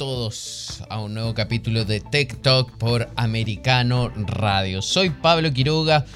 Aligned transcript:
todos 0.00 0.82
a 0.88 0.98
un 0.98 1.12
nuevo 1.12 1.34
capítulo 1.34 1.84
de 1.84 2.00
Tech 2.00 2.40
Talk 2.40 2.78
por 2.78 3.10
Americano 3.16 4.10
Radio. 4.16 4.80
Soy 4.80 5.10
Pablo 5.10 5.52
Quiroga 5.52 6.06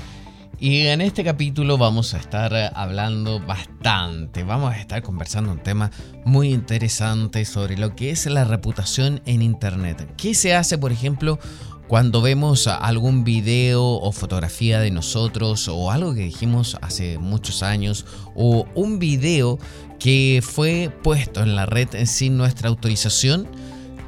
y 0.58 0.86
en 0.86 1.02
este 1.02 1.22
capítulo 1.22 1.76
vamos 1.76 2.14
a 2.14 2.16
estar 2.16 2.72
hablando 2.74 3.40
bastante, 3.40 4.42
vamos 4.42 4.72
a 4.72 4.80
estar 4.80 5.02
conversando 5.02 5.52
un 5.52 5.62
tema 5.62 5.90
muy 6.24 6.54
interesante 6.54 7.44
sobre 7.44 7.76
lo 7.76 7.94
que 7.94 8.08
es 8.08 8.24
la 8.24 8.44
reputación 8.44 9.20
en 9.26 9.42
Internet. 9.42 10.14
¿Qué 10.16 10.32
se 10.32 10.54
hace, 10.54 10.78
por 10.78 10.90
ejemplo, 10.90 11.38
cuando 11.86 12.22
vemos 12.22 12.66
algún 12.68 13.22
video 13.22 13.84
o 13.84 14.12
fotografía 14.12 14.80
de 14.80 14.92
nosotros 14.92 15.68
o 15.68 15.90
algo 15.90 16.14
que 16.14 16.22
dijimos 16.22 16.78
hace 16.80 17.18
muchos 17.18 17.62
años 17.62 18.06
o 18.34 18.66
un 18.74 18.98
video 18.98 19.58
que 19.98 20.42
fue 20.42 20.90
puesto 21.02 21.42
en 21.42 21.54
la 21.54 21.66
red 21.66 22.06
sin 22.06 22.38
nuestra 22.38 22.70
autorización? 22.70 23.46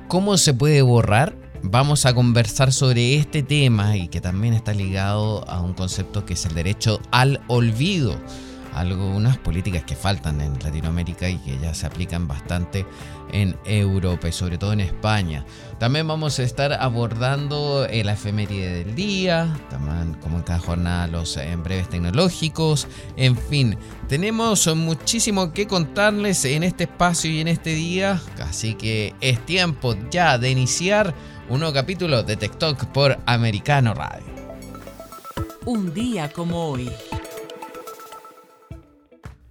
¿Cómo 0.09 0.37
se 0.37 0.55
puede 0.55 0.83
borrar? 0.83 1.37
Vamos 1.65 2.07
a 2.07 2.15
conversar 2.15 2.73
sobre 2.73 3.17
este 3.17 3.43
tema 3.43 3.97
y 3.97 4.07
que 4.07 4.21
también 4.21 4.55
está 4.55 4.73
ligado 4.73 5.45
a 5.51 5.61
un 5.61 5.75
concepto 5.75 6.25
que 6.25 6.35
es 6.35 6.47
el 6.47 6.55
derecho 6.55 7.01
al 7.11 7.41
olvido. 7.49 8.17
Algunas 8.73 9.37
políticas 9.39 9.83
que 9.83 9.97
faltan 9.97 10.41
en 10.41 10.53
Latinoamérica 10.63 11.29
y 11.29 11.39
que 11.39 11.59
ya 11.59 11.75
se 11.75 11.87
aplican 11.87 12.29
bastante 12.29 12.87
en 13.33 13.57
Europa 13.65 14.29
y 14.29 14.33
sobre 14.33 14.59
todo 14.59 14.73
en 14.73 14.81
España. 14.81 15.45
También 15.79 16.09
vamos 16.09 16.39
a 16.39 16.43
estar 16.43 16.73
abordando 16.73 17.87
el 17.91 18.09
efeméride 18.09 18.85
del 18.85 18.95
día, 18.95 19.59
también 19.69 20.15
como 20.21 20.39
en 20.39 20.43
cada 20.43 20.59
jornada 20.59 21.07
los 21.07 21.37
en 21.37 21.63
breves 21.63 21.89
tecnológicos, 21.89 22.89
en 23.17 23.37
fin, 23.37 23.77
tenemos 24.09 24.75
muchísimo 24.75 25.53
que 25.53 25.67
contarles 25.67 26.45
en 26.45 26.63
este 26.63 26.85
espacio 26.85 27.31
y 27.31 27.41
en 27.41 27.49
este 27.49 27.75
día, 27.75 28.21
así 28.43 28.75
que 28.75 29.15
es 29.21 29.45
tiempo 29.45 29.95
ya 30.11 30.39
de 30.39 30.51
iniciar 30.51 31.15
un 31.49 31.61
nuevo 31.61 31.75
capítulo 31.75 32.23
de 32.23 32.37
TikTok 32.37 32.87
por 32.87 33.19
Americano 33.27 33.95
Radio. 33.95 34.25
Un 35.65 35.93
día 35.93 36.31
como 36.33 36.71
hoy. 36.71 36.91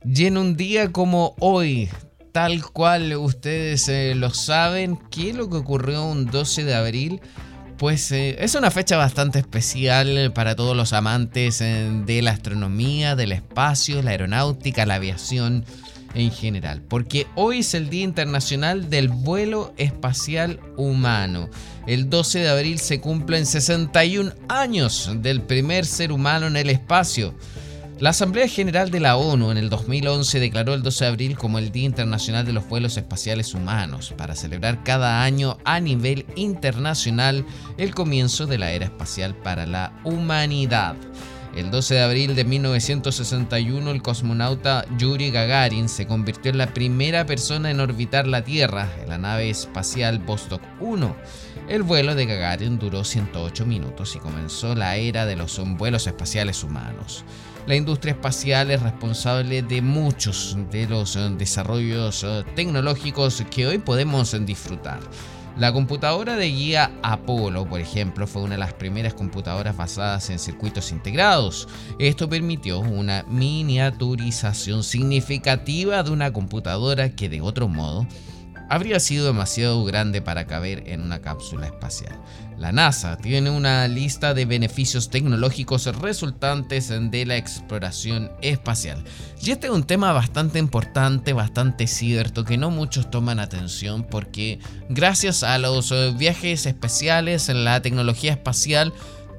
Y 0.04 0.26
en 0.26 0.38
un 0.38 0.56
día 0.56 0.92
como 0.92 1.36
hoy, 1.40 1.90
tal 2.36 2.70
cual 2.70 3.16
ustedes 3.16 3.88
eh, 3.88 4.14
lo 4.14 4.30
saben, 4.30 5.00
¿qué 5.10 5.30
es 5.30 5.38
lo 5.38 5.50
que 5.50 5.56
ocurrió 5.56 6.04
un 6.06 6.26
12 6.26 6.66
de 6.66 6.76
abril? 6.76 7.22
Pues 7.78 8.12
eh, 8.12 8.36
es 8.42 8.56
una 8.56 8.72
fecha 8.72 8.98
bastante 8.98 9.40
especial 9.40 10.34
para 10.34 10.54
todos 10.54 10.76
los 10.76 10.92
amantes 10.92 11.62
eh, 11.62 11.90
de 12.06 12.22
la 12.22 12.32
astronomía, 12.32 13.16
del 13.16 13.32
espacio, 13.32 14.02
la 14.02 14.12
aeronáutica, 14.12 14.86
la 14.86 14.96
aviación 14.96 15.64
en 16.14 16.30
general, 16.30 16.82
porque 16.82 17.26
hoy 17.36 17.60
es 17.60 17.74
el 17.74 17.90
Día 17.90 18.04
Internacional 18.04 18.90
del 18.90 19.08
Vuelo 19.08 19.74
Espacial 19.78 20.60
Humano. 20.76 21.50
El 21.88 22.10
12 22.10 22.40
de 22.40 22.50
abril 22.50 22.80
se 22.80 23.00
cumplen 23.00 23.46
61 23.46 24.34
años 24.50 25.10
del 25.22 25.42
primer 25.42 25.86
ser 25.86 26.12
humano 26.12 26.48
en 26.48 26.58
el 26.58 26.70
espacio. 26.70 27.34
La 27.98 28.10
Asamblea 28.10 28.50
General 28.50 28.92
de 28.92 29.00
la 29.00 29.16
ONU 29.16 29.52
en 29.52 29.58
el 29.58 29.70
2011 29.70 30.42
declaró 30.42 30.74
el 30.74 30.84
12 30.84 31.06
de 31.06 31.10
abril 31.10 31.38
como 31.38 31.60
el 31.60 31.72
Día 31.72 31.86
Internacional 31.86 32.46
de 32.46 32.52
los 32.52 32.68
Vuelos 32.68 32.98
Espaciales 32.98 33.54
Humanos 33.54 34.14
para 34.18 34.36
celebrar 34.36 34.84
cada 34.84 35.24
año 35.24 35.58
a 35.64 35.80
nivel 35.80 36.26
internacional 36.36 37.46
el 37.78 37.96
comienzo 37.96 38.48
de 38.48 38.58
la 38.58 38.74
era 38.74 38.84
espacial 38.84 39.34
para 39.34 39.66
la 39.66 39.94
humanidad. 40.04 40.98
El 41.56 41.72
12 41.72 41.94
de 41.94 42.04
abril 42.04 42.36
de 42.36 42.44
1961 42.44 43.90
el 43.92 44.02
cosmonauta 44.02 44.86
Yuri 44.98 45.32
Gagarin 45.32 45.88
se 45.88 46.06
convirtió 46.06 46.52
en 46.52 46.58
la 46.58 46.74
primera 46.74 47.26
persona 47.26 47.72
en 47.72 47.80
orbitar 47.80 48.28
la 48.28 48.44
Tierra 48.44 48.90
en 49.02 49.08
la 49.08 49.18
nave 49.18 49.50
espacial 49.50 50.20
Vostok 50.20 50.62
1. 50.82 51.16
El 51.70 51.84
vuelo 51.84 52.14
de 52.14 52.26
Gagarin 52.26 52.78
duró 52.78 53.06
108 53.06 53.66
minutos 53.66 54.18
y 54.18 54.20
comenzó 54.20 54.76
la 54.76 54.98
era 54.98 55.26
de 55.26 55.38
los 55.38 55.58
vuelos 55.78 56.08
espaciales 56.08 56.62
humanos. 56.62 57.24
La 57.68 57.76
industria 57.76 58.12
espacial 58.14 58.70
es 58.70 58.84
responsable 58.84 59.64
de 59.64 59.82
muchos 59.82 60.56
de 60.70 60.88
los 60.88 61.16
eh, 61.16 61.32
desarrollos 61.36 62.24
eh, 62.24 62.44
tecnológicos 62.56 63.44
que 63.50 63.66
hoy 63.66 63.80
podemos 63.80 64.36
disfrutar. 64.46 65.00
La 65.58 65.74
computadora 65.74 66.36
de 66.36 66.48
guía 66.48 66.92
Apolo, 67.02 67.66
por 67.68 67.80
ejemplo, 67.80 68.28
fue 68.28 68.44
una 68.44 68.54
de 68.56 68.60
las 68.60 68.74
primeras 68.74 69.16
computadoras 69.16 69.76
basadas 69.76 70.30
en 70.30 70.38
circuitos 70.38 70.92
integrados. 70.92 71.68
Esto 71.98 72.30
permitió 72.30 72.82
una 72.82 73.24
miniaturización 73.30 74.84
significativa 74.84 76.04
de 76.04 76.12
una 76.12 76.32
computadora 76.34 77.16
que 77.16 77.30
de 77.30 77.42
otro 77.42 77.68
modo 77.68 78.06
habría 78.70 79.00
sido 79.00 79.28
demasiado 79.28 79.84
grande 79.84 80.22
para 80.22 80.46
caber 80.46 80.84
en 80.88 81.02
una 81.02 81.22
cápsula 81.22 81.68
espacial. 81.68 82.20
La 82.58 82.72
NASA 82.72 83.18
tiene 83.18 83.50
una 83.50 83.88
lista 83.88 84.34
de 84.34 84.46
beneficios 84.46 85.10
tecnológicos 85.10 85.86
resultantes 85.98 86.88
de 86.90 87.26
la 87.26 87.36
exploración 87.36 88.32
espacial. 88.42 89.04
Y 89.42 89.52
este 89.52 89.68
es 89.68 89.74
un 89.74 89.84
tema 89.84 90.14
bastante 90.14 90.58
importante, 90.58 91.34
bastante 91.34 91.86
cierto, 91.86 92.46
que 92.46 92.58
no 92.58 92.72
muchos 92.72 93.12
toman 93.12 93.40
atención 93.40 94.06
porque 94.10 94.60
gracias 94.88 95.44
a 95.44 95.58
los 95.58 95.94
viajes 96.18 96.66
especiales 96.66 97.50
en 97.50 97.66
la 97.66 97.82
tecnología 97.82 98.32
espacial, 98.32 98.94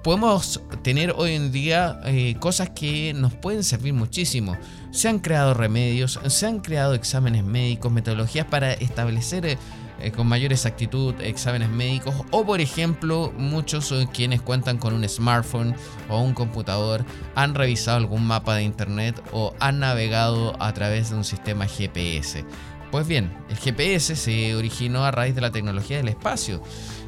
podemos 0.06 0.60
tener 0.84 1.14
hoy 1.16 1.32
en 1.32 1.50
día 1.50 1.98
eh, 2.04 2.36
cosas 2.38 2.70
que 2.70 3.12
nos 3.12 3.34
pueden 3.34 3.64
servir 3.64 3.92
muchísimo. 3.92 4.56
Se 4.92 5.08
han 5.08 5.18
creado 5.18 5.52
remedios, 5.52 6.20
se 6.28 6.46
han 6.46 6.60
creado 6.60 6.94
exámenes 6.94 7.42
médicos, 7.42 7.90
metodologías 7.90 8.46
para 8.46 8.72
establecer 8.72 9.44
eh, 9.46 9.58
eh, 9.98 10.12
con 10.12 10.28
mayor 10.28 10.52
exactitud 10.52 11.12
exámenes 11.20 11.70
médicos 11.70 12.14
o 12.30 12.46
por 12.46 12.60
ejemplo 12.60 13.32
muchos 13.36 13.92
quienes 14.12 14.42
cuentan 14.42 14.78
con 14.78 14.94
un 14.94 15.08
smartphone 15.08 15.74
o 16.08 16.20
un 16.20 16.34
computador 16.34 17.04
han 17.34 17.56
revisado 17.56 17.96
algún 17.96 18.28
mapa 18.28 18.54
de 18.54 18.62
internet 18.62 19.20
o 19.32 19.54
han 19.58 19.80
navegado 19.80 20.54
a 20.62 20.72
través 20.72 21.10
de 21.10 21.16
un 21.16 21.24
sistema 21.24 21.66
GPS. 21.66 22.44
Pues 22.92 23.08
bien, 23.08 23.36
el 23.50 23.56
GPS 23.56 24.14
se 24.14 24.54
originó 24.54 25.04
a 25.04 25.10
raíz 25.10 25.34
de 25.34 25.40
la 25.40 25.50
tecnología 25.50 25.96
del 25.96 26.08
espacio 26.08 26.62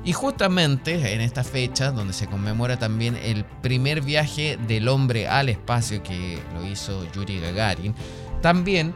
y 0.08 0.14
justamente 0.14 1.12
en 1.12 1.20
esta 1.20 1.44
fecha, 1.44 1.90
donde 1.90 2.14
se 2.14 2.26
conmemora 2.26 2.78
también 2.78 3.14
el 3.14 3.44
primer 3.44 4.00
viaje 4.00 4.58
del 4.66 4.88
hombre 4.88 5.28
al 5.28 5.50
espacio 5.50 6.02
que 6.02 6.38
lo 6.54 6.66
hizo 6.66 7.04
Yuri 7.12 7.40
Gagarin, 7.40 7.94
también 8.40 8.94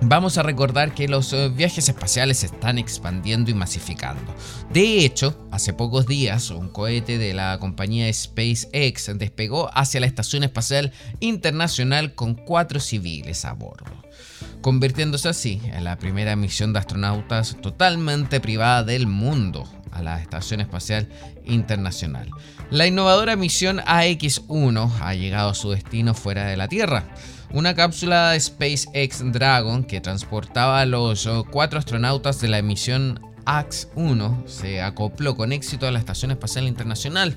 vamos 0.00 0.38
a 0.38 0.42
recordar 0.42 0.94
que 0.94 1.08
los 1.08 1.30
eh, 1.34 1.50
viajes 1.50 1.90
espaciales 1.90 2.38
se 2.38 2.46
están 2.46 2.78
expandiendo 2.78 3.50
y 3.50 3.54
masificando. 3.54 4.34
De 4.70 5.04
hecho, 5.04 5.46
hace 5.50 5.74
pocos 5.74 6.06
días 6.06 6.48
un 6.48 6.70
cohete 6.70 7.18
de 7.18 7.34
la 7.34 7.58
compañía 7.58 8.10
SpaceX 8.10 9.18
despegó 9.18 9.68
hacia 9.74 10.00
la 10.00 10.06
Estación 10.06 10.42
Espacial 10.42 10.94
Internacional 11.20 12.14
con 12.14 12.32
cuatro 12.34 12.80
civiles 12.80 13.44
a 13.44 13.52
bordo 13.52 13.92
convirtiéndose 14.62 15.28
así 15.28 15.60
en 15.64 15.84
la 15.84 15.98
primera 15.98 16.36
misión 16.36 16.72
de 16.72 16.78
astronautas 16.78 17.58
totalmente 17.60 18.40
privada 18.40 18.82
del 18.82 19.06
mundo 19.06 19.68
a 19.94 20.02
la 20.02 20.20
Estación 20.20 20.60
Espacial 20.60 21.08
Internacional. 21.44 22.28
La 22.70 22.86
innovadora 22.86 23.36
misión 23.36 23.80
AX-1 23.86 24.90
ha 25.00 25.14
llegado 25.14 25.50
a 25.50 25.54
su 25.54 25.70
destino 25.70 26.14
fuera 26.14 26.46
de 26.46 26.56
la 26.56 26.68
Tierra. 26.68 27.04
Una 27.52 27.74
cápsula 27.74 28.30
de 28.30 28.40
SpaceX 28.40 29.32
Dragon 29.32 29.84
que 29.84 30.00
transportaba 30.00 30.80
a 30.80 30.86
los 30.86 31.28
cuatro 31.50 31.78
astronautas 31.78 32.40
de 32.40 32.48
la 32.48 32.60
misión 32.62 33.20
AX-1 33.46 34.46
se 34.46 34.82
acopló 34.82 35.36
con 35.36 35.52
éxito 35.52 35.86
a 35.86 35.90
la 35.90 35.98
Estación 35.98 36.30
Espacial 36.30 36.66
Internacional. 36.66 37.36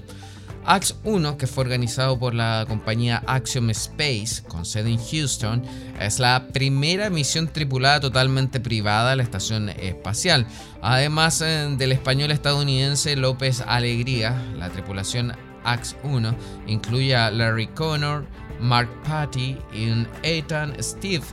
AX-1, 0.68 1.38
que 1.38 1.48
fue 1.48 1.64
organizado 1.64 2.20
por 2.20 2.34
la 2.34 2.66
compañía 2.68 3.24
Axiom 3.26 3.70
Space, 3.70 4.44
con 4.48 4.66
sede 4.66 4.92
en 4.92 5.00
Houston, 5.00 5.64
es 6.00 6.20
la 6.20 6.48
primera 6.52 7.10
misión 7.10 7.48
tripulada 7.48 8.02
totalmente 8.02 8.60
privada 8.60 9.14
a 9.14 9.16
la 9.16 9.24
estación 9.24 9.70
espacial. 9.70 10.46
Además 10.82 11.42
eh, 11.42 11.74
del 11.78 11.94
español 11.94 12.32
estadounidense 12.32 13.16
López 13.16 13.64
Alegría, 13.66 14.36
la 14.58 14.70
tripulación 14.70 15.34
AX-1 15.64 16.36
incluye 16.68 17.16
a 17.16 17.32
Larry 17.32 17.68
Connor, 17.68 18.26
Mark 18.60 18.90
Patty 19.04 19.58
y 19.74 20.06
Ethan 20.22 20.76
Steve, 20.84 21.24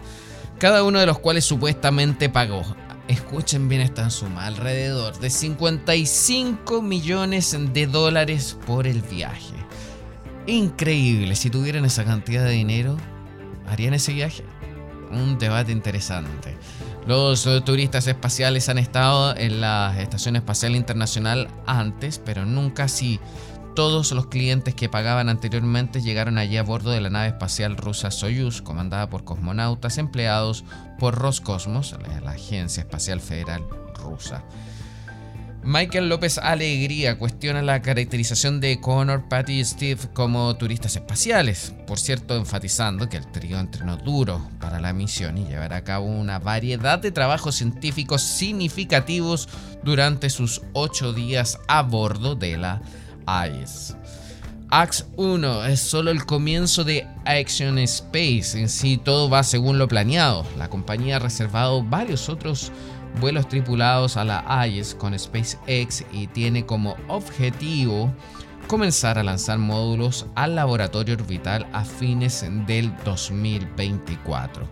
cada 0.60 0.84
uno 0.84 1.00
de 1.00 1.06
los 1.06 1.18
cuales 1.18 1.44
supuestamente 1.44 2.28
pagó 2.28 2.64
escuchen 3.08 3.68
bien 3.68 3.80
esta 3.80 4.10
suma, 4.10 4.46
alrededor 4.46 5.18
de 5.18 5.30
55 5.30 6.82
millones 6.82 7.56
de 7.72 7.86
dólares 7.86 8.56
por 8.66 8.86
el 8.86 9.02
viaje. 9.02 9.54
Increíble, 10.46 11.36
si 11.36 11.50
tuvieran 11.50 11.84
esa 11.84 12.04
cantidad 12.04 12.44
de 12.44 12.50
dinero, 12.50 12.96
¿harían 13.66 13.94
ese 13.94 14.12
viaje? 14.12 14.44
Un 15.10 15.38
debate 15.38 15.72
interesante. 15.72 16.56
Los 17.06 17.46
eh, 17.46 17.60
turistas 17.60 18.06
espaciales 18.06 18.68
han 18.68 18.78
estado 18.78 19.36
en 19.36 19.60
la 19.60 19.94
Estación 20.00 20.36
Espacial 20.36 20.74
Internacional 20.74 21.48
antes, 21.66 22.18
pero 22.18 22.46
nunca 22.46 22.88
si 22.88 23.20
todos 23.74 24.12
los 24.12 24.26
clientes 24.26 24.74
que 24.74 24.88
pagaban 24.88 25.28
anteriormente 25.28 26.00
llegaron 26.00 26.38
allí 26.38 26.56
a 26.56 26.62
bordo 26.62 26.90
de 26.90 27.00
la 27.00 27.10
nave 27.10 27.28
espacial 27.28 27.76
rusa 27.76 28.10
Soyuz, 28.10 28.62
comandada 28.62 29.10
por 29.10 29.24
cosmonautas 29.24 29.98
empleados 29.98 30.64
por 30.98 31.16
Roscosmos, 31.16 31.96
la 32.22 32.30
Agencia 32.30 32.82
Espacial 32.82 33.20
Federal 33.20 33.64
Rusa. 33.96 34.44
Michael 35.66 36.10
López 36.10 36.36
Alegría 36.36 37.18
cuestiona 37.18 37.62
la 37.62 37.80
caracterización 37.80 38.60
de 38.60 38.80
Connor, 38.80 39.30
Patty 39.30 39.60
y 39.60 39.64
Steve 39.64 40.00
como 40.12 40.54
turistas 40.56 40.94
espaciales, 40.94 41.72
por 41.86 41.98
cierto 41.98 42.36
enfatizando 42.36 43.08
que 43.08 43.16
el 43.16 43.26
trío 43.26 43.58
entrenó 43.58 43.96
duro 43.96 44.46
para 44.60 44.78
la 44.78 44.92
misión 44.92 45.38
y 45.38 45.46
llevará 45.46 45.76
a 45.76 45.84
cabo 45.84 46.04
una 46.04 46.38
variedad 46.38 46.98
de 46.98 47.12
trabajos 47.12 47.54
científicos 47.54 48.20
significativos 48.20 49.48
durante 49.82 50.28
sus 50.28 50.60
ocho 50.74 51.14
días 51.14 51.58
a 51.66 51.82
bordo 51.82 52.34
de 52.34 52.58
la 52.58 52.82
ICE. 53.26 53.94
Ax 54.70 55.06
1 55.16 55.66
es 55.66 55.80
solo 55.80 56.10
el 56.10 56.24
comienzo 56.24 56.82
de 56.82 57.06
Action 57.24 57.78
Space, 57.78 58.58
en 58.58 58.68
sí 58.68 58.96
todo 58.96 59.30
va 59.30 59.42
según 59.42 59.78
lo 59.78 59.86
planeado. 59.86 60.44
La 60.58 60.68
compañía 60.68 61.16
ha 61.16 61.20
reservado 61.20 61.82
varios 61.84 62.28
otros 62.28 62.72
vuelos 63.20 63.48
tripulados 63.48 64.16
a 64.16 64.24
la 64.24 64.66
IS 64.66 64.94
con 64.94 65.16
SpaceX 65.16 66.04
y 66.12 66.26
tiene 66.26 66.66
como 66.66 66.96
objetivo 67.08 68.12
comenzar 68.66 69.18
a 69.18 69.22
lanzar 69.22 69.58
módulos 69.58 70.26
al 70.34 70.56
laboratorio 70.56 71.14
orbital 71.14 71.66
a 71.72 71.84
fines 71.84 72.44
del 72.66 72.92
2024. 73.04 74.66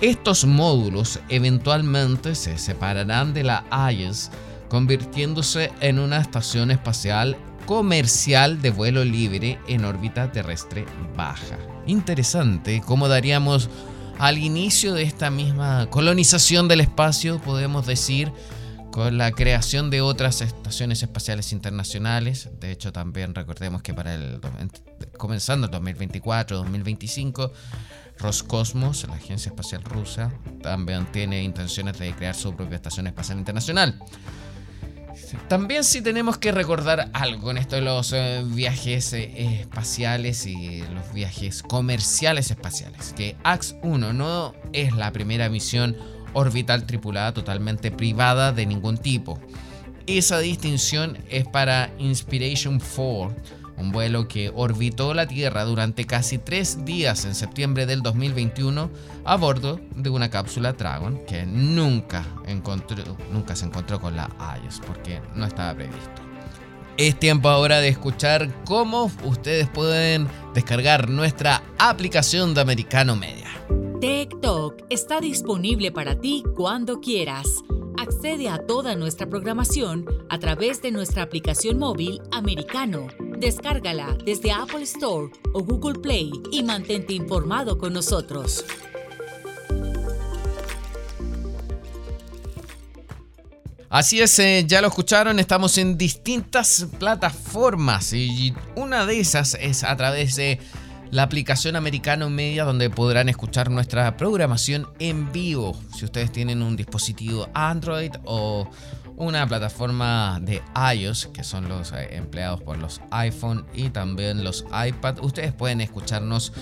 Estos 0.00 0.44
módulos 0.44 1.20
eventualmente 1.28 2.34
se 2.34 2.58
separarán 2.58 3.32
de 3.32 3.44
la 3.44 3.64
IS 3.92 4.30
convirtiéndose 4.68 5.70
en 5.80 6.00
una 6.00 6.18
estación 6.18 6.72
espacial 6.72 7.36
comercial 7.66 8.60
de 8.62 8.70
vuelo 8.70 9.04
libre 9.04 9.58
en 9.66 9.84
órbita 9.84 10.32
terrestre 10.32 10.86
baja. 11.16 11.58
Interesante 11.86 12.82
cómo 12.84 13.08
daríamos 13.08 13.68
al 14.18 14.38
inicio 14.38 14.94
de 14.94 15.02
esta 15.02 15.30
misma 15.30 15.88
colonización 15.90 16.68
del 16.68 16.80
espacio, 16.80 17.40
podemos 17.40 17.86
decir, 17.86 18.32
con 18.90 19.18
la 19.18 19.32
creación 19.32 19.90
de 19.90 20.00
otras 20.00 20.40
estaciones 20.40 21.02
espaciales 21.02 21.52
internacionales. 21.52 22.48
De 22.60 22.70
hecho, 22.70 22.92
también 22.92 23.34
recordemos 23.34 23.82
que 23.82 23.92
para 23.92 24.14
el 24.14 24.40
comenzando 25.18 25.66
el 25.66 25.72
2024, 25.72 26.58
2025, 26.58 27.52
Roscosmos, 28.18 29.06
la 29.08 29.16
agencia 29.16 29.50
espacial 29.50 29.82
rusa, 29.82 30.32
también 30.62 31.06
tiene 31.10 31.42
intenciones 31.42 31.98
de 31.98 32.12
crear 32.14 32.34
su 32.34 32.54
propia 32.54 32.76
estación 32.76 33.08
espacial 33.08 33.38
internacional. 33.38 33.98
También 35.48 35.84
sí 35.84 36.02
tenemos 36.02 36.38
que 36.38 36.52
recordar 36.52 37.10
algo 37.12 37.50
en 37.50 37.58
esto 37.58 37.76
de 37.76 37.82
los 37.82 38.12
eh, 38.12 38.42
viajes 38.44 39.12
eh, 39.12 39.60
espaciales 39.60 40.46
y 40.46 40.82
los 40.92 41.12
viajes 41.12 41.62
comerciales 41.62 42.50
espaciales. 42.50 43.12
Que 43.16 43.36
AX-1 43.44 44.14
no 44.14 44.54
es 44.72 44.94
la 44.94 45.12
primera 45.12 45.48
misión 45.48 45.96
orbital 46.32 46.86
tripulada 46.86 47.32
totalmente 47.32 47.90
privada 47.90 48.52
de 48.52 48.66
ningún 48.66 48.98
tipo. 48.98 49.38
Esa 50.06 50.38
distinción 50.38 51.18
es 51.30 51.46
para 51.46 51.90
Inspiration 51.98 52.78
4 52.78 53.63
un 53.76 53.92
vuelo 53.92 54.28
que 54.28 54.50
orbitó 54.54 55.14
la 55.14 55.26
Tierra 55.26 55.64
durante 55.64 56.04
casi 56.04 56.38
tres 56.38 56.84
días 56.84 57.24
en 57.24 57.34
septiembre 57.34 57.86
del 57.86 58.02
2021 58.02 58.90
a 59.24 59.36
bordo 59.36 59.80
de 59.96 60.10
una 60.10 60.30
cápsula 60.30 60.72
Dragon 60.72 61.24
que 61.26 61.46
nunca, 61.46 62.24
encontró, 62.46 63.02
nunca 63.32 63.56
se 63.56 63.66
encontró 63.66 64.00
con 64.00 64.16
la 64.16 64.30
IOS 64.62 64.80
porque 64.86 65.20
no 65.34 65.46
estaba 65.46 65.74
previsto. 65.74 66.22
Es 66.96 67.18
tiempo 67.18 67.48
ahora 67.48 67.80
de 67.80 67.88
escuchar 67.88 68.64
cómo 68.64 69.10
ustedes 69.24 69.68
pueden 69.68 70.28
descargar 70.54 71.08
nuestra 71.08 71.62
aplicación 71.78 72.54
de 72.54 72.60
Americano 72.60 73.16
Media. 73.16 73.48
TikTok 74.00 74.84
está 74.90 75.20
disponible 75.20 75.90
para 75.90 76.20
ti 76.20 76.44
cuando 76.54 77.00
quieras. 77.00 77.46
Accede 77.98 78.48
a 78.48 78.58
toda 78.58 78.96
nuestra 78.96 79.28
programación 79.28 80.06
a 80.28 80.38
través 80.38 80.82
de 80.82 80.90
nuestra 80.90 81.22
aplicación 81.22 81.78
móvil 81.78 82.20
Americano 82.32 83.08
Descárgala 83.38 84.16
desde 84.24 84.52
Apple 84.52 84.82
Store 84.82 85.30
o 85.52 85.62
Google 85.62 86.00
Play 86.00 86.30
y 86.52 86.62
mantente 86.62 87.12
informado 87.12 87.76
con 87.76 87.92
nosotros. 87.92 88.64
Así 93.90 94.20
es, 94.20 94.38
eh, 94.38 94.64
ya 94.66 94.80
lo 94.80 94.88
escucharon, 94.88 95.38
estamos 95.38 95.78
en 95.78 95.96
distintas 95.96 96.86
plataformas 96.98 98.12
y 98.12 98.54
una 98.74 99.06
de 99.06 99.20
esas 99.20 99.56
es 99.60 99.84
a 99.84 99.96
través 99.96 100.36
de 100.36 100.58
la 101.14 101.22
aplicación 101.22 101.76
Americano 101.76 102.28
Media 102.28 102.64
donde 102.64 102.90
podrán 102.90 103.28
escuchar 103.28 103.70
nuestra 103.70 104.16
programación 104.16 104.88
en 104.98 105.30
vivo. 105.30 105.80
Si 105.96 106.04
ustedes 106.04 106.32
tienen 106.32 106.60
un 106.60 106.74
dispositivo 106.74 107.48
Android 107.54 108.10
o 108.24 108.68
una 109.14 109.46
plataforma 109.46 110.40
de 110.42 110.60
iOS, 110.96 111.26
que 111.26 111.44
son 111.44 111.68
los 111.68 111.92
eh, 111.92 112.16
empleados 112.16 112.60
por 112.62 112.78
los 112.78 113.00
iPhone 113.12 113.64
y 113.72 113.90
también 113.90 114.42
los 114.42 114.64
iPad. 114.64 115.20
Ustedes 115.22 115.52
pueden 115.52 115.80
escucharnos 115.80 116.52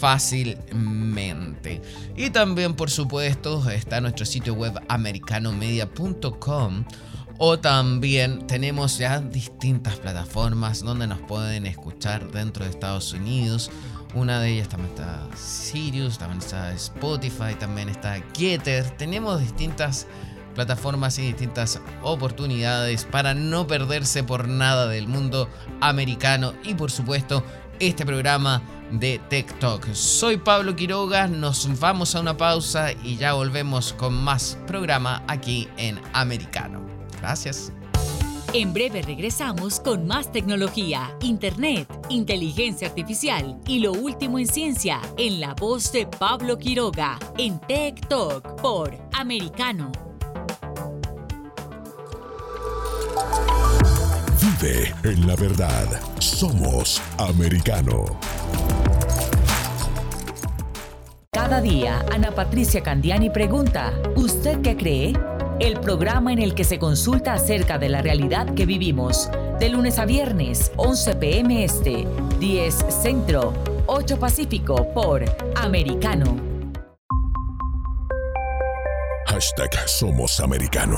fácilmente. 0.00 1.82
Y 2.16 2.30
también, 2.30 2.72
por 2.72 2.90
supuesto, 2.90 3.68
está 3.68 4.00
nuestro 4.00 4.24
sitio 4.24 4.54
web 4.54 4.72
americanomedia.com. 4.88 6.84
O 7.40 7.58
también 7.60 8.48
tenemos 8.48 8.98
ya 8.98 9.20
distintas 9.20 9.94
plataformas 9.96 10.82
donde 10.82 11.06
nos 11.06 11.20
pueden 11.20 11.66
escuchar 11.66 12.32
dentro 12.32 12.64
de 12.64 12.70
Estados 12.70 13.12
Unidos. 13.12 13.70
Una 14.14 14.40
de 14.40 14.52
ellas 14.52 14.68
también 14.68 14.90
está 14.90 15.26
Sirius, 15.36 16.18
también 16.18 16.38
está 16.38 16.72
Spotify, 16.72 17.54
también 17.58 17.88
está 17.88 18.22
Getter. 18.34 18.88
Tenemos 18.96 19.40
distintas 19.40 20.06
plataformas 20.54 21.18
y 21.18 21.22
distintas 21.22 21.80
oportunidades 22.02 23.04
para 23.04 23.34
no 23.34 23.66
perderse 23.66 24.24
por 24.24 24.48
nada 24.48 24.88
del 24.88 25.06
mundo 25.06 25.48
americano 25.80 26.52
y 26.64 26.74
por 26.74 26.90
supuesto 26.90 27.44
este 27.78 28.04
programa 28.04 28.62
de 28.90 29.20
Tech 29.28 29.56
Talk. 29.60 29.86
Soy 29.92 30.36
Pablo 30.38 30.74
Quiroga, 30.74 31.28
nos 31.28 31.78
vamos 31.78 32.14
a 32.14 32.20
una 32.20 32.36
pausa 32.36 32.92
y 32.92 33.16
ya 33.16 33.34
volvemos 33.34 33.92
con 33.92 34.14
más 34.14 34.58
programa 34.66 35.22
aquí 35.28 35.68
en 35.76 36.00
Americano. 36.12 36.80
Gracias. 37.20 37.72
En 38.54 38.72
breve 38.72 39.02
regresamos 39.02 39.78
con 39.78 40.06
más 40.06 40.32
tecnología, 40.32 41.14
internet, 41.20 41.86
inteligencia 42.08 42.88
artificial 42.88 43.60
y 43.66 43.80
lo 43.80 43.92
último 43.92 44.38
en 44.38 44.46
ciencia 44.46 45.00
en 45.18 45.40
la 45.40 45.54
voz 45.54 45.92
de 45.92 46.06
Pablo 46.06 46.58
Quiroga 46.58 47.18
en 47.36 47.60
Tech 47.60 48.08
Talk 48.08 48.60
por 48.62 48.96
Americano 49.12 49.92
Vive 54.40 54.94
en 55.04 55.26
la 55.26 55.36
verdad. 55.36 55.86
Somos 56.18 57.02
americano. 57.18 58.04
Cada 61.32 61.60
día, 61.60 62.04
Ana 62.12 62.32
Patricia 62.34 62.82
Candiani 62.82 63.30
pregunta, 63.30 63.92
¿usted 64.16 64.60
qué 64.62 64.76
cree? 64.76 65.12
El 65.60 65.80
programa 65.80 66.32
en 66.32 66.38
el 66.38 66.54
que 66.54 66.62
se 66.62 66.78
consulta 66.78 67.32
acerca 67.32 67.78
de 67.78 67.88
la 67.88 68.00
realidad 68.00 68.54
que 68.54 68.64
vivimos, 68.64 69.28
de 69.58 69.68
lunes 69.68 69.98
a 69.98 70.06
viernes, 70.06 70.70
11 70.76 71.16
pm 71.16 71.64
este, 71.64 72.06
10 72.38 72.74
centro, 72.90 73.52
8 73.86 74.20
pacífico 74.20 74.86
por 74.94 75.24
Americano. 75.56 76.36
Hashtag 79.26 79.88
Somos 79.88 80.38
Americano. 80.38 80.96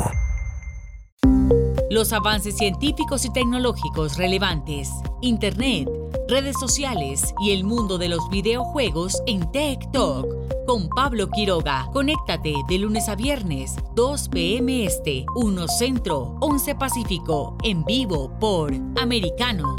Los 1.88 2.12
avances 2.12 2.59
científicos 2.59 3.25
y 3.25 3.33
tecnológicos 3.33 4.19
relevantes, 4.19 4.90
Internet, 5.23 5.88
redes 6.29 6.57
sociales 6.61 7.35
y 7.40 7.52
el 7.52 7.64
mundo 7.64 7.97
de 7.97 8.11
los 8.11 8.29
videojuegos 8.29 9.23
en 9.26 9.50
Tech 9.52 9.90
Talk 9.90 10.39
con 10.71 10.89
Pablo 10.89 11.29
Quiroga. 11.31 11.89
Conéctate 11.93 12.55
de 12.69 12.79
lunes 12.79 13.09
a 13.09 13.17
viernes, 13.17 13.75
2 13.97 14.29
p.m. 14.29 14.85
Este, 14.85 15.27
1 15.35 15.67
Centro, 15.67 16.37
11 16.41 16.77
Pacífico, 16.77 17.59
en 17.65 17.85
vivo 17.85 18.39
por 18.39 18.73
Americano. 18.97 19.75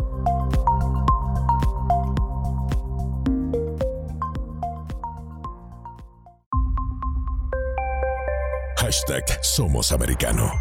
Hashtag 8.75 9.23
Somos 9.41 9.93
Americano. 9.93 10.51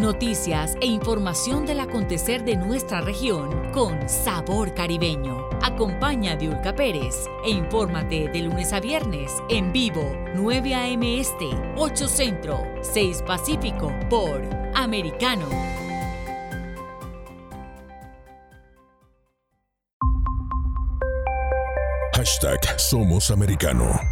Noticias 0.00 0.76
e 0.80 0.86
información 0.86 1.66
del 1.66 1.78
acontecer 1.78 2.44
de 2.44 2.56
nuestra 2.56 3.00
región 3.00 3.48
con 3.72 4.08
sabor 4.08 4.74
caribeño. 4.74 5.51
Acompaña 5.62 6.32
a 6.32 6.36
Diulca 6.36 6.74
Pérez 6.74 7.26
e 7.44 7.50
infórmate 7.50 8.28
de 8.28 8.42
lunes 8.42 8.72
a 8.72 8.80
viernes 8.80 9.32
en 9.48 9.72
vivo 9.72 10.02
9 10.34 10.74
a.m. 10.74 11.20
Este, 11.20 11.46
8 11.76 12.08
Centro, 12.08 12.60
6 12.82 13.22
Pacífico 13.22 13.92
por 14.10 14.42
Americano. 14.74 15.48
Hashtag 22.14 22.60
Somos 22.78 23.30
Americano. 23.30 24.11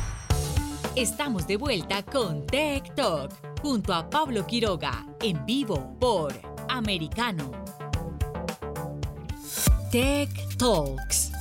Estamos 0.95 1.47
de 1.47 1.55
vuelta 1.55 2.03
con 2.03 2.45
Tech 2.45 2.93
Talk 2.95 3.31
junto 3.61 3.93
a 3.93 4.09
Pablo 4.09 4.45
Quiroga 4.45 5.05
en 5.21 5.45
vivo 5.45 5.95
por 6.01 6.33
Americano. 6.67 7.49
Tech 9.89 10.29
Talks. 10.57 11.31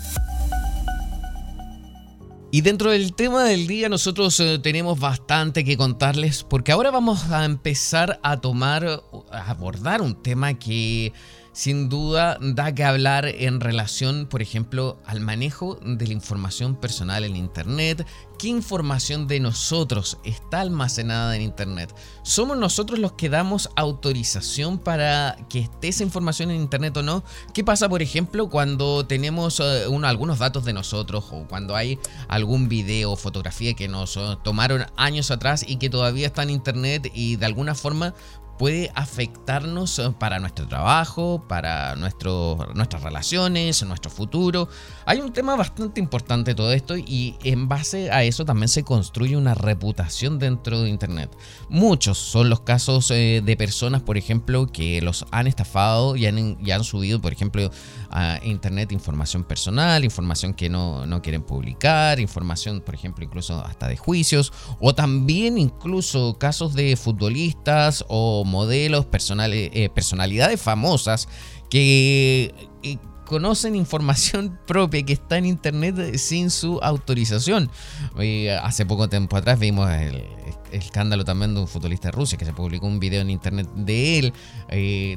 Y 2.53 2.61
dentro 2.61 2.93
del 2.93 3.13
tema 3.15 3.43
del 3.43 3.67
día 3.67 3.89
nosotros 3.89 4.39
eh, 4.39 4.61
tenemos 4.61 5.01
bastante 5.01 5.65
que 5.65 5.77
contarles 5.77 6.45
porque 6.45 6.71
ahora 6.71 6.93
vamos 6.93 7.33
a 7.33 7.45
empezar 7.45 8.21
a 8.23 8.41
tomar, 8.41 9.03
a 9.33 9.51
abordar 9.51 10.01
un 10.01 10.23
tema 10.23 10.55
que 10.55 11.13
sin 11.53 11.89
duda 11.89 12.39
da 12.41 12.75
que 12.75 12.85
hablar 12.85 13.27
en 13.27 13.61
relación, 13.61 14.27
por 14.27 14.43
ejemplo, 14.43 14.99
al 15.07 15.21
manejo 15.21 15.79
de 15.85 16.07
la 16.07 16.13
información 16.13 16.77
personal 16.77 17.25
en 17.25 17.37
Internet. 17.37 18.07
¿Qué 18.39 18.49
información 18.49 19.27
de 19.27 19.39
nosotros 19.39 20.17
está 20.25 20.61
almacenada 20.61 21.37
en 21.37 21.43
Internet? 21.43 21.95
¿Somos 22.23 22.57
nosotros 22.57 22.99
los 22.99 23.13
que 23.13 23.29
damos 23.29 23.69
autorización 23.77 24.79
para 24.79 25.37
que 25.51 25.59
esté 25.59 25.89
esa 25.89 26.05
información 26.05 26.51
en 26.51 26.61
Internet 26.61 26.97
o 26.97 27.03
no? 27.03 27.23
¿Qué 27.53 27.65
pasa, 27.65 27.89
por 27.89 28.01
ejemplo, 28.01 28.49
cuando 28.49 29.05
tenemos 29.05 29.61
eh, 29.61 29.85
algunos 30.05 30.39
datos 30.39 30.65
de 30.65 30.73
nosotros 30.73 31.27
o 31.33 31.47
cuando 31.49 31.77
hay 31.77 31.99
algún 32.29 32.69
video 32.71 33.13
o 33.13 33.17
fotografía 33.17 33.75
que 33.75 33.89
nos 33.89 34.17
eh, 34.17 34.39
tomaron 34.43 34.87
años 34.97 35.31
atrás 35.31 35.65
y 35.69 35.77
que 35.77 35.91
todavía 35.91 36.29
está 36.29 36.43
en 36.43 36.51
Internet 36.51 37.11
y 37.15 37.37
de 37.37 37.45
alguna 37.45 37.75
forma 37.75 38.15
puede 38.61 38.93
afectarnos 38.95 39.99
eh, 40.01 40.13
para 40.19 40.39
nuestro 40.39 40.69
trabajo, 40.69 41.43
para 41.49 41.97
nuestro, 41.97 42.59
nuestras 42.75 43.03
relaciones, 43.03 43.83
nuestro 43.85 44.11
futuro. 44.11 44.69
Hay 45.07 45.23
un 45.23 45.33
tema 45.33 45.57
bastante 45.57 45.99
importante 45.99 46.55
todo 46.55 46.71
esto 46.71 46.95
y 46.95 47.37
en 47.43 47.69
base 47.69 48.11
a 48.11 48.23
eso 48.23 48.45
también 48.45 48.69
se 48.69 48.85
construye 48.85 49.35
una 49.35 49.55
reputación 49.55 50.39
dentro 50.39 50.83
de 50.83 50.91
Internet. 50.91 51.35
Muchos 51.71 52.19
son 52.19 52.51
los 52.51 52.61
casos 52.61 53.11
eh, 53.11 53.41
de 53.43 53.57
personas, 53.57 54.03
por 54.03 54.19
ejemplo, 54.19 54.67
que 54.67 55.01
los 55.01 55.25
han 55.31 55.47
estafado 55.47 56.15
y 56.17 56.27
han, 56.27 56.59
han 56.71 56.85
subido, 56.85 57.19
por 57.19 57.33
ejemplo, 57.33 57.71
a 58.11 58.41
Internet 58.43 58.93
información 58.93 59.45
personal, 59.45 60.05
información 60.05 60.55
que 60.55 60.69
no, 60.69 61.07
no 61.07 61.23
quieren 61.23 61.43
publicar, 61.43 62.21
información, 62.21 62.81
por 62.81 62.95
ejemplo, 62.95 63.25
incluso 63.25 63.65
hasta 63.65 63.89
de 63.89 63.97
juicios, 63.97 64.53
o 64.81 64.95
también 64.95 65.59
incluso 65.59 66.37
casos 66.39 66.75
de 66.75 66.97
futbolistas 66.97 68.05
o 68.09 68.45
modelos, 68.45 69.07
personales, 69.07 69.71
eh, 69.73 69.89
personalidades 69.89 70.61
famosas 70.61 71.29
que 71.71 72.53
eh, 72.83 72.99
conocen 73.31 73.77
información 73.77 74.59
propia 74.67 75.05
que 75.05 75.13
está 75.13 75.39
en 75.39 75.47
internet 75.47 76.17
sin 76.17 76.51
su 76.51 76.81
autorización. 76.83 77.71
Eh, 78.19 78.51
hace 78.61 78.85
poco 78.85 79.09
tiempo 79.09 79.37
atrás 79.37 79.57
vimos 79.57 79.89
el, 79.89 80.25
escándalo 80.73 81.25
también 81.25 81.55
de 81.55 81.61
un 81.61 81.69
futbolista 81.69 82.11
Rusia 82.11 82.37
que 82.37 82.45
se 82.45 82.53
publicó 82.53 82.89
un 82.89 82.99
video 82.99 83.21
en 83.21 83.31
internet 83.31 83.69
de 83.77 84.19
él 84.19 84.33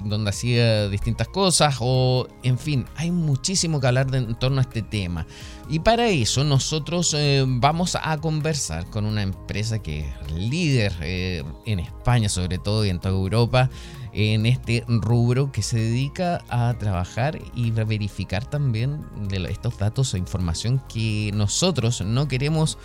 donde 0.06 0.30
hacía 0.30 0.90
distintas 0.90 1.28
cosas 1.28 1.78
o 1.80 2.28
en 2.44 2.60
fin, 2.60 2.86
hay 2.96 3.10
muchísimo 3.10 3.80
que 3.80 3.88
hablar 3.88 4.14
en 4.14 4.36
torno 4.36 4.60
a 4.60 4.62
este 4.62 4.84
tema. 4.84 5.26
Y 5.68 5.80
para 5.80 6.08
eso 6.10 6.44
nosotros 6.44 7.16
vamos 7.48 7.98
a 8.00 8.18
conversar 8.18 8.88
con 8.92 9.06
una 9.06 9.24
empresa 9.24 9.80
que 9.80 10.02
es 10.02 10.32
líder 10.32 10.94
en 11.02 11.80
España 11.80 12.30
sobre 12.30 12.60
todo 12.60 12.86
y 12.86 12.90
en 12.90 13.00
toda 13.00 13.16
Europa 13.16 13.72
en 14.14 14.46
este 14.46 14.84
rubro 14.88 15.52
que 15.52 15.64
se 15.64 15.78
dedica 15.78 16.44
a 16.50 16.76
trabajar 16.78 17.40
y 17.56 17.72
verificar 17.72 18.46
también 18.46 19.06
estos 19.50 19.78
datos 19.78 20.14
o 20.14 20.18
información 20.18 20.82
que 20.88 21.32
nosotros 21.34 22.02
no 22.02 22.28
queremos 22.28 22.78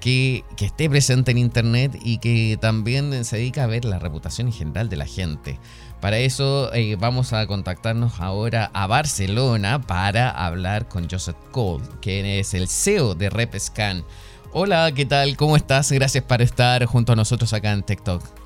que, 0.00 0.44
esté 0.60 0.88
presente 0.88 1.32
en 1.32 1.38
Internet 1.38 1.98
y 2.02 2.18
que 2.18 2.58
también 2.60 3.24
se 3.24 3.36
dedica 3.36 3.64
a 3.64 3.66
ver 3.66 3.84
la 3.84 3.98
reputación 3.98 4.48
en 4.48 4.52
general 4.52 4.88
de 4.88 4.96
la 4.96 5.06
gente. 5.06 5.58
Para 6.00 6.18
eso 6.18 6.72
eh, 6.72 6.96
vamos 6.96 7.32
a 7.32 7.46
contactarnos 7.46 8.20
ahora 8.20 8.70
a 8.74 8.86
Barcelona 8.86 9.80
para 9.80 10.30
hablar 10.30 10.88
con 10.88 11.08
Joseph 11.10 11.36
Cole, 11.50 11.84
que 12.00 12.38
es 12.38 12.54
el 12.54 12.68
CEO 12.68 13.14
de 13.14 13.30
RepScan. 13.30 14.04
Hola, 14.52 14.92
¿qué 14.94 15.06
tal? 15.06 15.36
¿Cómo 15.36 15.56
estás? 15.56 15.90
Gracias 15.90 16.22
por 16.24 16.40
estar 16.40 16.84
junto 16.84 17.12
a 17.12 17.16
nosotros 17.16 17.52
acá 17.52 17.72
en 17.72 17.82
TikTok. 17.82 18.45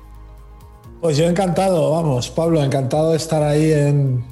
Pues 1.01 1.17
yo 1.17 1.25
encantado, 1.25 1.89
vamos, 1.89 2.29
Pablo, 2.29 2.63
encantado 2.63 3.09
de 3.09 3.17
estar 3.17 3.41
ahí 3.41 3.71
en, 3.71 4.23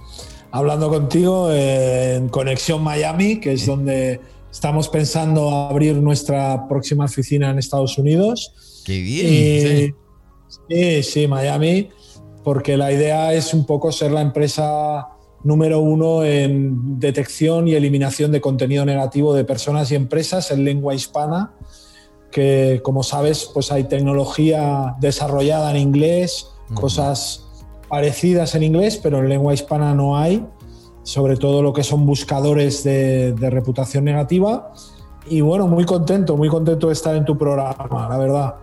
hablando 0.52 0.90
contigo 0.90 1.52
en 1.52 2.30
Conexión 2.30 2.84
Miami, 2.84 3.40
que 3.40 3.54
es 3.54 3.66
donde 3.66 4.22
estamos 4.52 4.88
pensando 4.88 5.50
abrir 5.50 5.96
nuestra 5.96 6.68
próxima 6.68 7.06
oficina 7.06 7.50
en 7.50 7.58
Estados 7.58 7.98
Unidos. 7.98 8.84
Qué 8.86 9.02
bien. 9.02 9.96
sí, 10.70 11.02
sí, 11.02 11.28
Miami, 11.28 11.90
porque 12.44 12.78
la 12.78 12.92
idea 12.92 13.34
es 13.34 13.52
un 13.56 13.66
poco 13.66 13.92
ser 13.92 14.12
la 14.12 14.22
empresa 14.22 15.08
número 15.44 15.80
uno 15.80 16.24
en 16.24 17.00
detección 17.00 17.68
y 17.68 17.74
eliminación 17.74 18.32
de 18.32 18.42
contenido 18.42 18.86
negativo 18.86 19.34
de 19.34 19.44
personas 19.44 19.92
y 19.92 19.96
empresas 19.96 20.52
en 20.52 20.66
lengua 20.66 20.94
hispana, 20.94 21.52
que 22.32 22.80
como 22.84 23.02
sabes, 23.02 23.50
pues 23.52 23.72
hay 23.72 23.86
tecnología 23.86 24.96
desarrollada 25.00 25.72
en 25.72 25.78
inglés, 25.78 26.46
cosas 26.74 27.46
parecidas 27.90 28.56
en 28.56 28.64
inglés, 28.64 29.00
pero 29.02 29.20
en 29.20 29.30
lengua 29.30 29.54
hispana 29.54 29.94
no 29.94 30.18
hay, 30.18 30.46
sobre 31.04 31.38
todo 31.38 31.62
lo 31.62 31.74
que 31.74 31.84
son 31.84 32.06
buscadores 32.06 32.84
de, 32.84 33.36
reputación 33.50 34.06
negativa. 34.06 34.72
Y 35.28 35.42
bueno, 35.42 35.68
muy 35.68 35.86
contento, 35.86 36.38
muy 36.38 36.50
contento 36.50 36.88
de 36.88 36.94
estar 36.94 37.16
en 37.16 37.26
tu 37.26 37.38
programa, 37.38 38.08
la 38.10 38.18
verdad. 38.18 38.56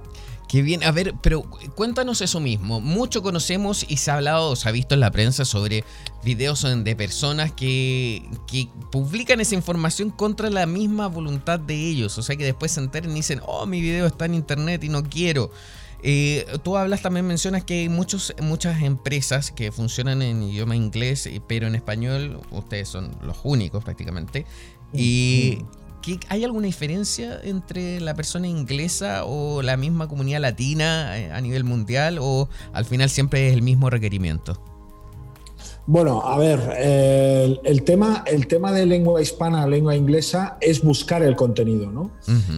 Qué 0.49 0.63
bien, 0.63 0.85
a 0.85 0.93
ver, 0.93 1.15
pero 1.23 1.43
cuéntanos 1.75 2.21
eso 2.21 2.39
mismo. 2.39 2.81
Mucho 2.81 3.21
conocemos 3.21 3.85
y 3.89 3.97
se 3.97 4.13
ha 4.13 4.15
hablado, 4.15 4.55
se 4.55 4.69
ha 4.69 4.73
visto 4.73 4.95
en 4.95 5.01
la 5.01 5.11
prensa 5.11 5.45
sobre 5.45 5.83
videos 6.25 6.65
de 6.85 6.97
personas 6.97 7.51
que, 7.51 8.29
que, 8.47 8.69
publican 8.93 9.41
esa 9.41 9.57
información 9.57 10.11
contra 10.11 10.49
la 10.49 10.67
misma 10.67 11.09
voluntad 11.09 11.59
de 11.59 11.75
ellos. 11.75 12.17
O 12.19 12.23
sea 12.23 12.37
que 12.37 12.45
después 12.45 12.71
se 12.71 12.81
enteren 12.81 13.11
y 13.11 13.15
dicen, 13.15 13.41
oh, 13.45 13.67
mi 13.67 13.81
video 13.81 14.07
está 14.07 14.27
en 14.27 14.35
internet 14.35 14.85
y 14.85 14.89
no 14.89 15.03
quiero. 15.03 15.51
Eh, 16.03 16.47
tú 16.63 16.77
hablas 16.77 17.03
también, 17.03 17.27
mencionas 17.27 17.65
que 17.65 17.81
hay 17.81 17.89
muchos, 17.89 18.35
muchas 18.41 18.83
empresas 18.83 19.51
que 19.51 19.73
funcionan 19.73 20.23
en 20.23 20.43
idioma 20.43 20.77
inglés, 20.77 21.27
eh, 21.27 21.41
pero 21.47 21.67
en 21.67 21.75
español 21.75 22.41
ustedes 22.51 22.89
son 22.89 23.17
los 23.23 23.39
únicos 23.45 23.83
prácticamente. 23.85 24.47
¿Y 24.93 25.59
hay 26.29 26.45
alguna 26.45 26.67
diferencia 26.67 27.41
entre 27.43 28.01
la 28.01 28.15
persona 28.15 28.47
inglesa 28.47 29.25
o 29.25 29.63
la 29.63 29.77
misma 29.77 30.09
comunidad 30.09 30.41
latina 30.41 31.19
eh, 31.19 31.33
a 31.33 31.41
nivel 31.41 31.65
mundial 31.65 32.19
o 32.21 32.49
al 32.73 32.85
final 32.85 33.11
siempre 33.11 33.49
es 33.49 33.55
el 33.55 33.63
mismo 33.63 33.91
requerimiento? 33.91 34.63
Bueno, 35.89 36.21
a 36.21 36.37
ver, 36.37 36.59
el, 37.65 37.85
tema, 37.85 38.25
el 38.27 38.49
tema 38.49 38.73
de 38.73 38.87
lengua 38.87 39.23
hispana, 39.23 39.69
lengua 39.69 39.95
inglesa, 39.95 40.59
es 40.61 40.83
buscar 40.83 41.23
el 41.23 41.37
contenido, 41.37 41.93
¿no? 41.93 42.11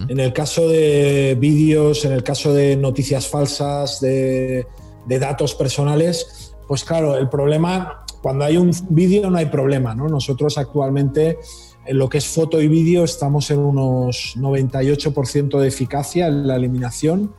En 0.09 0.19
el 0.19 0.33
caso 0.33 0.67
de 0.67 1.37
vídeos, 1.39 2.07
en 2.07 2.13
el 2.13 2.23
caso 2.23 2.55
de 2.55 2.75
noticias 2.77 3.29
falsas, 3.29 4.01
de, 4.01 4.67
datos 5.07 5.55
personales, 5.55 6.55
pues 6.67 6.85
claro, 6.85 7.19
el 7.19 7.29
problema, 7.29 8.07
cuando 8.23 8.47
hay 8.47 8.57
un 8.57 8.71
vídeo 8.89 9.29
no 9.31 9.37
hay 9.37 9.47
problema, 9.47 9.95
¿no? 9.95 10.09
Nosotros 10.09 10.57
actualmente 10.57 11.39
en 11.85 11.99
lo 11.99 12.09
que 12.09 12.19
es 12.19 12.27
foto 12.27 12.61
y 12.63 12.69
vídeo 12.69 13.05
estamos 13.05 13.51
en 13.51 13.59
unos 13.59 14.37
98% 14.37 15.59
de 15.59 15.69
eficacia 15.69 16.29
en 16.29 16.47
la 16.47 16.57
eliminación, 16.57 17.35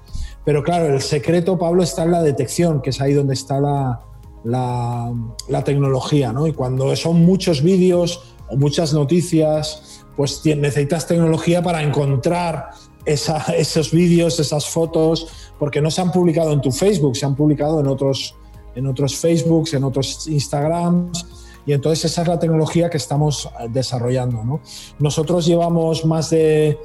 pero 0.45 0.63
claro, 0.63 0.93
el 0.93 1.01
secreto, 1.01 1.57
Pablo, 1.57 1.81
está 1.81 2.03
en 2.03 2.11
la 2.11 2.21
detección, 2.21 2.81
que 2.81 2.91
es 2.91 3.01
ahí 3.01 3.13
donde 3.13 3.33
está 3.33 3.59
la 3.59 4.01
la, 4.43 5.13
tecnología, 5.65 6.31
¿no? 6.31 6.47
Y 6.47 6.53
cuando 6.53 6.95
son 6.95 7.23
muchos 7.25 7.61
vídeos 7.61 8.21
o 8.49 8.57
muchas 8.57 8.93
noticias, 8.93 10.05
pues 10.15 10.41
necesitas 10.45 11.07
tecnología 11.07 11.61
para 11.61 11.83
encontrar 11.83 12.71
esos 13.05 13.91
vídeos, 13.91 14.39
esas 14.39 14.65
fotos, 14.67 15.27
porque 15.57 15.81
no 15.81 15.89
se 15.89 16.01
han 16.01 16.11
publicado 16.11 16.51
en 16.51 16.61
tu 16.61 16.71
Facebook, 16.71 17.15
se 17.15 17.25
han 17.25 17.35
publicado 17.35 17.79
en 17.79 17.87
otros, 17.87 18.35
en 18.75 18.87
otros 18.87 19.15
Facebooks, 19.15 19.73
en 19.73 19.83
otros 19.83 20.27
Instagrams. 20.27 21.25
Y 21.65 21.73
entonces 21.73 22.05
esa 22.05 22.21
es 22.23 22.27
la 22.27 22.39
tecnología 22.39 22.89
que 22.89 22.97
estamos 22.97 23.49
eh, 23.59 23.67
desarrollando. 23.69 24.43
¿no? 24.43 24.61
Nosotros 24.99 25.45
llevamos 25.45 26.05
más 26.05 26.29
de 26.29 26.79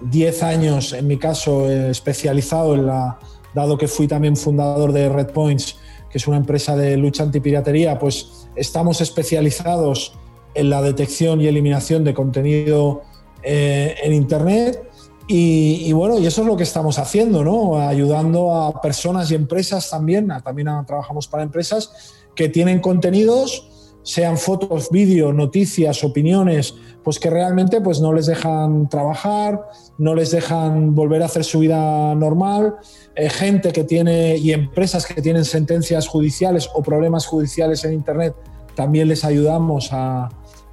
10 0.00 0.42
años, 0.42 0.92
en 0.92 1.06
mi 1.06 1.16
caso, 1.16 1.68
eh, 1.68 1.90
especializado 1.90 2.74
en 2.74 2.86
la, 2.86 3.18
dado 3.54 3.78
que 3.78 3.88
fui 3.88 4.06
también 4.06 4.36
fundador 4.36 4.92
de 4.92 5.08
Red 5.08 5.28
Points, 5.28 5.76
que 6.10 6.18
es 6.18 6.26
una 6.26 6.36
empresa 6.36 6.76
de 6.76 6.96
lucha 6.96 7.22
antipiratería, 7.22 7.98
pues 7.98 8.48
estamos 8.54 9.00
especializados 9.00 10.14
en 10.54 10.70
la 10.70 10.82
detección 10.82 11.40
y 11.40 11.46
eliminación 11.46 12.04
de 12.04 12.14
contenido 12.14 13.02
eh, 13.42 13.96
en 14.02 14.14
Internet. 14.14 14.82
Y, 15.28 15.92
bueno, 15.92 16.20
y 16.20 16.26
eso 16.26 16.42
es 16.42 16.46
lo 16.46 16.56
que 16.56 16.62
estamos 16.62 17.00
haciendo, 17.00 17.42
¿no? 17.42 17.80
Ayudando 17.80 18.54
a 18.54 18.80
personas 18.80 19.28
y 19.30 19.34
empresas 19.34 19.90
también, 19.90 20.28
también 20.44 20.68
trabajamos 20.86 21.26
para 21.26 21.42
empresas 21.42 22.14
que 22.36 22.48
tienen 22.48 22.78
contenidos, 22.78 23.68
sean 24.06 24.38
fotos, 24.38 24.88
vídeos, 24.90 25.34
noticias, 25.34 26.04
opiniones, 26.04 26.76
pues 27.02 27.18
que 27.18 27.28
realmente 27.28 27.80
pues 27.80 28.00
no 28.00 28.12
les 28.12 28.26
dejan 28.26 28.88
trabajar, 28.88 29.66
no 29.98 30.14
les 30.14 30.30
dejan 30.30 30.94
volver 30.94 31.22
a 31.22 31.24
hacer 31.24 31.42
su 31.42 31.58
vida 31.58 32.14
normal, 32.14 32.76
eh, 33.16 33.28
gente 33.28 33.72
que 33.72 33.82
tiene 33.82 34.36
y 34.36 34.52
empresas 34.52 35.06
que 35.06 35.20
tienen 35.20 35.44
sentencias 35.44 36.06
judiciales 36.06 36.70
o 36.72 36.84
problemas 36.84 37.26
judiciales 37.26 37.84
en 37.84 37.94
Internet, 37.94 38.36
también 38.76 39.08
les 39.08 39.24
ayudamos 39.24 39.88
a, 39.90 40.28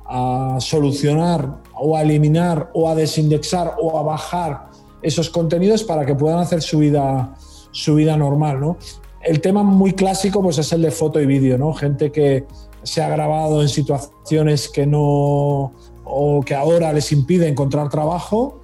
a 0.06 0.58
solucionar 0.60 1.58
o 1.74 1.98
a 1.98 2.04
eliminar 2.04 2.70
o 2.75 2.88
a 2.88 2.94
desindexar 2.94 3.78
o 3.82 3.98
a 3.98 4.04
bajar 4.04 4.70
esos 5.02 5.32
contenidos 5.32 5.84
para 5.84 6.06
que 6.06 6.13
puedan 6.13 6.38
hacer 6.38 6.62
su 6.62 6.78
vida, 6.78 7.34
su 7.72 7.96
vida 7.96 8.16
normal. 8.16 8.62
¿no? 8.62 8.78
El 9.24 9.42
tema 9.42 9.63
muy 9.63 9.94
clásico 9.94 10.44
pues, 10.44 10.60
es 10.60 10.72
el 10.72 10.84
de 10.84 10.92
foto 10.92 11.20
y 11.20 11.25
vídeo, 11.25 11.58
¿no? 11.58 11.74
gente 11.74 12.12
que 12.12 12.46
se 12.84 13.02
ha 13.02 13.10
grabado 13.10 13.62
en 13.62 13.70
situaciones 13.70 14.70
que 14.70 14.86
no 14.86 15.74
o 16.06 16.42
que 16.46 16.56
ahora 16.56 16.92
les 16.94 17.12
impide 17.12 17.48
encontrar 17.48 17.90
trabajo, 17.90 18.62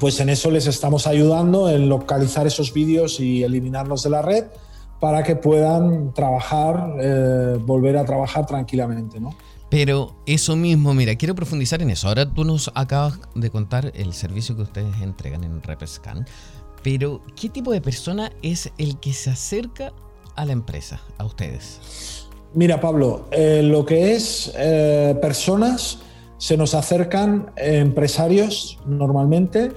pues 0.00 0.20
en 0.20 0.28
eso 0.28 0.50
les 0.50 0.66
estamos 0.66 1.06
ayudando 1.06 1.68
en 1.70 1.88
localizar 1.88 2.46
esos 2.46 2.72
vídeos 2.72 3.20
y 3.20 3.42
eliminarlos 3.42 4.02
de 4.02 4.10
la 4.10 4.22
red 4.22 4.44
para 5.00 5.22
que 5.22 5.36
puedan 5.36 6.12
trabajar, 6.12 6.94
eh, 7.00 7.58
volver 7.60 7.96
a 7.96 8.04
trabajar 8.04 8.46
tranquilamente. 8.46 9.20
¿no? 9.20 9.34
Pero 9.70 10.16
eso 10.26 10.56
mismo, 10.56 10.94
mira, 10.94 11.14
quiero 11.16 11.34
profundizar 11.34 11.82
en 11.82 11.90
eso. 11.90 12.08
Ahora 12.08 12.32
tú 12.32 12.44
nos 12.44 12.70
acabas 12.74 13.20
de 13.34 13.50
contar 13.50 13.92
el 13.94 14.12
servicio 14.12 14.56
que 14.56 14.62
ustedes 14.62 15.00
entregan 15.02 15.44
en 15.44 15.62
Repscan, 15.62 16.26
pero 16.82 17.20
¿qué 17.36 17.48
tipo 17.48 17.72
de 17.72 17.80
persona 17.80 18.32
es 18.42 18.72
el 18.78 18.98
que 18.98 19.12
se 19.12 19.30
acerca 19.30 19.92
a 20.36 20.44
la 20.44 20.52
empresa, 20.52 21.00
a 21.18 21.24
ustedes? 21.24 22.17
Mira, 22.54 22.80
Pablo, 22.80 23.26
eh, 23.30 23.62
lo 23.62 23.84
que 23.84 24.14
es 24.14 24.52
eh, 24.56 25.16
personas, 25.20 25.98
se 26.38 26.56
nos 26.56 26.74
acercan 26.74 27.52
empresarios 27.56 28.78
normalmente 28.86 29.72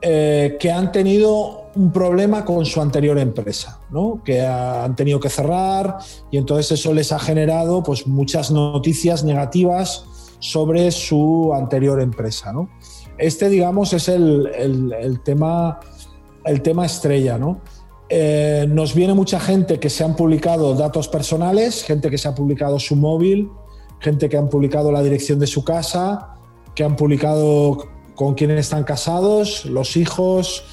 eh, 0.00 0.56
que 0.60 0.70
han 0.70 0.92
tenido 0.92 1.70
un 1.74 1.90
problema 1.90 2.44
con 2.44 2.64
su 2.66 2.80
anterior 2.80 3.18
empresa, 3.18 3.80
¿no? 3.90 4.22
que 4.24 4.46
han 4.46 4.94
tenido 4.94 5.18
que 5.18 5.28
cerrar 5.28 5.98
y 6.30 6.36
entonces 6.36 6.78
eso 6.78 6.92
les 6.92 7.10
ha 7.10 7.18
generado 7.18 7.82
pues, 7.82 8.06
muchas 8.06 8.50
noticias 8.52 9.24
negativas 9.24 10.04
sobre 10.38 10.92
su 10.92 11.52
anterior 11.52 12.00
empresa. 12.00 12.52
¿no? 12.52 12.68
Este, 13.16 13.48
digamos, 13.48 13.92
es 13.92 14.08
el, 14.08 15.20
tema, 15.24 15.80
el 16.44 16.62
tema 16.62 16.86
estrella. 16.86 17.38
¿no? 17.38 17.60
Eh, 18.10 18.66
nos 18.68 18.94
viene 18.94 19.12
mucha 19.12 19.38
gente 19.38 19.78
que 19.78 19.90
se 19.90 20.02
han 20.02 20.16
publicado 20.16 20.74
datos 20.74 21.08
personales, 21.08 21.84
gente 21.84 22.10
que 22.10 22.16
se 22.16 22.28
ha 22.28 22.34
publicado 22.34 22.78
su 22.78 22.96
móvil, 22.96 23.50
gente 24.00 24.28
que 24.28 24.36
han 24.36 24.48
publicado 24.48 24.90
la 24.90 25.02
dirección 25.02 25.38
de 25.38 25.46
su 25.46 25.62
casa, 25.62 26.34
que 26.74 26.84
han 26.84 26.96
publicado 26.96 27.86
con 28.14 28.34
quienes 28.34 28.60
están 28.60 28.84
casados, 28.84 29.64
los 29.66 29.96
hijos, 29.96 30.64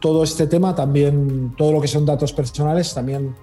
todo 0.00 0.22
este 0.22 0.46
tema 0.46 0.74
también, 0.74 1.54
todo 1.56 1.72
lo 1.72 1.80
que 1.80 1.88
son 1.88 2.06
datos 2.06 2.32
personales 2.32 2.94
también 2.94 3.34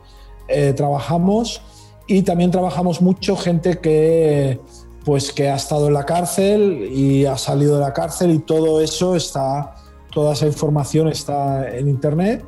eh, 0.47 0.73
trabajamos 0.73 1.61
y 2.07 2.21
también 2.21 2.51
trabajamos 2.51 3.01
mucho 3.01 3.35
gente 3.35 3.79
que 3.79 4.59
pues 5.03 5.31
que 5.31 5.49
ha 5.49 5.55
estado 5.55 5.87
en 5.87 5.93
la 5.93 6.05
cárcel 6.05 6.89
y 6.93 7.25
ha 7.25 7.37
salido 7.37 7.75
de 7.75 7.81
la 7.81 7.93
cárcel 7.93 8.31
y 8.31 8.39
todo 8.39 8.81
eso 8.81 9.15
está, 9.15 9.75
toda 10.13 10.33
esa 10.33 10.45
información 10.45 11.07
está 11.07 11.67
en 11.75 11.89
internet. 11.89 12.43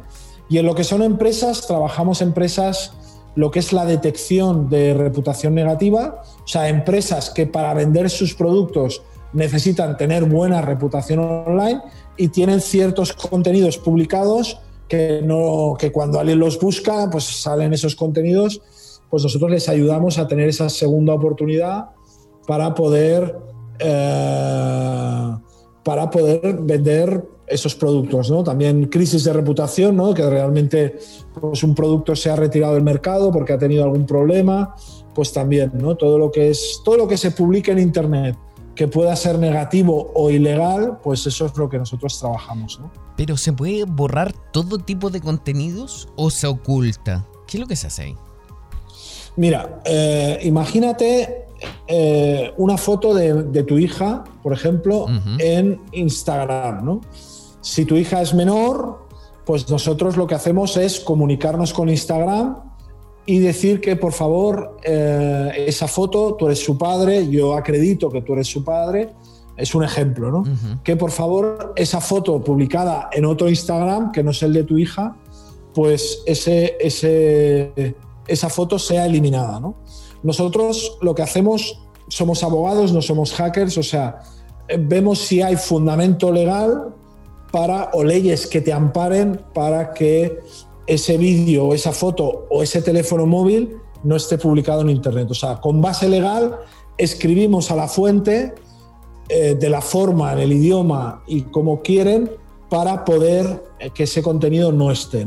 Y 0.53 0.59
en 0.59 0.67
lo 0.67 0.75
que 0.75 0.83
son 0.83 1.01
empresas, 1.01 1.65
trabajamos 1.65 2.21
empresas, 2.21 2.91
lo 3.33 3.49
que 3.49 3.57
es 3.57 3.73
la 3.73 3.85
detección 3.85 4.69
de 4.69 4.93
reputación 4.93 5.55
negativa, 5.55 6.21
o 6.43 6.47
sea, 6.47 6.69
empresas 6.69 7.31
que 7.31 7.47
para 7.47 7.73
vender 7.73 8.07
sus 8.11 8.35
productos 8.35 9.01
necesitan 9.33 9.97
tener 9.97 10.25
buena 10.25 10.61
reputación 10.61 11.21
online 11.21 11.81
y 12.17 12.27
tienen 12.27 12.61
ciertos 12.61 13.13
contenidos 13.13 13.79
publicados 13.79 14.59
que, 14.87 15.23
no, 15.23 15.75
que 15.75 15.91
cuando 15.91 16.19
alguien 16.19 16.37
los 16.37 16.59
busca, 16.59 17.09
pues 17.09 17.23
salen 17.23 17.73
esos 17.73 17.95
contenidos, 17.95 18.61
pues 19.09 19.23
nosotros 19.23 19.49
les 19.49 19.67
ayudamos 19.69 20.19
a 20.19 20.27
tener 20.27 20.49
esa 20.49 20.69
segunda 20.69 21.15
oportunidad 21.15 21.85
para 22.45 22.75
poder, 22.75 23.39
eh, 23.79 25.31
para 25.83 26.09
poder 26.09 26.59
vender 26.61 27.27
esos 27.47 27.75
productos. 27.75 28.29
¿no? 28.29 28.43
También 28.43 28.85
crisis 28.85 29.23
de 29.23 29.33
reputación, 29.33 29.95
¿no? 29.95 30.13
que 30.13 30.27
realmente 30.27 30.97
pues, 31.39 31.63
un 31.63 31.75
producto 31.75 32.15
se 32.15 32.29
ha 32.29 32.35
retirado 32.35 32.73
del 32.73 32.83
mercado 32.83 33.31
porque 33.31 33.53
ha 33.53 33.57
tenido 33.57 33.83
algún 33.83 34.05
problema, 34.05 34.75
pues 35.13 35.31
también 35.33 35.71
¿no? 35.75 35.95
todo, 35.95 36.17
lo 36.17 36.31
que 36.31 36.49
es, 36.49 36.81
todo 36.83 36.97
lo 36.97 37.07
que 37.07 37.17
se 37.17 37.31
publique 37.31 37.71
en 37.71 37.79
Internet 37.79 38.37
que 38.75 38.87
pueda 38.87 39.15
ser 39.15 39.37
negativo 39.37 40.11
o 40.15 40.31
ilegal, 40.31 40.97
pues 41.03 41.27
eso 41.27 41.45
es 41.45 41.55
lo 41.55 41.69
que 41.69 41.77
nosotros 41.77 42.17
trabajamos. 42.19 42.79
Pero 43.15 43.37
¿se 43.37 43.53
puede 43.53 43.85
borrar 43.85 44.33
todo 44.51 44.79
tipo 44.79 45.11
de 45.11 45.21
contenidos 45.21 46.09
o 46.15 46.31
se 46.31 46.47
oculta? 46.47 47.23
¿Qué 47.45 47.57
es 47.57 47.61
lo 47.61 47.67
que 47.67 47.75
se 47.75 47.87
hace 47.87 48.01
ahí? 48.03 48.17
Mira, 49.35 49.81
eh, 49.85 50.39
imagínate 50.43 51.45
eh, 51.87 52.53
una 52.57 52.77
foto 52.77 53.13
de, 53.13 53.63
tu 53.63 53.77
hija, 53.77 54.23
por 54.41 54.53
ejemplo, 54.53 55.07
en 55.39 55.81
Instagram. 55.91 56.85
¿no? 56.85 57.01
Si 57.61 57.85
tu 57.85 57.95
hija 57.95 58.21
es 58.21 58.33
menor, 58.33 59.07
pues 59.45 59.69
nosotros 59.69 60.17
lo 60.17 60.27
que 60.27 60.35
hacemos 60.35 60.77
es 60.77 60.99
comunicarnos 60.99 61.73
con 61.73 61.89
Instagram 61.89 62.57
y 63.25 63.39
decir 63.39 63.79
que 63.79 63.95
por 63.95 64.11
favor 64.11 64.77
eh, 64.83 65.65
esa 65.67 65.87
foto, 65.87 66.35
tú 66.35 66.47
eres 66.47 66.63
su 66.63 66.77
padre, 66.77 67.29
yo 67.29 67.53
acredito 67.53 68.09
que 68.09 68.21
tú 68.21 68.33
eres 68.33 68.47
su 68.47 68.63
padre, 68.63 69.11
es 69.55 69.75
un 69.75 69.83
ejemplo, 69.83 70.31
¿no? 70.31 70.43
Que 70.83 70.95
por 70.95 71.11
favor 71.11 71.73
esa 71.75 72.01
foto 72.01 72.43
publicada 72.43 73.09
en 73.11 73.25
otro 73.25 73.49
Instagram, 73.49 74.11
que 74.11 74.23
no 74.23 74.31
es 74.31 74.41
el 74.41 74.51
de 74.51 74.63
tu 74.63 74.77
hija, 74.77 75.15
pues 75.73 76.23
ese, 76.25 76.75
ese, 76.79 77.95
esa 78.27 78.49
foto 78.49 78.79
sea 78.79 79.05
eliminada, 79.05 79.59
¿no? 79.59 79.75
Nosotros 80.23 80.97
lo 81.01 81.13
que 81.13 81.21
hacemos, 81.21 81.79
somos 82.07 82.43
abogados, 82.43 82.93
no 82.93 83.01
somos 83.01 83.33
hackers, 83.33 83.77
o 83.77 83.83
sea, 83.83 84.21
vemos 84.79 85.19
si 85.19 85.41
hay 85.41 85.57
fundamento 85.57 86.31
legal 86.31 86.93
para 87.51 87.91
o 87.93 88.03
leyes 88.03 88.47
que 88.47 88.61
te 88.61 88.73
amparen 88.73 89.39
para 89.53 89.93
que 89.93 90.39
ese 90.87 91.17
vídeo 91.17 91.73
esa 91.73 91.91
foto 91.91 92.47
o 92.49 92.63
ese 92.63 92.81
teléfono 92.81 93.25
móvil 93.25 93.77
no 94.03 94.15
esté 94.15 94.37
publicado 94.37 94.81
en 94.81 94.89
Internet. 94.89 95.29
O 95.31 95.33
sea, 95.33 95.59
con 95.59 95.81
base 95.81 96.09
legal 96.09 96.57
escribimos 96.97 97.69
a 97.71 97.75
la 97.75 97.87
fuente 97.87 98.55
eh, 99.29 99.55
de 99.59 99.69
la 99.69 99.81
forma, 99.81 100.33
en 100.33 100.39
el 100.39 100.53
idioma 100.53 101.23
y 101.27 101.43
como 101.43 101.81
quieren 101.81 102.31
para 102.69 103.05
poder 103.05 103.63
eh, 103.79 103.91
que 103.91 104.03
ese 104.03 104.21
contenido 104.21 104.71
no 104.71 104.91
esté. 104.91 105.25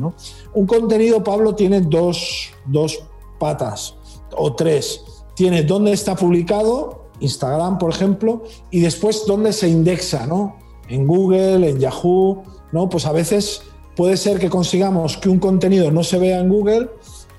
Un 0.52 0.66
contenido, 0.66 1.22
Pablo, 1.22 1.54
tiene 1.54 1.80
dos, 1.80 2.50
dos 2.66 2.98
patas 3.38 3.94
o 4.35 4.55
tres. 4.55 5.03
Tiene 5.35 5.62
dónde 5.62 5.93
está 5.93 6.17
publicado, 6.17 7.07
Instagram, 7.21 7.79
por 7.79 7.91
ejemplo, 7.91 8.45
y 8.71 8.81
después 8.81 9.25
dónde 9.27 9.53
se 9.53 9.69
indexa, 9.69 10.27
¿no? 10.27 10.57
En 10.89 11.07
Google, 11.07 11.69
en 11.69 11.79
Yahoo, 11.79 12.43
¿no? 12.73 12.89
Pues 12.89 13.07
a 13.07 13.12
veces 13.12 13.62
puede 13.97 14.17
ser 14.17 14.39
que 14.39 14.51
consigamos 14.51 15.17
que 15.17 15.29
un 15.29 15.39
contenido 15.39 15.91
no 15.91 16.05
se 16.05 16.19
vea 16.19 16.41
en 16.41 16.49
Google, 16.49 16.91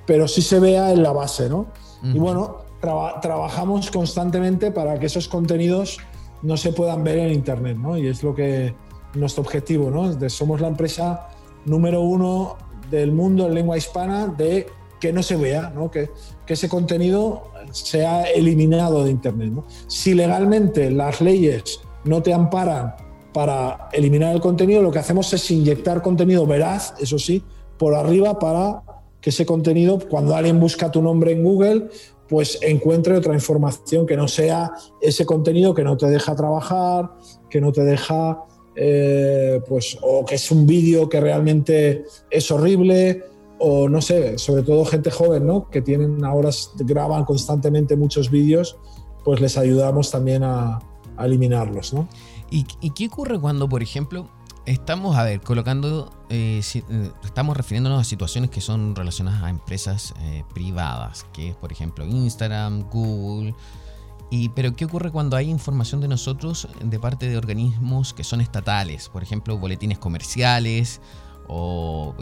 pero 0.06 0.28
sí 0.28 0.42
se 0.42 0.60
vea 0.60 0.92
en 0.92 1.04
la 1.04 1.12
base, 1.12 1.50
¿no? 1.50 1.68
Y 2.04 2.20
bueno, 2.20 2.58
trabajamos 2.80 3.90
constantemente 3.90 4.72
para 4.72 5.00
que 5.00 5.08
esos 5.08 5.28
contenidos 5.28 5.98
no 6.44 6.56
se 6.56 6.72
puedan 6.72 7.04
ver 7.04 7.18
en 7.18 7.34
Internet, 7.34 7.78
¿no? 7.78 7.98
Y 7.98 8.08
es 8.08 8.24
lo 8.24 8.36
que 8.36 8.76
nuestro 9.16 9.42
objetivo, 9.42 9.90
¿no? 9.90 10.30
somos 10.30 10.62
la 10.62 10.68
empresa 10.68 11.30
número 11.66 12.02
uno 12.02 12.58
del 12.90 13.12
mundo 13.12 13.48
en 13.48 13.56
lengua 13.56 13.78
hispana 13.78 14.28
de 14.28 14.68
que 15.00 15.14
no 15.14 15.24
se 15.24 15.36
vea, 15.36 15.72
¿no? 15.76 15.92
Que, 15.92 16.10
que 16.46 16.54
ese 16.54 16.70
contenido 16.70 17.52
sea 17.72 18.24
eliminado 18.24 19.04
de 19.04 19.12
Internet. 19.12 19.54
Si 19.88 20.14
legalmente 20.14 20.90
las 20.92 21.22
leyes 21.22 21.80
no 22.04 22.24
te 22.24 22.34
amparan 22.34 22.96
para 23.34 23.90
eliminar 23.92 24.34
el 24.34 24.42
contenido, 24.42 24.82
lo 24.82 24.92
que 24.92 25.00
hacemos 25.00 25.32
es 25.34 25.52
inyectar 25.52 26.02
contenido 26.02 26.46
veraz, 26.46 26.94
eso 27.00 27.20
sí, 27.20 27.44
por 27.78 27.94
arriba 27.94 28.40
para 28.40 28.82
que 29.22 29.30
ese 29.30 29.46
contenido, 29.46 30.00
cuando 30.10 30.36
alguien 30.36 30.60
busca 30.60 30.92
tu 30.92 31.02
nombre 31.02 31.32
en 31.34 31.44
Google, 31.44 31.90
pues 32.28 32.60
encuentre 32.62 33.16
otra 33.16 33.34
información 33.34 34.06
que 34.06 34.18
no 34.18 34.28
sea 34.28 34.72
ese 35.02 35.26
contenido 35.26 35.74
que 35.74 35.84
no 35.84 35.98
te 35.98 36.08
deja 36.08 36.36
trabajar, 36.36 37.12
que 37.50 37.62
no 37.62 37.72
te 37.72 37.84
deja, 37.84 38.44
eh, 38.76 39.62
pues, 39.68 39.98
o 40.02 40.26
que 40.26 40.36
es 40.36 40.52
un 40.52 40.68
vídeo 40.68 41.08
que 41.08 41.22
realmente 41.22 42.04
es 42.30 42.52
horrible, 42.52 43.24
o 43.60 43.90
no 43.90 44.02
sé, 44.02 44.38
sobre 44.38 44.64
todo 44.64 44.86
gente 44.86 45.12
joven, 45.12 45.46
¿no? 45.48 45.70
Que 45.70 45.82
tienen 45.82 46.24
ahora, 46.24 46.50
graban 46.76 47.26
constantemente 47.26 47.96
muchos 47.96 48.30
vídeos, 48.30 48.78
pues 49.24 49.42
les 49.42 49.58
ayudamos 49.58 50.12
también 50.12 50.44
a, 50.44 50.80
eliminarlos, 51.20 51.94
¿no? 51.94 52.08
¿Y, 52.52 52.64
qué 52.64 53.08
ocurre 53.08 53.40
cuando, 53.40 53.68
por 53.68 53.82
ejemplo, 53.82 54.28
estamos, 54.68 55.18
a 55.18 55.24
ver, 55.24 55.42
colocando, 55.42 56.12
eh, 56.30 56.62
eh, 56.76 57.12
estamos 57.24 57.58
refiriéndonos 57.58 58.00
a 58.00 58.04
situaciones 58.04 58.52
que 58.52 58.62
son 58.62 58.96
relacionadas 58.96 59.42
a 59.42 59.50
empresas 59.50 60.14
eh, 60.22 60.44
privadas, 60.54 61.26
que 61.34 61.50
es, 61.50 61.56
por 61.56 61.72
ejemplo, 61.72 62.06
Instagram, 62.06 62.88
Google. 62.92 63.56
Y, 64.30 64.50
pero, 64.50 64.76
¿qué 64.76 64.86
ocurre 64.86 65.12
cuando 65.12 65.36
hay 65.38 65.50
información 65.50 66.02
de 66.02 66.08
nosotros 66.08 66.68
de 66.84 67.00
parte 67.00 67.28
de 67.28 67.38
organismos 67.38 68.14
que 68.14 68.24
son 68.24 68.40
estatales? 68.40 69.10
Por 69.10 69.24
ejemplo, 69.24 69.58
boletines 69.58 69.98
comerciales 69.98 71.02
o 71.48 72.16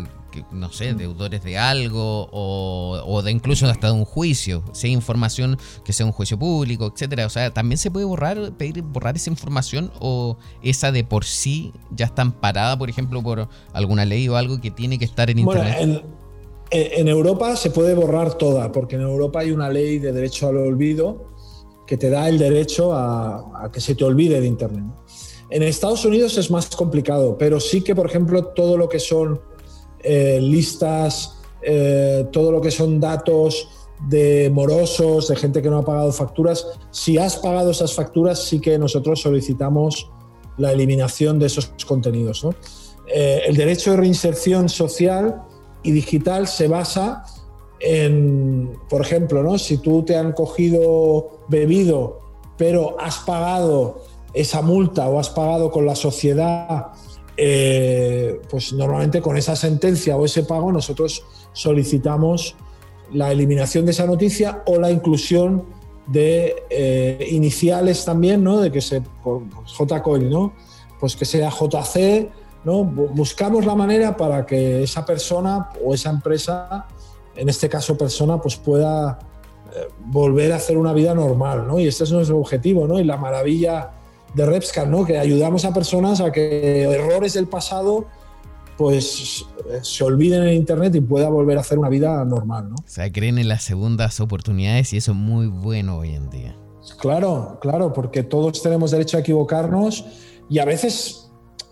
no 0.52 0.72
sé, 0.72 0.94
deudores 0.94 1.44
de 1.44 1.58
algo 1.58 2.28
o, 2.32 3.22
de 3.24 3.32
incluso 3.32 3.66
hasta 3.68 3.88
de 3.88 3.94
un 3.94 4.06
juicio, 4.06 4.64
si 4.74 4.88
hay 4.88 4.94
información 4.94 5.58
que 5.84 5.94
sea 5.94 6.06
un 6.06 6.12
juicio 6.12 6.38
público, 6.38 6.92
etcétera. 6.94 7.26
O 7.26 7.30
sea, 7.30 7.54
también 7.54 7.78
se 7.78 7.92
puede 7.92 8.06
borrar, 8.06 8.52
pedir 8.54 8.82
borrar 8.82 9.16
esa 9.16 9.30
información 9.30 9.92
o 10.00 10.38
esa 10.62 10.92
de 10.92 11.04
por 11.04 11.26
sí 11.26 11.74
ya 11.92 12.06
está 12.06 12.22
amparada, 12.22 12.78
por 12.78 12.90
ejemplo, 12.90 13.24
por 13.24 13.48
alguna 13.74 14.06
ley 14.06 14.28
o 14.28 14.36
algo 14.36 14.60
que 14.60 14.72
tiene 14.72 15.00
que 15.00 15.06
estar 15.06 15.30
en 15.30 15.40
internet. 15.40 15.78
En, 15.80 16.02
en 16.72 17.08
Europa 17.08 17.56
se 17.56 17.70
puede 17.70 17.94
borrar 17.94 18.34
toda, 18.34 18.72
porque 18.72 18.96
en 18.96 19.04
Europa 19.04 19.40
hay 19.40 19.52
una 19.52 19.70
ley 19.70 20.00
de 20.00 20.12
derecho 20.12 20.48
al 20.48 20.58
olvido 20.58 21.32
que 21.88 21.98
te 21.98 22.10
da 22.10 22.28
el 22.28 22.40
derecho 22.40 22.94
a, 22.94 23.64
a 23.64 23.72
que 23.72 23.80
se 23.80 23.96
te 23.96 24.04
olvide 24.04 24.42
de 24.42 24.48
internet. 24.48 24.84
En 25.50 25.64
Estados 25.64 26.06
Unidos 26.06 26.38
es 26.38 26.50
más 26.50 26.76
complicado, 26.76 27.38
pero 27.38 27.60
sí 27.60 27.82
que, 27.82 27.96
por 27.96 28.08
ejemplo, 28.08 28.46
todo 28.48 28.78
lo 28.78 28.90
que 28.90 29.00
son 29.00 29.40
eh, 30.00 30.40
listas, 30.42 31.38
eh, 31.62 32.28
todo 32.32 32.52
lo 32.52 32.62
que 32.62 32.72
son 32.72 33.00
datos 33.00 33.70
de 34.10 34.50
morosos, 34.52 35.28
de 35.28 35.36
gente 35.36 35.62
que 35.62 35.70
no 35.70 35.80
ha 35.80 35.86
pagado 35.86 36.12
facturas. 36.12 36.68
Si 36.92 37.18
has 37.18 37.38
pagado 37.38 37.72
esas 37.72 37.94
facturas, 37.94 38.44
sí 38.44 38.60
que 38.60 38.78
nosotros 38.78 39.22
solicitamos 39.22 40.10
la 40.58 40.72
eliminación 40.72 41.40
de 41.40 41.48
esos 41.48 41.72
contenidos. 41.86 42.46
Eh, 43.08 43.42
el 43.46 43.56
derecho 43.56 43.92
de 43.92 43.98
reinserción 43.98 44.70
social 44.70 45.44
y 45.84 45.92
digital 45.92 46.48
se 46.48 46.68
basa 46.68 47.24
en, 47.80 48.74
por 48.90 49.02
ejemplo, 49.02 49.44
¿no? 49.44 49.58
si 49.58 49.78
tú 49.78 50.04
te 50.04 50.16
han 50.16 50.32
cogido 50.32 51.42
bebido, 51.48 52.20
pero 52.58 52.96
has 53.00 53.20
pagado 53.20 54.02
esa 54.36 54.62
multa 54.62 55.08
o 55.08 55.20
has 55.20 55.30
pagado 55.30 55.72
con 55.72 55.86
la 55.86 55.96
sociedad 55.96 56.92
eh, 57.38 58.40
pues 58.50 58.72
normalmente 58.72 59.22
con 59.22 59.36
esa 59.36 59.58
sentencia 59.58 60.16
o 60.16 60.24
ese 60.24 60.44
pago 60.44 60.72
nosotros 60.72 61.26
solicitamos 61.52 62.56
la 63.12 63.32
eliminación 63.32 63.86
de 63.86 63.92
esa 63.92 64.06
noticia 64.06 64.64
o 64.66 64.80
la 64.80 64.90
inclusión 64.90 65.66
de 66.08 66.64
eh, 66.70 67.28
iniciales 67.32 68.06
también, 68.06 68.44
¿no? 68.44 68.62
De 68.62 68.72
que 68.72 68.80
se 68.80 69.02
JCOIL, 69.66 70.30
¿no? 70.30 70.54
Pues 71.00 71.16
que 71.16 71.26
sea 71.26 71.50
JC, 71.50 72.30
¿no? 72.64 72.84
Buscamos 72.84 73.66
la 73.66 73.76
manera 73.76 74.16
para 74.16 74.46
que 74.46 74.84
esa 74.84 75.06
persona 75.06 75.70
o 75.84 75.94
esa 75.94 76.12
empresa, 76.12 76.88
en 77.36 77.50
este 77.50 77.68
caso 77.68 77.98
persona, 77.98 78.40
pues 78.40 78.56
pueda 78.56 79.20
eh, 79.76 79.88
volver 80.06 80.54
a 80.54 80.56
hacer 80.56 80.78
una 80.78 80.94
vida 80.94 81.14
normal, 81.14 81.68
¿no? 81.68 81.80
Y 81.80 81.88
este 81.88 82.06
es 82.06 82.12
nuestro 82.12 82.38
objetivo, 82.38 82.88
¿no? 82.88 83.00
Y 83.00 83.04
la 83.04 83.18
maravilla 83.18 83.92
de 84.36 84.46
Repscar, 84.46 84.88
¿no? 84.88 85.06
que 85.06 85.18
ayudamos 85.18 85.66
a 85.66 85.74
personas 85.74 86.22
a 86.22 86.32
que 86.32 86.84
errores 86.84 87.34
del 87.34 87.48
pasado 87.48 88.06
pues 88.78 89.46
se 89.82 90.04
olviden 90.04 90.44
en 90.44 90.54
Internet 90.56 90.94
y 90.96 91.02
pueda 91.02 91.30
volver 91.30 91.58
a 91.58 91.62
hacer 91.62 91.80
una 91.80 91.90
vida 91.90 92.24
normal. 92.26 92.70
¿no? 92.70 92.76
O 92.76 92.88
sea, 92.88 93.12
creen 93.12 93.38
en 93.38 93.48
las 93.48 93.64
segundas 93.64 94.20
oportunidades 94.20 94.92
y 94.94 94.98
eso 94.98 95.12
es 95.12 95.18
muy 95.18 95.48
bueno 95.48 95.98
hoy 95.98 96.14
en 96.14 96.30
día. 96.30 96.58
Claro, 97.00 97.58
claro, 97.62 97.94
porque 97.94 98.24
todos 98.24 98.62
tenemos 98.62 98.92
derecho 98.92 99.18
a 99.18 99.22
equivocarnos 99.22 100.06
y 100.50 100.60
a 100.60 100.66
veces, 100.66 101.32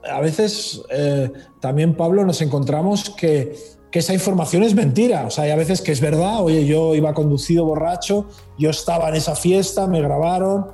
a 0.09 0.19
veces 0.21 0.81
eh, 0.89 1.31
también, 1.59 1.95
Pablo, 1.95 2.25
nos 2.25 2.41
encontramos 2.41 3.11
que, 3.11 3.55
que 3.91 3.99
esa 3.99 4.13
información 4.13 4.63
es 4.63 4.73
mentira. 4.73 5.25
O 5.27 5.29
sea, 5.29 5.43
hay 5.43 5.51
a 5.51 5.55
veces 5.55 5.81
que 5.81 5.91
es 5.91 6.01
verdad, 6.01 6.41
oye, 6.41 6.65
yo 6.65 6.95
iba 6.95 7.13
conducido 7.13 7.63
borracho, 7.65 8.25
yo 8.57 8.71
estaba 8.71 9.09
en 9.09 9.15
esa 9.15 9.35
fiesta, 9.35 9.85
me 9.87 10.01
grabaron, 10.01 10.67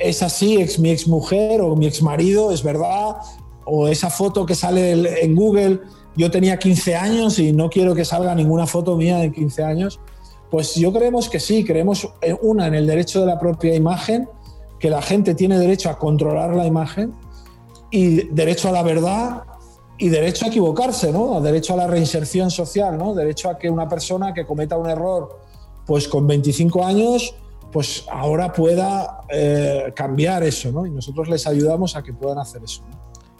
es 0.00 0.22
así, 0.22 0.60
ex, 0.60 0.78
mi 0.78 0.90
ex 0.90 1.06
mujer 1.06 1.60
o 1.60 1.76
mi 1.76 1.86
ex 1.86 2.02
marido, 2.02 2.50
es 2.52 2.62
verdad, 2.62 3.16
o 3.64 3.86
esa 3.86 4.10
foto 4.10 4.46
que 4.46 4.54
sale 4.54 5.22
en 5.22 5.36
Google, 5.36 5.80
yo 6.16 6.30
tenía 6.30 6.58
15 6.58 6.96
años 6.96 7.38
y 7.38 7.52
no 7.52 7.70
quiero 7.70 7.94
que 7.94 8.04
salga 8.04 8.34
ninguna 8.34 8.66
foto 8.66 8.96
mía 8.96 9.18
de 9.18 9.30
15 9.30 9.62
años. 9.62 10.00
Pues 10.50 10.74
yo 10.74 10.92
creemos 10.92 11.28
que 11.28 11.38
sí, 11.38 11.64
creemos 11.64 12.08
una 12.42 12.66
en 12.66 12.74
el 12.74 12.86
derecho 12.86 13.20
de 13.20 13.26
la 13.26 13.38
propia 13.38 13.74
imagen, 13.74 14.28
que 14.78 14.90
la 14.90 15.02
gente 15.02 15.34
tiene 15.34 15.58
derecho 15.58 15.90
a 15.90 15.98
controlar 15.98 16.54
la 16.56 16.66
imagen 16.66 17.12
y 17.90 18.26
derecho 18.28 18.68
a 18.68 18.72
la 18.72 18.82
verdad 18.82 19.42
y 19.98 20.08
derecho 20.08 20.46
a 20.46 20.48
equivocarse, 20.48 21.12
¿no? 21.12 21.40
Derecho 21.40 21.74
a 21.74 21.76
la 21.76 21.86
reinserción 21.86 22.50
social, 22.50 22.96
¿no? 22.96 23.14
Derecho 23.14 23.50
a 23.50 23.58
que 23.58 23.68
una 23.68 23.88
persona 23.88 24.32
que 24.32 24.46
cometa 24.46 24.76
un 24.76 24.88
error 24.88 25.38
pues 25.86 26.08
con 26.08 26.26
25 26.26 26.84
años 26.84 27.34
pues 27.72 28.04
ahora 28.10 28.52
pueda 28.52 29.20
eh, 29.28 29.92
cambiar 29.94 30.42
eso, 30.42 30.72
¿no? 30.72 30.86
Y 30.86 30.90
nosotros 30.90 31.28
les 31.28 31.46
ayudamos 31.46 31.96
a 31.96 32.02
que 32.02 32.12
puedan 32.12 32.38
hacer 32.38 32.62
eso. 32.64 32.82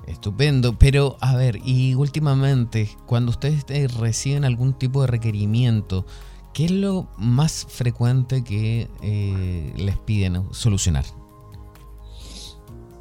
Estupendo, 0.06 0.76
pero 0.78 1.16
a 1.20 1.36
ver, 1.36 1.58
y 1.64 1.94
últimamente, 1.94 2.88
cuando 3.06 3.30
ustedes 3.30 3.94
reciben 3.94 4.44
algún 4.44 4.72
tipo 4.74 5.02
de 5.02 5.08
requerimiento, 5.08 6.04
¿qué 6.52 6.66
es 6.66 6.70
lo 6.70 7.08
más 7.16 7.66
frecuente 7.68 8.42
que 8.42 8.88
eh, 9.02 9.72
les 9.76 9.96
piden 9.98 10.44
solucionar? 10.52 11.04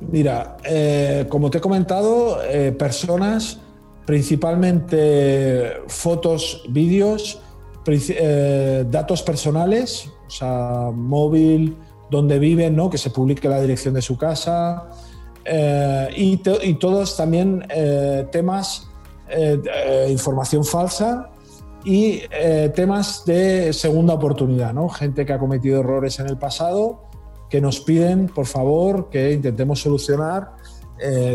Mira, 0.02 0.58
eh, 0.63 1.26
como 1.30 1.50
te 1.50 1.58
he 1.58 1.62
comentado, 1.62 2.39
personas, 2.78 3.60
principalmente 4.06 5.74
fotos, 5.88 6.63
vídeos, 6.70 7.42
datos 8.92 9.24
personales, 9.24 10.10
o 10.30 10.32
sea, 10.32 10.92
móvil, 10.94 11.76
donde 12.12 12.38
viven, 12.38 12.76
¿no? 12.76 12.89
que 12.89 13.00
se 13.00 13.10
publique 13.10 13.50
la 13.50 13.60
dirección 13.60 13.96
de 13.96 14.02
su 14.02 14.15
casa 14.15 14.89
eh, 15.44 16.10
y, 16.15 16.38
todos 16.76 17.18
también 17.18 17.65
eh, 17.70 18.28
temas, 18.32 18.88
eh, 19.30 20.08
información 20.10 20.63
falsa 20.63 21.32
y 21.84 22.22
temas 22.76 23.24
de 23.26 23.74
segunda 23.74 24.13
oportunidad, 24.13 24.74
¿no? 24.74 24.89
gente 24.89 25.26
que 25.26 25.34
ha 25.34 25.39
cometido 25.39 25.80
errores 25.80 26.20
en 26.20 26.28
el 26.28 26.38
pasado 26.38 27.06
que 27.50 27.62
nos 27.62 27.80
piden, 27.80 28.28
por 28.28 28.46
favor, 28.46 29.10
que 29.10 29.32
intentemos 29.32 29.82
solucionar 29.82 30.52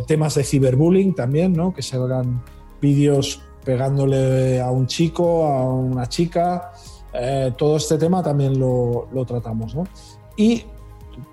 temas 0.06 0.34
de 0.34 0.44
ciberbullying 0.44 1.14
también, 1.14 1.54
¿no? 1.54 1.72
que 1.72 1.80
se 1.82 1.96
hagan 1.96 2.42
vídeos 2.80 3.42
pegándole 3.64 4.60
a 4.60 4.70
un 4.70 4.86
chico, 4.86 5.46
a 5.46 5.64
una 5.72 6.06
chica, 6.06 6.73
eh, 7.14 7.52
todo 7.56 7.76
este 7.76 7.96
tema 7.96 8.22
también 8.22 8.58
lo, 8.58 9.06
tratamos. 9.26 9.76
Y 10.36 10.64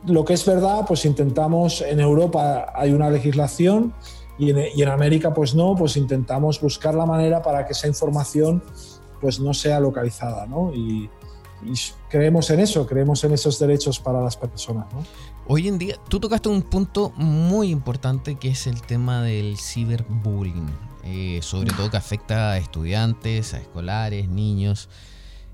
lo 0.05 0.23
que 0.23 0.33
es 0.33 0.45
verdad, 0.45 0.85
pues 0.87 1.05
intentamos, 1.05 1.81
en 1.81 1.99
Europa 1.99 2.71
hay 2.75 2.91
una 2.91 3.09
legislación 3.09 3.93
y 4.37 4.51
en, 4.51 4.89
América 4.89 5.33
pues 5.33 5.55
no, 5.55 5.75
pues 5.75 5.97
intentamos 5.97 6.61
buscar 6.61 6.93
la 6.93 7.05
manera 7.07 7.41
para 7.41 7.65
que 7.65 7.73
esa 7.73 7.87
información 7.87 8.63
pues 9.19 9.39
no 9.39 9.53
sea 9.55 9.79
localizada. 9.79 10.47
Y, 10.73 11.09
creemos 12.09 12.49
en 12.49 12.59
eso, 12.59 12.87
creemos 12.87 13.23
en 13.23 13.33
esos 13.33 13.59
derechos 13.59 13.99
para 13.99 14.19
las 14.21 14.35
personas. 14.35 14.87
Hoy 15.47 15.67
en 15.67 15.77
día, 15.77 15.95
tú 16.09 16.19
tocaste 16.19 16.49
un 16.49 16.63
punto 16.63 17.11
muy 17.17 17.69
importante 17.69 18.35
que 18.35 18.49
es 18.49 18.65
el 18.65 18.81
tema 18.81 19.21
del 19.21 19.57
ciberbullying, 19.57 20.69
eh, 21.03 21.39
sobre 21.41 21.71
todo 21.71 21.89
que 21.91 21.97
afecta 21.97 22.51
a 22.51 22.57
estudiantes, 22.57 23.53
a 23.53 23.57
escolares, 23.57 24.27
niños. 24.27 24.89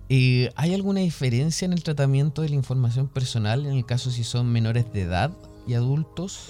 Eh, 0.10 0.50
¿Hay 0.56 0.74
alguna 0.74 1.02
diferencia 1.02 1.66
en 1.66 1.74
el 1.74 1.84
tratamiento 1.84 2.42
de 2.42 2.50
la 2.50 2.56
información 2.56 3.08
personal 3.08 3.66
en 3.66 3.74
el 3.74 3.86
caso 3.86 4.10
si 4.10 4.24
son 4.24 4.48
menores 4.48 4.92
de 4.94 5.02
edad 5.02 5.32
y 5.68 5.74
adultos? 5.74 6.46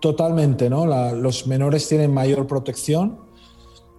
Totalmente, 0.00 0.68
¿no? 0.68 0.84
los 1.14 1.46
menores 1.46 1.88
tienen 1.88 2.12
mayor 2.12 2.46
protección. 2.46 3.20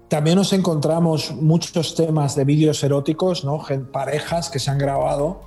también 0.07 0.35
nos 0.35 0.53
encontramos 0.53 1.31
muchos 1.31 1.95
temas 1.95 2.35
de 2.35 2.45
vídeos 2.45 2.83
eróticos, 2.83 3.43
¿no? 3.43 3.63
parejas 3.91 4.49
que 4.51 4.59
se 4.59 4.69
han 4.69 4.77
grabado 4.77 5.41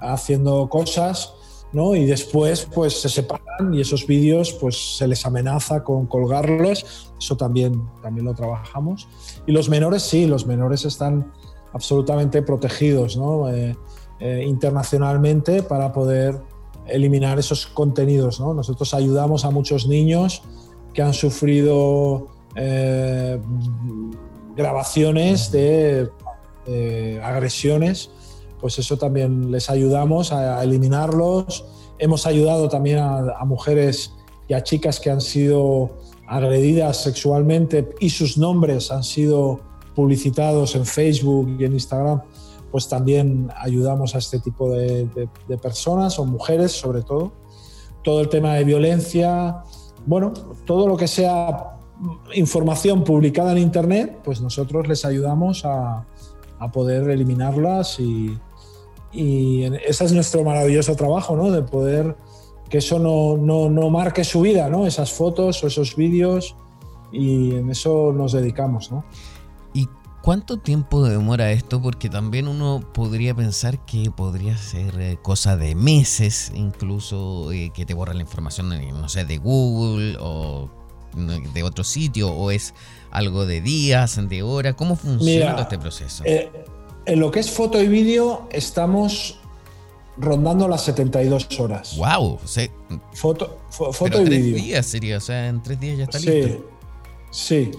haciendo 0.00 0.68
cosas, 0.68 1.32
¿no? 1.72 1.96
Y 1.96 2.04
después 2.04 2.68
pues 2.72 3.00
se 3.00 3.08
separan 3.08 3.74
y 3.74 3.80
esos 3.80 4.06
vídeos 4.06 4.52
pues 4.52 4.96
se 4.98 5.08
les 5.08 5.26
amenaza 5.26 5.82
con 5.82 6.06
colgarlos. 6.06 7.12
Eso 7.18 7.36
también, 7.36 7.82
también 8.00 8.26
lo 8.26 8.34
trabajamos. 8.34 9.08
Y 9.46 9.52
los 9.52 9.68
menores 9.68 10.02
sí, 10.02 10.26
los 10.26 10.46
menores 10.46 10.84
están 10.84 11.32
absolutamente 11.74 12.40
protegidos. 12.40 13.18
Eh, 13.50 13.74
eh, 14.20 14.44
internacionalmente 14.46 15.64
para 15.64 15.92
poder 15.92 16.40
eliminar 16.86 17.38
esos 17.40 17.66
contenidos, 17.66 18.38
¿no? 18.38 18.54
Nosotros 18.54 18.94
ayudamos 18.94 19.44
a 19.44 19.50
muchos 19.50 19.88
niños 19.88 20.42
que 20.94 21.02
han 21.02 21.12
sufrido 21.12 22.28
eh, 22.54 23.40
grabaciones 24.56 25.50
de, 25.50 26.08
agresiones, 27.22 28.10
pues 28.60 28.78
eso 28.78 28.96
también 28.96 29.50
les 29.50 29.68
ayudamos 29.68 30.32
a, 30.32 30.62
eliminarlos. 30.62 31.64
Hemos 31.98 32.24
ayudado 32.26 32.68
también 32.68 33.00
a, 33.00 33.44
mujeres 33.44 34.14
y 34.48 34.54
a 34.54 34.62
chicas 34.62 35.00
que 35.00 35.10
han 35.10 35.20
sido 35.20 35.90
agredidas 36.26 37.02
sexualmente 37.02 37.90
y 38.00 38.10
sus 38.10 38.38
nombres 38.38 38.90
han 38.92 39.02
sido 39.02 39.60
publicitados 39.94 40.74
en 40.74 40.84
Facebook 40.84 41.56
y 41.58 41.64
en 41.64 41.74
Instagram, 41.74 42.22
pues 42.70 42.88
también 42.88 43.50
ayudamos 43.56 44.14
a 44.14 44.18
este 44.18 44.40
tipo 44.40 44.70
de, 44.70 45.28
personas 45.62 46.18
o 46.18 46.24
mujeres 46.24 46.72
sobre 46.72 47.02
todo. 47.02 47.32
Todo 48.02 48.20
el 48.20 48.28
tema 48.28 48.54
de 48.54 48.64
violencia, 48.64 49.62
bueno, 50.06 50.32
todo 50.66 50.88
lo 50.88 50.96
que 50.96 51.06
sea 51.06 51.78
información 52.34 53.04
publicada 53.04 53.52
en 53.52 53.58
Internet, 53.58 54.18
pues 54.24 54.40
nosotros 54.40 54.88
les 54.88 55.04
ayudamos 55.04 55.64
a, 55.64 56.06
poder 56.72 57.10
eliminarlas 57.10 58.00
y, 58.00 58.38
ese 59.12 60.04
es 60.06 60.12
nuestro 60.12 60.42
maravilloso 60.42 60.96
trabajo, 60.96 61.36
¿no? 61.36 61.52
De 61.52 61.62
poder 61.62 62.16
que 62.68 62.78
eso 62.78 62.98
no, 62.98 63.36
no, 63.36 63.90
marque 63.90 64.24
su 64.24 64.40
vida, 64.40 64.68
¿no? 64.68 64.86
Esas 64.86 65.12
fotos 65.12 65.62
o 65.62 65.68
esos 65.68 65.94
vídeos 65.94 66.56
y 67.12 67.54
en 67.54 67.70
eso 67.70 68.12
nos 68.12 68.32
dedicamos, 68.32 68.90
¿no? 68.90 69.04
¿Y 70.24 70.26
cuánto 70.26 70.56
tiempo 70.56 71.02
demora 71.06 71.52
esto? 71.52 71.82
Porque 71.82 72.08
también 72.08 72.48
uno 72.48 72.80
podría 72.94 73.34
pensar 73.34 73.84
que 73.84 74.10
podría 74.10 74.56
ser 74.56 74.98
eh, 74.98 75.18
cosa 75.20 75.58
de 75.58 75.74
meses, 75.74 76.50
incluso 76.54 77.52
eh, 77.52 77.70
que 77.74 77.84
te 77.84 77.92
borra 77.92 78.14
la 78.14 78.22
información, 78.22 78.70
no 78.70 79.08
sé, 79.10 79.26
de 79.26 79.36
Google 79.36 80.16
o 80.18 80.70
de 81.52 81.62
otro 81.62 81.84
sitio 81.84 82.32
o 82.32 82.50
es 82.50 82.72
algo 83.10 83.44
de 83.44 83.60
días, 83.60 84.18
de 84.26 84.42
hora? 84.42 84.72
¿Cómo 84.72 84.96
funciona 84.96 85.52
todo 85.52 85.62
este 85.62 85.78
proceso? 85.78 86.24
Eh, 86.24 86.50
en 87.04 87.20
lo 87.20 87.30
que 87.30 87.40
es 87.40 87.50
foto 87.50 87.78
y 87.82 87.86
vídeo 87.86 88.48
estamos 88.50 89.38
rondando 90.16 90.66
las 90.68 90.84
72 90.84 91.60
horas. 91.60 91.98
¡Wow! 91.98 92.40
foto 93.12 93.58
foto 93.68 94.22
y 94.22 94.24
vídeo. 94.24 94.56
días 94.56 94.86
sería, 94.86 95.18
o 95.18 95.20
sea, 95.20 95.48
en 95.48 95.62
tres 95.62 95.78
días 95.78 95.98
ya 95.98 96.04
está 96.04 96.18
listo. 96.18 96.64
Sí. 97.30 97.72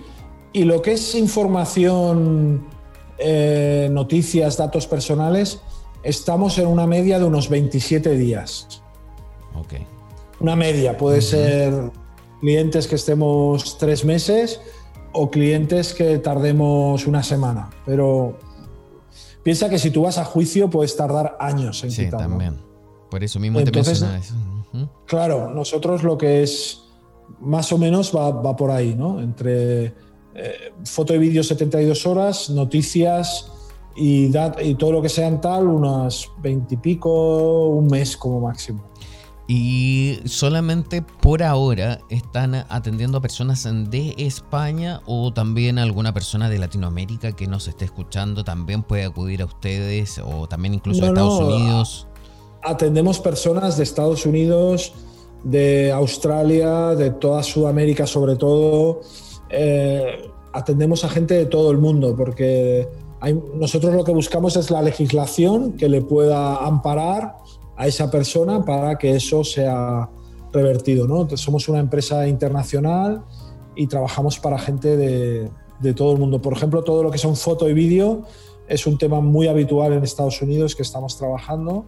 Y 0.56 0.63
lo 0.63 0.82
que 0.82 0.94
es 0.94 1.15
información, 1.15 2.65
eh, 3.18 3.89
noticias, 3.91 4.56
datos 4.56 4.88
personales, 4.88 5.60
estamos 6.02 6.58
en 6.60 6.68
una 6.68 6.88
media 6.88 7.20
de 7.20 7.26
unos 7.26 7.50
27 7.50 8.12
días. 8.12 8.82
Ok. 9.54 9.74
Una 10.39 10.56
media, 10.56 10.98
puede 10.98 11.22
ser 11.22 11.91
clientes 12.39 12.88
que 12.88 12.96
estemos 12.96 13.78
tres 13.78 14.06
meses 14.06 14.62
o 15.12 15.30
clientes 15.30 15.94
que 15.94 16.20
tardemos 16.20 17.06
una 17.06 17.22
semana. 17.22 17.70
Pero 17.86 18.39
piensa 19.44 19.70
que 19.70 19.78
si 19.78 19.91
tú 19.91 20.04
vas 20.04 20.18
a 20.18 20.24
juicio 20.24 20.70
puedes 20.70 20.96
tardar 20.96 21.36
años 21.38 21.84
en 21.84 21.91
sí, 21.91 22.10
también. 22.10 22.56
Por 23.12 23.26
eso 23.26 23.41
mismo 23.41 23.62
te 23.62 23.78
eso. 23.78 24.08
Claro, 25.06 25.50
nosotros 25.50 26.02
lo 26.04 26.18
que 26.18 26.44
es 26.44 26.86
más 27.41 27.74
o 27.74 27.78
menos 27.78 28.15
va, 28.15 28.56
por 28.56 28.72
ahí, 28.72 28.96
¿no? 28.96 29.20
Entre 29.20 30.05
eh, 30.36 30.74
foto 30.84 31.15
y 31.15 31.17
vídeo 31.17 31.43
72 31.43 32.06
horas, 32.06 32.50
noticias 32.50 33.52
y, 33.95 34.30
y 34.62 34.76
todo 34.76 34.91
lo 34.91 35.02
que 35.02 35.10
sean 35.10 35.39
tal, 35.39 35.67
unas 35.67 36.30
20 36.41 36.74
y 36.74 36.78
pico, 36.78 37.67
un 37.69 37.88
mes 37.88 38.17
como 38.17 38.41
máximo. 38.41 38.84
Y 39.48 40.19
solamente 40.26 41.04
por 41.04 41.43
ahora 41.43 42.00
están 42.10 42.56
atendiendo 42.67 43.19
a 43.19 43.21
personas 43.21 43.63
de 43.63 44.15
España 44.17 45.02
o 45.06 45.32
también 45.32 45.78
alguna 45.78 46.13
persona 46.13 46.50
de 46.50 46.58
Latinoamérica 46.58 47.32
que 47.34 47.45
nos 47.45 47.67
esté 47.67 47.86
escuchando 47.86 48.43
también 48.43 48.82
puede 48.82 49.06
acudir 49.06 49.43
a 49.43 49.45
ustedes 49.45 50.19
o 50.24 50.48
también 50.48 50.74
incluso 50.74 51.04
a 51.04 51.08
Estados 51.10 51.39
Unidos. 51.39 52.08
Atendemos 52.63 53.19
personas 53.19 53.78
de 53.78 53.84
Estados 53.84 54.26
Unidos, 54.26 54.93
de 55.43 55.91
Australia, 55.91 56.95
de 56.95 57.12
toda 57.12 57.43
Sudamérica 57.43 58.08
sobre 58.08 58.36
todo. 58.38 59.02
Eh, 59.56 60.30
atendemos 60.54 61.04
a 61.04 61.10
gente 61.10 61.34
de 61.34 61.46
todo 61.46 61.72
el 61.72 61.78
mundo 61.78 62.15
porque 62.15 62.88
nosotros 63.56 63.94
lo 63.94 64.04
que 64.04 64.12
buscamos 64.12 64.56
es 64.56 64.70
la 64.70 64.82
legislación 64.82 65.74
que 65.74 65.89
le 65.89 66.02
pueda 66.02 66.58
amparar 66.58 67.38
a 67.76 67.88
esa 67.88 68.12
persona 68.12 68.63
para 68.63 68.98
que 68.98 69.15
eso 69.15 69.44
sea 69.44 70.10
revertido. 70.54 71.08
¿no? 71.08 71.28
somos 71.36 71.68
una 71.68 71.80
empresa 71.80 72.28
internacional 72.28 73.24
y 73.76 73.88
trabajamos 73.88 74.39
para 74.39 74.58
gente 74.60 74.96
de, 74.96 75.50
de, 75.80 75.94
todo 75.94 76.13
el 76.13 76.20
mundo. 76.20 76.41
Por 76.41 76.54
ejemplo, 76.54 76.84
todo 76.84 77.04
lo 77.04 77.12
que 77.12 77.18
son 77.18 77.36
foto 77.36 77.70
y 77.70 77.74
vídeo 77.74 78.24
es 78.68 78.86
un 78.88 78.98
tema 78.98 79.22
muy 79.22 79.48
habitual 79.48 79.94
en 79.94 80.04
Estados 80.04 80.41
Unidos 80.41 80.76
que 80.76 80.84
estamos 80.84 81.18
trabajando 81.18 81.86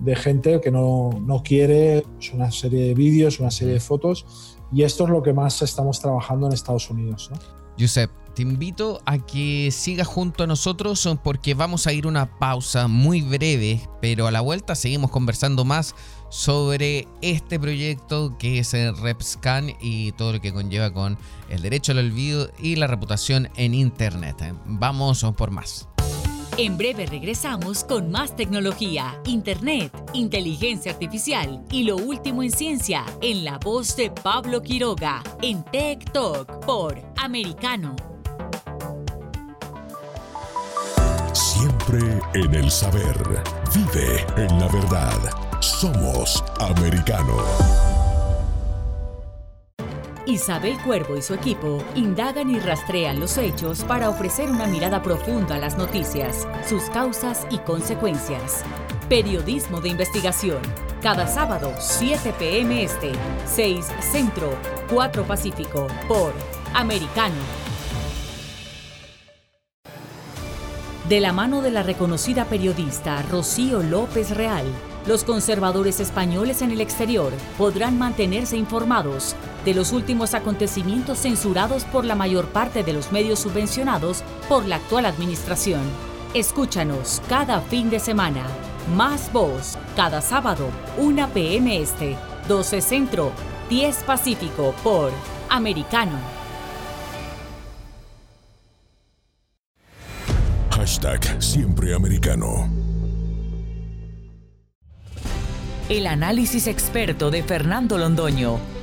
de 0.00 0.16
gente 0.16 0.60
que 0.60 0.70
no, 0.70 1.10
no 1.24 1.42
quiere 1.42 2.04
pues, 2.14 2.32
una 2.32 2.50
serie 2.50 2.88
de 2.88 2.94
vídeos, 2.94 3.40
una 3.40 3.50
serie 3.50 3.74
de 3.74 3.80
fotos 3.80 4.51
y 4.72 4.82
esto 4.82 5.04
es 5.04 5.10
lo 5.10 5.22
que 5.22 5.32
más 5.32 5.60
estamos 5.62 6.00
trabajando 6.00 6.46
en 6.46 6.52
Estados 6.52 6.88
Unidos. 6.90 7.30
¿no? 7.30 7.38
Josep, 7.78 8.10
te 8.34 8.42
invito 8.42 9.00
a 9.04 9.18
que 9.18 9.70
sigas 9.70 10.06
junto 10.06 10.44
a 10.44 10.46
nosotros 10.46 11.06
porque 11.22 11.54
vamos 11.54 11.86
a 11.86 11.92
ir 11.92 12.06
una 12.06 12.38
pausa 12.38 12.88
muy 12.88 13.20
breve, 13.20 13.80
pero 14.00 14.26
a 14.26 14.30
la 14.30 14.40
vuelta 14.40 14.74
seguimos 14.74 15.10
conversando 15.10 15.64
más 15.64 15.94
sobre 16.30 17.06
este 17.20 17.60
proyecto 17.60 18.36
que 18.38 18.58
es 18.58 18.72
el 18.72 18.96
RepScan 18.96 19.74
y 19.80 20.12
todo 20.12 20.32
lo 20.32 20.40
que 20.40 20.52
conlleva 20.52 20.90
con 20.92 21.18
el 21.50 21.60
derecho 21.60 21.92
al 21.92 21.98
olvido 21.98 22.50
y 22.58 22.76
la 22.76 22.86
reputación 22.86 23.50
en 23.56 23.74
Internet. 23.74 24.54
Vamos 24.64 25.24
por 25.36 25.50
más. 25.50 25.88
En 26.58 26.76
breve 26.76 27.06
regresamos 27.06 27.82
con 27.82 28.10
más 28.10 28.36
tecnología, 28.36 29.18
internet, 29.24 29.90
inteligencia 30.12 30.92
artificial 30.92 31.64
y 31.70 31.84
lo 31.84 31.96
último 31.96 32.42
en 32.42 32.50
ciencia 32.50 33.06
en 33.22 33.44
la 33.44 33.56
voz 33.56 33.96
de 33.96 34.10
Pablo 34.10 34.60
Quiroga 34.60 35.22
en 35.40 35.64
Tech 35.64 36.12
Talk 36.12 36.64
por 36.66 37.00
Americano. 37.16 37.96
Siempre 41.32 42.20
en 42.34 42.54
el 42.54 42.70
saber. 42.70 43.16
Vive 43.74 44.26
en 44.36 44.60
la 44.60 44.68
verdad. 44.68 45.18
Somos 45.60 46.44
Americano. 46.60 47.91
Isabel 50.26 50.78
Cuervo 50.78 51.16
y 51.16 51.22
su 51.22 51.34
equipo 51.34 51.82
indagan 51.96 52.48
y 52.48 52.60
rastrean 52.60 53.18
los 53.18 53.36
hechos 53.38 53.82
para 53.82 54.08
ofrecer 54.08 54.48
una 54.50 54.66
mirada 54.66 55.02
profunda 55.02 55.56
a 55.56 55.58
las 55.58 55.76
noticias, 55.76 56.46
sus 56.68 56.84
causas 56.84 57.44
y 57.50 57.58
consecuencias. 57.58 58.62
Periodismo 59.08 59.80
de 59.80 59.88
investigación. 59.88 60.62
Cada 61.02 61.26
sábado, 61.26 61.72
7 61.76 62.34
p.m. 62.38 62.84
Este, 62.84 63.10
6 63.46 63.84
Centro, 64.00 64.56
4 64.92 65.24
Pacífico, 65.24 65.88
por 66.06 66.32
Americano. 66.72 67.34
De 71.08 71.20
la 71.20 71.32
mano 71.32 71.62
de 71.62 71.72
la 71.72 71.82
reconocida 71.82 72.44
periodista 72.44 73.22
Rocío 73.22 73.82
López 73.82 74.30
Real, 74.30 74.64
los 75.04 75.24
conservadores 75.24 75.98
españoles 75.98 76.62
en 76.62 76.70
el 76.70 76.80
exterior 76.80 77.32
podrán 77.58 77.98
mantenerse 77.98 78.56
informados 78.56 79.34
de 79.64 79.74
los 79.74 79.92
últimos 79.92 80.34
acontecimientos 80.34 81.18
censurados 81.18 81.84
por 81.84 82.04
la 82.04 82.14
mayor 82.14 82.48
parte 82.48 82.82
de 82.82 82.92
los 82.92 83.12
medios 83.12 83.38
subvencionados 83.38 84.22
por 84.48 84.66
la 84.66 84.76
actual 84.76 85.06
administración. 85.06 85.82
Escúchanos 86.34 87.22
cada 87.28 87.60
fin 87.60 87.90
de 87.90 88.00
semana. 88.00 88.42
Más 88.96 89.32
voz, 89.32 89.78
cada 89.94 90.20
sábado, 90.20 90.68
1 90.98 91.28
p.m. 91.34 91.80
Este, 91.80 92.16
12 92.48 92.80
Centro, 92.80 93.32
10 93.70 94.04
Pacífico 94.04 94.74
por 94.82 95.12
Americano. 95.48 96.18
Hashtag 100.70 101.42
Siempre 101.42 101.94
Americano. 101.94 102.68
El 105.88 106.06
análisis 106.06 106.66
experto 106.66 107.30
de 107.30 107.42
Fernando 107.42 107.98
Londoño 107.98 108.71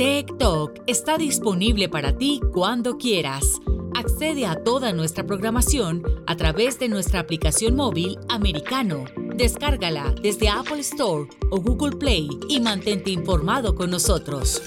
TikTok 0.00 0.78
está 0.86 1.18
disponible 1.18 1.90
para 1.90 2.16
ti 2.16 2.40
cuando 2.54 2.96
quieras. 2.96 3.60
Accede 3.94 4.46
a 4.46 4.64
toda 4.64 4.94
nuestra 4.94 5.26
programación 5.26 6.02
a 6.26 6.36
través 6.36 6.78
de 6.78 6.88
nuestra 6.88 7.20
aplicación 7.20 7.76
móvil 7.76 8.18
americano. 8.30 9.04
Descárgala 9.36 10.14
desde 10.22 10.48
Apple 10.48 10.80
Store 10.80 11.28
o 11.50 11.60
Google 11.60 11.98
Play 11.98 12.30
y 12.48 12.60
mantente 12.60 13.10
informado 13.10 13.74
con 13.74 13.90
nosotros. 13.90 14.62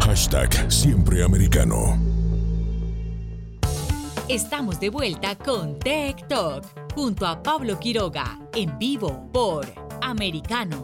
Hashtag 0.00 0.72
siempre 0.72 1.22
americano. 1.22 1.96
Estamos 4.28 4.80
de 4.80 4.90
vuelta 4.90 5.36
con 5.36 5.78
Tech 5.78 6.26
Talk 6.26 6.64
junto 6.92 7.24
a 7.24 7.40
Pablo 7.40 7.78
Quiroga 7.78 8.45
en 8.56 8.78
vivo 8.78 9.28
por 9.32 9.66
Americano. 10.00 10.82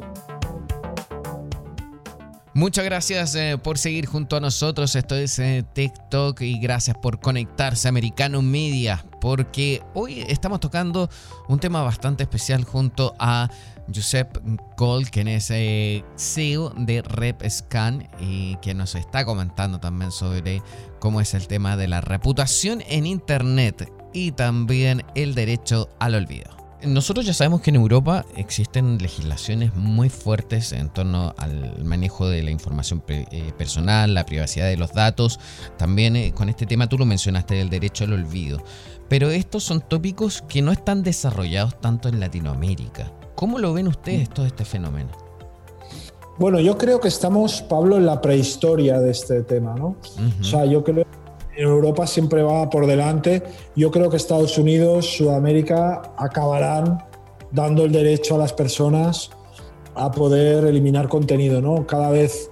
Muchas 2.54 2.84
gracias 2.84 3.34
eh, 3.34 3.56
por 3.56 3.78
seguir 3.78 4.04
junto 4.04 4.36
a 4.36 4.40
nosotros. 4.40 4.94
Esto 4.94 5.16
es 5.16 5.38
eh, 5.38 5.64
TikTok 5.72 6.42
y 6.42 6.58
gracias 6.58 6.98
por 6.98 7.18
conectarse 7.18 7.88
a 7.88 7.90
Americano 7.90 8.42
Media 8.42 9.06
porque 9.22 9.82
hoy 9.94 10.22
estamos 10.28 10.60
tocando 10.60 11.08
un 11.48 11.58
tema 11.58 11.82
bastante 11.82 12.24
especial 12.24 12.64
junto 12.64 13.14
a 13.18 13.48
Josep 13.92 14.36
Cole, 14.76 15.06
quien 15.06 15.28
es 15.28 15.50
eh, 15.50 16.04
CEO 16.14 16.74
de 16.76 17.00
RepScan 17.00 18.06
y 18.20 18.56
quien 18.56 18.76
nos 18.76 18.94
está 18.96 19.24
comentando 19.24 19.80
también 19.80 20.12
sobre 20.12 20.62
cómo 21.00 21.22
es 21.22 21.32
el 21.32 21.46
tema 21.46 21.78
de 21.78 21.88
la 21.88 22.02
reputación 22.02 22.82
en 22.86 23.06
Internet 23.06 23.90
y 24.12 24.32
también 24.32 25.04
el 25.14 25.34
derecho 25.34 25.88
al 25.98 26.16
olvido. 26.16 26.61
Nosotros 26.84 27.24
ya 27.24 27.32
sabemos 27.32 27.60
que 27.60 27.70
en 27.70 27.76
Europa 27.76 28.24
existen 28.36 28.98
legislaciones 28.98 29.74
muy 29.76 30.08
fuertes 30.08 30.72
en 30.72 30.88
torno 30.88 31.32
al 31.38 31.84
manejo 31.84 32.28
de 32.28 32.42
la 32.42 32.50
información 32.50 33.04
eh, 33.08 33.52
personal, 33.56 34.14
la 34.14 34.26
privacidad 34.26 34.66
de 34.66 34.76
los 34.76 34.92
datos. 34.92 35.38
También 35.76 36.16
eh, 36.16 36.32
con 36.34 36.48
este 36.48 36.66
tema 36.66 36.88
tú 36.88 36.98
lo 36.98 37.04
mencionaste 37.04 37.54
del 37.54 37.70
derecho 37.70 38.04
al 38.04 38.14
olvido. 38.14 38.62
Pero 39.08 39.30
estos 39.30 39.62
son 39.62 39.80
tópicos 39.80 40.42
que 40.48 40.62
no 40.62 40.72
están 40.72 41.02
desarrollados 41.02 41.80
tanto 41.80 42.08
en 42.08 42.18
Latinoamérica. 42.18 43.12
¿Cómo 43.36 43.58
lo 43.58 43.72
ven 43.72 43.86
ustedes 43.86 44.28
todo 44.28 44.46
este 44.46 44.64
fenómeno? 44.64 45.10
Bueno, 46.38 46.58
yo 46.60 46.78
creo 46.78 46.98
que 47.00 47.08
estamos, 47.08 47.62
Pablo, 47.62 47.96
en 47.96 48.06
la 48.06 48.20
prehistoria 48.20 48.98
de 48.98 49.10
este 49.10 49.42
tema, 49.42 49.74
¿no? 49.74 49.96
O 50.40 50.44
sea, 50.44 50.64
yo 50.64 50.82
creo 50.82 51.06
en 51.56 51.68
Europa 51.68 52.06
siempre 52.06 52.42
va 52.42 52.68
por 52.70 52.86
delante. 52.86 53.42
Yo 53.76 53.90
creo 53.90 54.10
que 54.10 54.16
Estados 54.16 54.56
Unidos, 54.58 55.06
Sudamérica 55.16 56.14
acabarán 56.16 57.04
dando 57.50 57.84
el 57.84 57.92
derecho 57.92 58.34
a 58.34 58.38
las 58.38 58.52
personas 58.52 59.30
a 59.94 60.10
poder 60.10 60.64
eliminar 60.64 61.08
contenido, 61.08 61.60
¿no? 61.60 61.86
Cada 61.86 62.10
vez, 62.10 62.50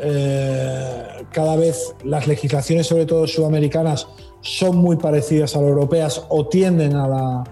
eh, 0.00 1.06
cada 1.32 1.56
vez 1.56 1.94
las 2.02 2.26
legislaciones, 2.26 2.86
sobre 2.86 3.04
todo 3.04 3.26
sudamericanas, 3.26 4.08
son 4.40 4.76
muy 4.76 4.96
parecidas 4.96 5.54
a 5.54 5.60
las 5.60 5.68
europeas 5.68 6.24
o 6.28 6.46
tienden 6.46 6.96
a 6.96 7.08
la, 7.08 7.44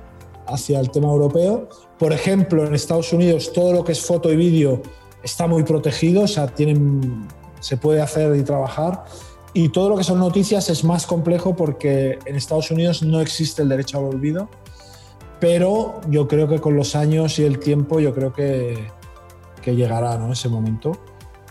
hacia 0.47 0.81
el 0.81 0.91
tema 0.91 1.09
europeo. 1.09 1.69
Por 1.99 2.13
ejemplo, 2.13 2.67
en 2.67 2.75
Estados 2.75 3.13
Unidos 3.13 3.53
todo 3.53 3.73
lo 3.73 3.85
que 3.85 3.93
es 3.93 4.01
foto 4.01 4.33
y 4.33 4.37
vídeo 4.37 4.81
está 5.23 5.47
muy 5.47 5.65
protegido, 5.65 6.23
o 6.23 6.29
sea, 6.29 6.47
tienen, 6.47 7.27
se 7.61 7.77
puede 7.77 8.01
hacer 8.01 8.35
y 8.37 8.43
trabajar. 8.43 9.05
Y 9.57 9.71
todo 9.71 9.89
lo 9.89 9.97
que 9.97 10.05
son 10.05 10.19
noticias 10.19 10.69
es 10.69 10.85
más 10.85 11.07
complejo 11.07 11.57
porque 11.57 12.19
en 12.27 12.37
Estados 12.37 12.71
Unidos 12.71 13.03
no 13.03 13.23
existe 13.23 13.63
el 13.63 13.71
derecho 13.71 13.97
al 13.97 14.05
olvido, 14.05 14.51
pero 15.41 16.03
yo 16.11 16.29
creo 16.29 16.47
que 16.47 16.61
con 16.61 16.77
los 16.77 16.95
años 16.95 17.39
y 17.39 17.45
el 17.45 17.59
tiempo 17.59 17.99
yo 17.99 18.13
creo 18.13 18.35
que, 18.35 18.87
que 19.63 19.75
llegará 19.75 20.19
¿no? 20.19 20.31
ese 20.31 20.51
momento. 20.51 20.99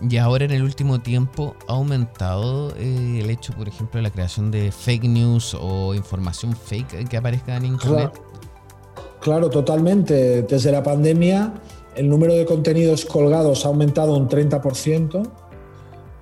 Y 0.07 0.17
ahora 0.17 0.45
en 0.45 0.51
el 0.51 0.61
último 0.61 1.01
tiempo 1.01 1.55
ha 1.67 1.73
aumentado 1.73 2.75
eh, 2.77 3.21
el 3.23 3.31
hecho, 3.31 3.53
por 3.53 3.67
ejemplo, 3.67 3.97
de 3.97 4.03
la 4.03 4.11
creación 4.11 4.51
de 4.51 4.71
fake 4.71 5.05
news 5.05 5.57
o 5.59 5.95
información 5.95 6.55
fake 6.55 7.09
que 7.09 7.17
aparezca 7.17 7.57
en 7.57 7.65
Internet. 7.65 8.11
Claro, 8.11 9.19
claro, 9.19 9.49
totalmente. 9.49 10.43
Desde 10.43 10.71
la 10.71 10.83
pandemia 10.83 11.55
el 11.95 12.09
número 12.09 12.33
de 12.33 12.45
contenidos 12.45 13.05
colgados 13.05 13.65
ha 13.65 13.69
aumentado 13.69 14.15
un 14.15 14.29
30%. 14.29 15.27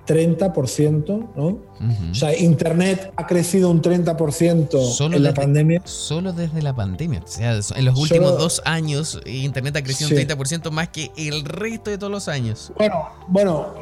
30%, 0.06 1.34
¿no? 1.36 1.46
O 2.10 2.14
sea, 2.14 2.36
Internet 2.36 3.12
ha 3.16 3.26
crecido 3.26 3.70
un 3.70 3.82
30% 3.82 4.92
solo 4.92 5.16
en 5.16 5.22
la 5.22 5.34
pandemia. 5.34 5.82
Solo 5.84 6.32
desde 6.32 6.62
la 6.62 6.74
pandemia. 6.74 7.22
O 7.24 7.26
sea, 7.26 7.58
en 7.76 7.84
los 7.84 7.98
últimos 7.98 8.38
dos 8.38 8.62
años, 8.64 9.20
Internet 9.26 9.76
ha 9.76 9.82
crecido 9.82 10.10
un 10.10 10.16
30% 10.16 10.70
más 10.70 10.88
que 10.88 11.10
el 11.16 11.44
resto 11.44 11.90
de 11.90 11.98
todos 11.98 12.12
los 12.12 12.28
años. 12.28 12.72
Bueno, 12.78 13.08
bueno, 13.28 13.74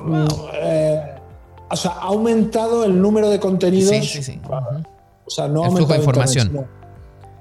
eh, 0.54 1.00
o 1.70 1.76
sea, 1.76 1.92
ha 1.92 2.06
aumentado 2.06 2.84
el 2.84 3.00
número 3.00 3.30
de 3.30 3.38
contenidos. 3.40 3.90
Sí, 3.90 4.02
sí, 4.02 4.22
sí. 4.22 4.40
O 5.24 5.30
sea, 5.30 5.48
no 5.48 5.64
ha 5.64 5.66
aumentado 5.66 5.94
de 5.94 5.98
información 5.98 6.81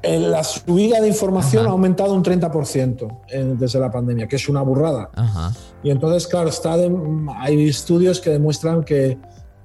la 0.03 0.43
subida 0.43 0.99
de 0.99 1.07
información 1.07 1.67
ha 1.67 1.69
aumentado 1.69 2.13
un 2.13 2.23
30% 2.23 3.57
desde 3.57 3.79
la 3.79 3.91
pandemia, 3.91 4.27
que 4.27 4.35
es 4.35 4.49
una 4.49 4.61
burrada. 4.61 5.09
Y 5.83 5.91
entonces, 5.91 6.27
claro, 6.27 6.49
está 6.49 6.75
hay 7.37 7.67
estudios 7.67 8.19
que 8.19 8.31
demuestran 8.31 8.83
que 8.83 9.17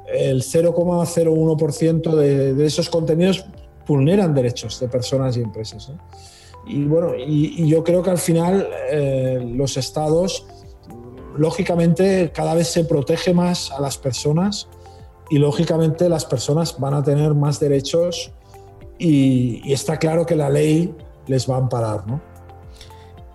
el 0.06 0.42
0,01% 0.42 2.14
de, 2.14 2.66
esos 2.66 2.88
contenidos 2.88 3.44
vulneran 3.86 4.34
derechos 4.34 4.78
de 4.80 4.88
personas 4.88 5.36
y 5.36 5.40
empresas. 5.40 5.92
Y 6.66 6.84
bueno, 6.84 7.12
y, 7.16 7.68
yo 7.68 7.84
creo 7.84 8.02
que 8.02 8.10
al 8.10 8.18
final 8.18 8.68
eh, 8.90 9.52
los 9.54 9.76
estados, 9.76 10.46
lógicamente, 11.36 12.30
cada 12.34 12.54
vez 12.54 12.68
se 12.68 12.84
protege 12.84 13.32
más 13.32 13.70
a 13.70 13.80
las 13.80 13.96
personas 13.98 14.68
y 15.30 15.38
lógicamente 15.38 16.08
las 16.08 16.24
personas 16.24 16.78
van 16.78 16.94
a 16.94 17.02
tener 17.02 17.34
más 17.34 17.58
derechos 17.58 18.32
y, 18.98 19.72
está 19.72 19.98
claro 19.98 20.26
que 20.26 20.36
la 20.36 20.50
ley 20.50 20.94
les 21.26 21.48
va 21.48 21.56
a 21.56 21.58
amparar, 21.58 22.06
¿no? 22.06 22.20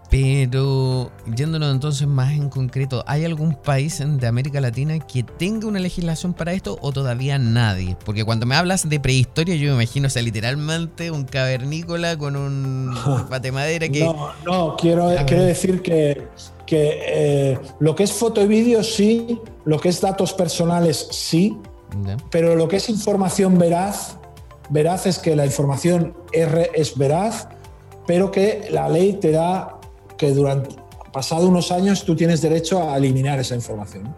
Pero 0.10 1.10
yéndonos 1.38 1.72
entonces 1.72 2.06
más 2.06 2.34
en 2.34 2.50
concreto, 2.50 3.02
¿hay 3.08 3.24
algún 3.24 3.56
país 3.56 4.04
de 4.06 4.28
América 4.28 4.60
Latina 4.60 5.00
que 5.00 5.24
tenga 5.24 5.68
una 5.68 5.80
legislación 5.80 6.34
para 6.34 6.52
esto 6.52 6.78
o 6.82 6.92
todavía 6.92 7.38
nadie? 7.38 7.96
Porque 8.04 8.26
cuando 8.26 8.46
me 8.46 8.56
hablas 8.56 8.90
de 8.90 9.00
prehistoria 9.00 9.56
yo 9.56 9.70
me 9.70 9.84
imagino, 9.84 10.08
o 10.08 10.10
sea, 10.10 10.22
literalmente 10.22 11.12
un 11.12 11.24
cavernícola 11.24 12.18
con 12.18 12.36
un 12.36 12.94
pate 13.30 13.54
madera 13.54 13.88
que... 13.88 14.02
No, 14.02 14.32
no, 14.46 14.76
quiero, 14.76 15.16
quiero 15.26 15.44
decir 15.44 15.82
que, 15.82 16.28
que 16.66 17.00
eh, 17.08 17.60
lo 17.80 17.96
que 17.96 18.04
es 18.04 18.12
foto 18.12 18.42
y 18.42 18.48
vídeo 18.48 18.84
sí, 18.84 19.40
lo 19.64 19.80
que 19.80 19.88
es 19.88 20.02
datos 20.02 20.34
personales 20.34 21.08
sí, 21.12 21.58
pero 22.30 22.56
lo 22.56 22.68
que 22.68 22.78
es 22.78 22.90
información 22.90 23.58
veraz 23.58 24.18
veraz 24.72 25.06
es 25.06 25.20
que 25.20 25.36
la 25.36 25.46
información 25.46 26.16
R 26.34 26.72
es 26.74 26.98
veraz, 26.98 27.48
pero 28.08 28.32
que 28.32 28.68
la 28.72 28.90
ley 28.90 29.14
te 29.14 29.32
da 29.32 29.80
que 30.18 30.32
durante 30.32 30.76
unos 31.42 31.72
años 31.72 32.06
tú 32.06 32.16
tienes 32.16 32.42
derecho 32.42 32.90
a 32.90 32.98
eliminar 32.98 33.40
esa 33.40 33.54
información. 33.54 34.16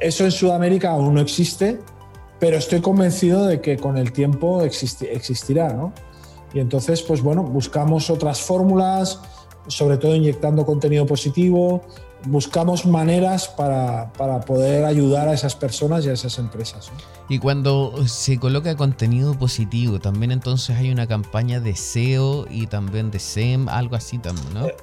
Eso 0.00 0.24
en 0.24 0.32
Sudamérica 0.32 0.90
aún 0.90 1.14
no 1.14 1.20
existe, 1.20 1.78
pero 2.40 2.56
estoy 2.56 2.80
convencido 2.80 3.46
de 3.46 3.60
que 3.60 3.76
con 3.76 3.96
el 3.96 4.12
tiempo 4.12 4.62
existirá, 4.62 5.72
¿no? 5.72 5.92
Y 6.52 6.60
entonces, 6.60 7.02
pues 7.02 7.22
bueno, 7.22 7.44
buscamos 7.44 8.10
otras 8.10 8.40
fórmulas, 8.40 9.20
sobre 9.68 9.96
todo 9.96 10.14
inyectando 10.14 10.66
contenido 10.66 11.06
positivo, 11.06 11.82
buscamos 12.26 12.86
maneras 12.86 13.48
para, 13.48 14.10
poder 14.46 14.84
ayudar 14.84 15.28
a 15.28 15.34
esas 15.34 15.54
personas 15.54 16.04
y 16.04 16.08
a 16.08 16.12
esas 16.12 16.38
empresas. 16.38 16.90
Y 17.28 17.38
cuando 17.38 18.06
se 18.06 18.38
coloca 18.38 18.76
contenido 18.76 19.34
positivo, 19.38 20.00
también 20.00 20.32
entonces 20.32 20.76
hay 20.76 20.90
una 20.90 21.06
campaña 21.06 21.60
de 21.60 21.74
SEO 21.74 22.46
y 22.50 22.66
también 22.66 23.10
de 23.10 23.18
SEM, 23.18 23.68
algo 23.68 23.96
así 23.96 24.18
también, 24.18 24.54
¿no? 24.54 24.66
Eh, 24.66 24.76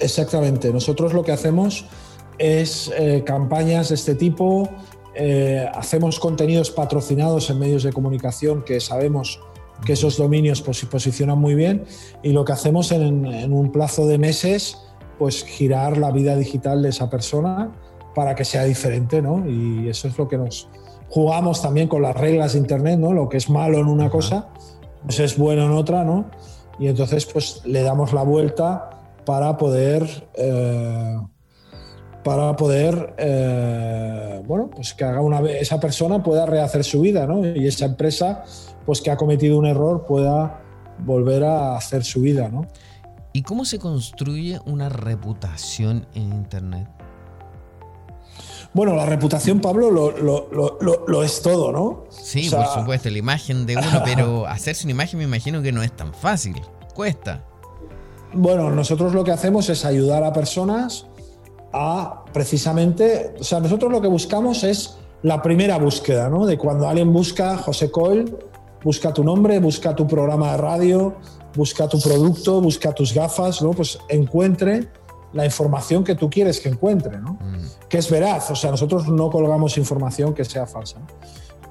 exactamente. 0.00 0.72
Nosotros 0.72 1.12
lo 1.12 1.22
que 1.22 1.32
hacemos 1.32 1.86
es 2.38 2.90
eh, 2.96 3.22
campañas 3.24 3.90
de 3.90 3.94
este 3.94 4.14
tipo, 4.14 4.68
eh, 5.14 5.68
hacemos 5.74 6.18
contenidos 6.18 6.70
patrocinados 6.70 7.50
en 7.50 7.58
medios 7.58 7.82
de 7.82 7.92
comunicación 7.92 8.62
que 8.62 8.80
sabemos 8.80 9.40
que 9.84 9.94
esos 9.94 10.16
dominios 10.16 10.62
se 10.72 10.86
posicionan 10.86 11.38
muy 11.38 11.54
bien 11.54 11.84
y 12.22 12.30
lo 12.30 12.44
que 12.44 12.52
hacemos 12.52 12.92
en 12.92 13.52
un 13.52 13.72
plazo 13.72 14.06
de 14.06 14.16
meses 14.16 14.78
pues 15.18 15.44
girar 15.44 15.98
la 15.98 16.10
vida 16.10 16.36
digital 16.36 16.82
de 16.82 16.90
esa 16.90 17.08
persona 17.10 17.72
para 18.14 18.34
que 18.34 18.44
sea 18.44 18.64
diferente, 18.64 19.22
¿no? 19.22 19.48
Y 19.48 19.88
eso 19.88 20.08
es 20.08 20.18
lo 20.18 20.28
que 20.28 20.38
nos 20.38 20.68
jugamos 21.08 21.62
también 21.62 21.88
con 21.88 22.02
las 22.02 22.16
reglas 22.16 22.52
de 22.54 22.58
Internet, 22.58 22.98
¿no? 22.98 23.12
Lo 23.12 23.28
que 23.28 23.36
es 23.36 23.50
malo 23.50 23.78
en 23.78 23.86
una 23.86 24.10
cosa, 24.10 24.48
pues 25.04 25.20
es 25.20 25.36
bueno 25.36 25.64
en 25.64 25.72
otra, 25.72 26.04
¿no? 26.04 26.30
Y 26.78 26.88
entonces, 26.88 27.26
pues 27.26 27.62
le 27.64 27.82
damos 27.82 28.12
la 28.12 28.22
vuelta 28.22 28.90
para 29.24 29.56
poder, 29.56 30.28
eh, 30.34 31.18
para 32.24 32.56
poder, 32.56 33.14
eh, 33.18 34.42
bueno, 34.46 34.70
pues 34.74 34.94
que 34.94 35.04
haga 35.04 35.20
una 35.20 35.40
esa 35.40 35.78
persona 35.80 36.22
pueda 36.22 36.46
rehacer 36.46 36.84
su 36.84 37.00
vida, 37.00 37.26
¿no? 37.26 37.46
Y 37.46 37.66
esa 37.66 37.84
empresa, 37.84 38.44
pues 38.86 39.00
que 39.00 39.10
ha 39.10 39.16
cometido 39.16 39.58
un 39.58 39.66
error, 39.66 40.06
pueda 40.06 40.60
volver 40.98 41.44
a 41.44 41.76
hacer 41.76 42.04
su 42.04 42.20
vida, 42.20 42.48
¿no? 42.48 42.66
¿Y 43.32 43.42
cómo 43.42 43.64
se 43.64 43.78
construye 43.78 44.60
una 44.66 44.88
reputación 44.88 46.06
en 46.14 46.32
Internet? 46.32 46.88
Bueno, 48.74 48.94
la 48.94 49.04
reputación, 49.04 49.60
Pablo, 49.60 49.90
lo, 49.90 51.22
es 51.22 51.42
todo, 51.42 51.72
¿no? 51.72 52.04
Sí, 52.10 52.48
por 52.50 52.66
supuesto, 52.66 53.10
la 53.10 53.18
imagen 53.18 53.66
de 53.66 53.76
uno, 53.76 54.02
pero 54.04 54.46
hacerse 54.46 54.84
una 54.84 54.92
imagen 54.92 55.18
me 55.18 55.24
imagino 55.24 55.62
que 55.62 55.72
no 55.72 55.82
es 55.82 55.94
tan 55.94 56.14
fácil, 56.14 56.60
cuesta. 56.94 57.44
Bueno, 58.32 58.70
nosotros 58.70 59.12
lo 59.12 59.24
que 59.24 59.30
hacemos 59.30 59.68
es 59.68 59.84
ayudar 59.84 60.24
a 60.24 60.32
personas 60.32 61.06
a 61.72 62.24
precisamente, 62.32 63.34
o 63.38 63.44
sea, 63.44 63.60
nosotros 63.60 63.92
lo 63.92 64.00
que 64.00 64.08
buscamos 64.08 64.64
es 64.64 64.96
la 65.22 65.42
primera 65.42 65.78
búsqueda, 65.78 66.28
¿no? 66.28 66.46
De 66.46 66.56
cuando 66.56 66.88
alguien 66.88 67.12
busca 67.12 67.56
José 67.58 67.90
Coel, 67.90 68.36
busca 68.84 69.12
tu 69.12 69.24
nombre, 69.24 69.58
busca 69.58 69.94
tu 69.94 70.06
programa 70.06 70.52
de 70.52 70.56
radio, 70.58 71.14
busca 71.54 71.88
tu 71.88 72.00
producto, 72.00 72.60
busca 72.60 72.92
tus 72.92 73.12
gafas, 73.12 73.62
¿no? 73.62 73.70
Pues 73.70 73.98
encuentre 74.08 74.88
la 75.32 75.44
información 75.44 76.04
que 76.04 76.14
tú 76.14 76.28
quieres 76.28 76.60
que 76.60 76.68
encuentre, 76.68 77.18
¿no? 77.18 77.34
Mm. 77.34 77.88
Que 77.88 77.98
es 77.98 78.10
veraz, 78.10 78.50
o 78.50 78.54
sea, 78.54 78.70
nosotros 78.70 79.08
no 79.08 79.30
colgamos 79.30 79.78
información 79.78 80.34
que 80.34 80.44
sea 80.44 80.66
falsa. 80.66 80.98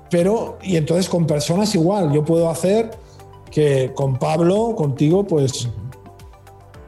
Pero, 0.09 0.57
y 0.61 0.75
entonces 0.75 1.07
con 1.07 1.25
personas 1.25 1.73
igual, 1.75 2.11
yo 2.11 2.25
puedo 2.25 2.49
hacer 2.49 2.91
que 3.49 3.91
con 3.93 4.17
Pablo, 4.17 4.75
contigo, 4.75 5.25
pues 5.25 5.69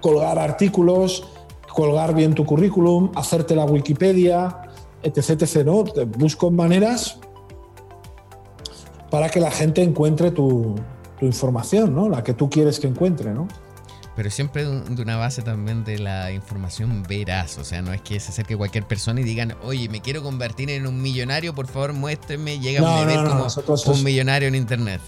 colgar 0.02 0.40
artículos, 0.40 1.24
colgar 1.74 2.14
bien 2.14 2.34
tu 2.34 2.46
currículum, 2.46 3.12
hacerte 3.16 3.56
la 3.56 3.66
Wikipedia, 3.66 4.62
etc, 5.02 5.42
etc, 5.42 5.66
¿no? 5.66 5.84
Busco 6.18 6.52
maneras 6.52 7.20
para 9.14 9.30
que 9.30 9.40
la 9.40 9.52
gente 9.52 9.84
encuentre 9.84 10.32
tu, 10.32 10.74
tu 11.20 11.28
información, 11.28 11.94
¿no? 11.94 12.10
La 12.10 12.24
que 12.24 12.34
tú 12.34 12.50
quieres 12.50 12.80
que 12.80 12.88
encuentre, 12.88 13.32
¿no? 13.32 13.48
Pero 14.16 14.32
siempre 14.32 14.66
de 14.66 15.02
una 15.04 15.18
base 15.18 15.44
también 15.44 15.84
de 15.84 16.00
la 16.00 16.32
información 16.32 17.04
veraz. 17.08 17.60
O 17.60 17.64
sea, 17.64 17.84
no 17.84 17.94
es 17.94 18.02
que 18.02 18.20
se 18.20 18.32
acerque 18.32 18.58
cualquier 18.58 18.88
persona 18.88 19.22
y 19.22 19.24
digan, 19.24 19.56
oye, 19.62 19.88
me 19.88 20.02
quiero 20.02 20.24
convertir 20.24 20.72
en 20.72 20.88
un 20.88 21.00
millonario, 21.00 21.54
por 21.54 21.68
favor 21.68 21.94
muéstrame, 21.94 22.58
llega 22.58 22.80
a 22.80 23.06
ver 23.06 23.20
como 23.24 23.94
un 23.94 24.04
millonario 24.04 24.48
en 24.48 24.56
internet. 24.56 25.00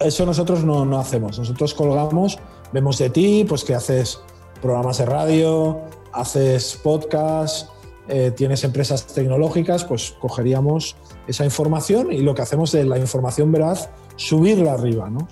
Eso 0.00 0.24
nosotros 0.24 0.64
no, 0.64 0.86
no 0.86 0.98
hacemos. 0.98 1.38
Nosotros 1.38 1.74
colgamos, 1.74 2.38
vemos 2.72 2.96
de 2.96 3.10
ti, 3.10 3.44
pues 3.46 3.62
que 3.62 3.74
haces 3.74 4.20
programas 4.62 4.96
de 4.96 5.04
radio, 5.04 5.82
haces 6.14 6.80
podcast, 6.82 7.68
eh, 8.08 8.32
tienes 8.34 8.64
empresas 8.64 9.06
tecnológicas, 9.06 9.84
pues 9.84 10.14
cogeríamos 10.18 10.96
esa 11.28 11.44
información 11.44 12.12
y 12.12 12.18
lo 12.18 12.34
que 12.34 12.42
hacemos 12.42 12.74
es 12.74 12.86
la 12.86 12.98
información 12.98 13.52
veraz, 13.52 13.90
subirla 14.16 14.72
arriba, 14.72 15.08
¿no? 15.10 15.28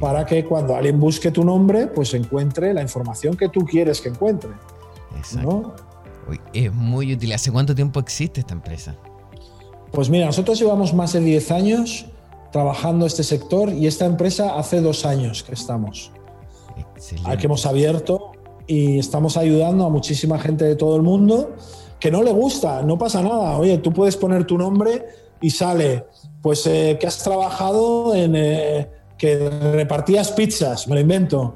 para 0.00 0.24
que 0.24 0.44
cuando 0.44 0.74
alguien 0.74 0.98
busque 0.98 1.30
tu 1.30 1.44
nombre, 1.44 1.86
pues 1.86 2.14
encuentre 2.14 2.72
la 2.72 2.82
información 2.82 3.36
que 3.36 3.48
tú 3.48 3.60
quieres 3.64 4.00
que 4.00 4.08
encuentre. 4.08 4.50
Exacto. 5.16 5.74
es 6.52 6.72
muy 6.72 7.14
útil. 7.14 7.32
¿Hace 7.32 7.50
cuánto 7.52 7.74
tiempo 7.74 8.00
existe 8.00 8.40
esta 8.40 8.54
empresa? 8.54 8.96
Pues 9.90 10.08
mira, 10.08 10.26
nosotros 10.26 10.58
llevamos 10.58 10.94
más 10.94 11.12
de 11.12 11.20
10 11.20 11.50
años 11.50 12.06
trabajando 12.50 13.06
este 13.06 13.22
sector 13.22 13.70
y 13.70 13.86
esta 13.86 14.06
empresa 14.06 14.58
hace 14.58 14.80
dos 14.80 15.04
años 15.04 15.42
que 15.42 15.52
estamos. 15.52 16.12
Excelente. 16.76 17.36
que 17.38 17.46
hemos 17.46 17.66
abierto 17.66 18.32
y 18.66 18.98
estamos 18.98 19.36
ayudando 19.36 19.84
a 19.84 19.90
muchísima 19.90 20.38
gente 20.38 20.64
de 20.64 20.76
todo 20.76 20.96
el 20.96 21.02
mundo 21.02 21.54
que 22.02 22.10
no 22.10 22.20
le 22.24 22.32
gusta, 22.32 22.82
no 22.82 22.98
pasa 22.98 23.22
nada. 23.22 23.56
Oye, 23.58 23.78
tú 23.78 23.92
puedes 23.92 24.16
poner 24.16 24.44
tu 24.44 24.58
nombre 24.58 25.06
y 25.40 25.50
sale, 25.50 26.04
pues 26.42 26.66
eh, 26.66 26.96
que 27.00 27.06
has 27.06 27.22
trabajado 27.22 28.12
en... 28.16 28.34
Eh, 28.34 28.90
que 29.16 29.48
repartías 29.48 30.32
pizzas, 30.32 30.88
me 30.88 30.96
lo 30.96 31.00
invento, 31.00 31.54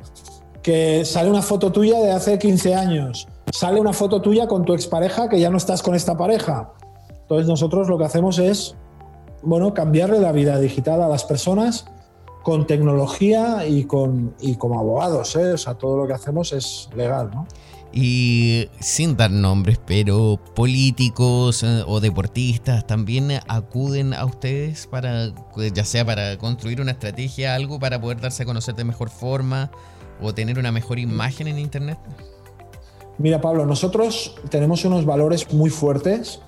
que 0.63 1.05
sale 1.05 1.29
una 1.29 1.43
foto 1.43 1.73
tuya 1.73 1.99
de 1.99 2.13
hace 2.13 2.39
15 2.39 2.77
años, 2.77 3.27
sale 3.53 3.81
una 3.81 3.93
foto 3.93 4.23
tuya 4.23 4.47
con 4.47 4.65
tu 4.65 4.73
expareja 4.73 5.29
que 5.29 5.41
ya 5.41 5.51
no 5.51 5.57
estás 5.57 5.83
con 5.83 5.97
esta 5.97 6.17
pareja. 6.17 6.75
Entonces 7.23 7.49
nosotros 7.49 7.89
lo 7.89 7.99
que 7.99 8.05
hacemos 8.05 8.39
es, 8.39 8.77
bueno, 9.43 9.75
cambiarle 9.75 10.21
la 10.21 10.31
vida 10.31 10.61
digital 10.61 11.03
a 11.03 11.09
las 11.09 11.25
personas 11.25 11.87
con 12.45 12.69
tecnología 12.69 13.67
y, 13.67 13.83
con, 13.83 14.37
y 14.39 14.55
como 14.55 14.79
abogados, 14.79 15.35
¿eh? 15.35 15.55
o 15.55 15.59
sea, 15.59 15.75
todo 15.75 15.97
lo 15.97 16.07
que 16.07 16.13
hacemos 16.13 16.53
es 16.53 16.89
legal, 16.95 17.33
¿no? 17.35 17.49
Y 17.99 18.69
sin 18.79 19.17
dar 19.17 19.31
nombres, 19.31 19.81
pero 19.87 20.39
políticos 20.55 21.63
eh, 21.63 21.83
o 21.87 21.99
deportistas 21.99 22.87
también 22.87 23.31
acuden 23.49 24.13
a 24.13 24.27
ustedes 24.27 24.87
para, 24.87 25.33
ya 25.73 25.83
sea 25.83 26.05
para 26.05 26.37
construir 26.37 26.83
una 26.83 26.91
estrategia, 26.91 27.55
algo 27.55 27.79
para 27.79 27.99
poder 27.99 28.21
darse 28.21 28.43
a 28.43 28.47
conocer 28.47 28.75
de 28.75 28.85
mejor 28.85 29.09
forma 29.09 29.71
o 30.21 30.35
tener 30.35 30.59
una 30.59 30.73
mejor 30.73 30.99
imagen 30.99 31.49
en 31.49 31.59
Internet. 31.59 31.97
Mira, 33.17 33.41
Pablo, 33.41 33.65
nosotros 33.65 34.35
tenemos 34.51 34.85
unos 34.85 35.07
valores 35.07 35.51
muy 35.55 35.71
fuertes 35.71 36.41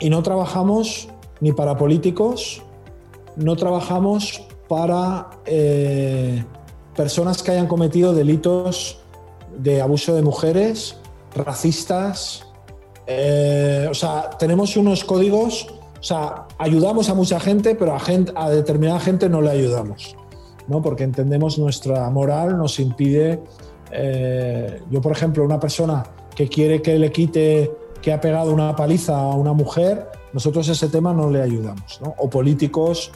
y 0.00 0.10
no 0.10 0.22
trabajamos 0.22 1.08
ni 1.40 1.52
para 1.52 1.78
políticos, 1.78 2.62
no 3.36 3.56
trabajamos 3.56 4.42
para 4.68 5.30
eh, 5.46 6.44
personas 6.94 7.42
que 7.42 7.52
hayan 7.52 7.68
cometido 7.68 8.12
delitos 8.12 8.99
de 9.56 9.80
abuso 9.80 10.14
de 10.14 10.22
mujeres, 10.22 10.96
racistas. 11.34 12.46
Eh, 13.06 13.86
o 13.90 13.94
sea, 13.94 14.30
tenemos 14.38 14.76
unos 14.76 15.04
códigos, 15.04 15.66
o 15.98 16.02
sea, 16.02 16.46
ayudamos 16.58 17.08
a 17.10 17.14
mucha 17.14 17.40
gente, 17.40 17.74
pero 17.74 17.94
a, 17.94 18.00
gente, 18.00 18.32
a 18.34 18.50
determinada 18.50 19.00
gente 19.00 19.28
no 19.28 19.40
le 19.40 19.50
ayudamos, 19.50 20.16
¿no? 20.68 20.80
Porque 20.80 21.04
entendemos 21.04 21.58
nuestra 21.58 22.08
moral 22.10 22.56
nos 22.56 22.78
impide. 22.78 23.42
Eh, 23.92 24.80
yo, 24.90 25.00
por 25.00 25.12
ejemplo, 25.12 25.44
una 25.44 25.58
persona 25.58 26.04
que 26.34 26.48
quiere 26.48 26.80
que 26.80 26.98
le 26.98 27.10
quite 27.10 27.70
que 28.00 28.12
ha 28.12 28.20
pegado 28.20 28.52
una 28.52 28.74
paliza 28.74 29.18
a 29.18 29.34
una 29.34 29.52
mujer, 29.52 30.08
nosotros 30.32 30.68
ese 30.68 30.88
tema 30.88 31.12
no 31.12 31.28
le 31.28 31.42
ayudamos, 31.42 32.00
¿no? 32.00 32.14
O 32.18 32.30
políticos 32.30 33.12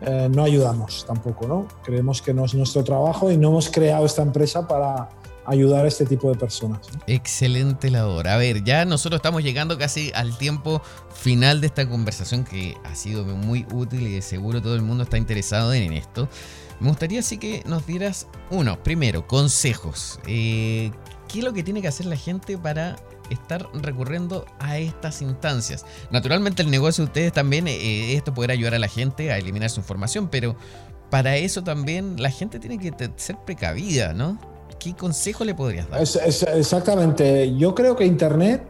eh, 0.00 0.28
no 0.30 0.44
ayudamos 0.44 1.04
tampoco, 1.06 1.48
¿no? 1.48 1.66
Creemos 1.82 2.22
que 2.22 2.32
no 2.32 2.44
es 2.44 2.54
nuestro 2.54 2.84
trabajo 2.84 3.32
y 3.32 3.36
no 3.36 3.48
hemos 3.48 3.68
creado 3.68 4.06
esta 4.06 4.22
empresa 4.22 4.68
para, 4.68 5.08
ayudar 5.48 5.84
a 5.84 5.88
este 5.88 6.04
tipo 6.04 6.30
de 6.30 6.36
personas. 6.36 6.80
Excelente 7.06 7.90
labor. 7.90 8.28
A 8.28 8.36
ver, 8.36 8.62
ya 8.64 8.84
nosotros 8.84 9.18
estamos 9.18 9.42
llegando 9.42 9.78
casi 9.78 10.12
al 10.14 10.36
tiempo 10.36 10.82
final 11.14 11.60
de 11.60 11.68
esta 11.68 11.88
conversación 11.88 12.44
que 12.44 12.76
ha 12.84 12.94
sido 12.94 13.24
muy 13.24 13.66
útil 13.72 14.02
y 14.02 14.14
de 14.14 14.22
seguro 14.22 14.60
todo 14.60 14.74
el 14.74 14.82
mundo 14.82 15.04
está 15.04 15.16
interesado 15.16 15.72
en 15.72 15.92
esto. 15.94 16.28
Me 16.80 16.88
gustaría 16.88 17.20
así 17.20 17.38
que 17.38 17.62
nos 17.66 17.86
dieras, 17.86 18.28
uno, 18.50 18.82
primero, 18.82 19.26
consejos. 19.26 20.20
Eh, 20.26 20.92
¿Qué 21.28 21.38
es 21.38 21.44
lo 21.44 21.52
que 21.52 21.62
tiene 21.62 21.82
que 21.82 21.88
hacer 21.88 22.06
la 22.06 22.16
gente 22.16 22.56
para 22.56 22.96
estar 23.30 23.66
recurriendo 23.74 24.46
a 24.60 24.78
estas 24.78 25.22
instancias? 25.22 25.84
Naturalmente 26.10 26.62
el 26.62 26.70
negocio 26.70 27.04
de 27.04 27.08
ustedes 27.08 27.32
también, 27.32 27.66
eh, 27.68 28.14
esto 28.14 28.34
podrá 28.34 28.52
ayudar 28.52 28.74
a 28.74 28.78
la 28.78 28.88
gente 28.88 29.32
a 29.32 29.38
eliminar 29.38 29.70
su 29.70 29.80
información, 29.80 30.28
pero 30.28 30.56
para 31.10 31.36
eso 31.36 31.64
también 31.64 32.22
la 32.22 32.30
gente 32.30 32.58
tiene 32.58 32.78
que 32.78 32.92
ser 33.16 33.36
precavida, 33.44 34.12
¿no? 34.12 34.38
¿Qué 34.78 34.94
consejo 34.94 35.44
le 35.44 35.54
podrías 35.54 35.88
dar? 35.88 36.00
exactamente. 36.00 37.56
Yo 37.56 37.74
creo 37.74 37.96
que 37.96 38.04
Internet, 38.04 38.62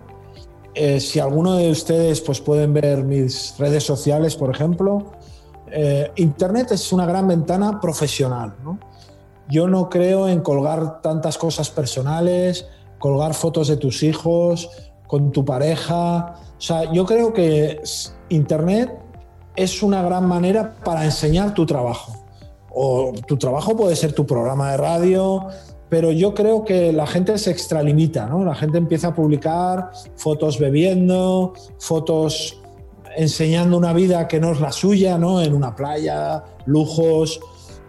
eh, 0.75 1.01
si 1.01 1.21
alguno 1.21 1.55
de 1.55 1.71
ustedes 1.71 2.21
pues, 2.21 2.41
pueden 2.41 2.73
ver 2.73 3.05
mis 3.05 3.55
redes 3.59 3.85
sociales, 3.85 4.37
por 4.37 4.51
ejemplo, 4.51 5.13
eh, 5.71 6.11
Internet 6.17 6.73
es 6.73 6.93
una 6.93 7.07
gran 7.07 7.29
ventana 7.29 7.81
profesional. 7.81 8.55
Yo 9.49 9.69
no 9.69 9.89
creo 9.89 10.29
en 10.29 10.41
colgar 10.41 11.01
tantas 11.01 11.39
cosas 11.39 11.71
personales, 11.71 12.67
colgar 12.99 13.35
fotos 13.35 13.69
de 13.69 13.77
tus 13.77 14.03
hijos, 14.03 14.69
con 15.07 15.33
tu 15.33 15.45
pareja. 15.45 16.35
O 16.59 16.61
sea, 16.61 16.93
yo 16.93 17.05
creo 17.05 17.33
que 17.33 17.81
Internet 18.29 18.93
es 19.57 19.83
una 19.83 20.03
gran 20.03 20.27
manera 20.27 20.77
para 20.85 21.05
enseñar 21.05 21.55
tu 21.55 21.67
trabajo. 21.67 22.15
O 22.71 23.13
tu 23.27 23.37
trabajo 23.37 23.77
puede 23.77 23.97
ser 23.97 24.13
tu 24.13 24.27
programa 24.27 24.71
de 24.71 24.77
radio, 24.77 25.49
pero 25.89 26.13
yo 26.13 26.35
creo 26.35 26.65
que 26.65 26.93
la 26.93 27.07
gente 27.07 27.39
se 27.39 27.51
extralimita, 27.51 28.27
¿no? 28.27 28.45
La 28.45 28.55
gente 28.55 28.79
empieza 28.79 29.09
a 29.09 29.15
publicar 29.15 29.91
fotos 30.17 30.59
bebiendo, 30.59 31.55
fotos 31.79 32.61
enseñando 33.17 33.77
una 33.77 33.93
vida 33.93 34.29
que 34.29 34.39
no 34.39 34.53
es 34.53 34.61
la 34.61 34.71
suya, 34.71 35.19
¿no? 35.19 35.41
En 35.41 35.55
una 35.55 35.75
playa, 35.75 36.45
lujos. 36.67 37.41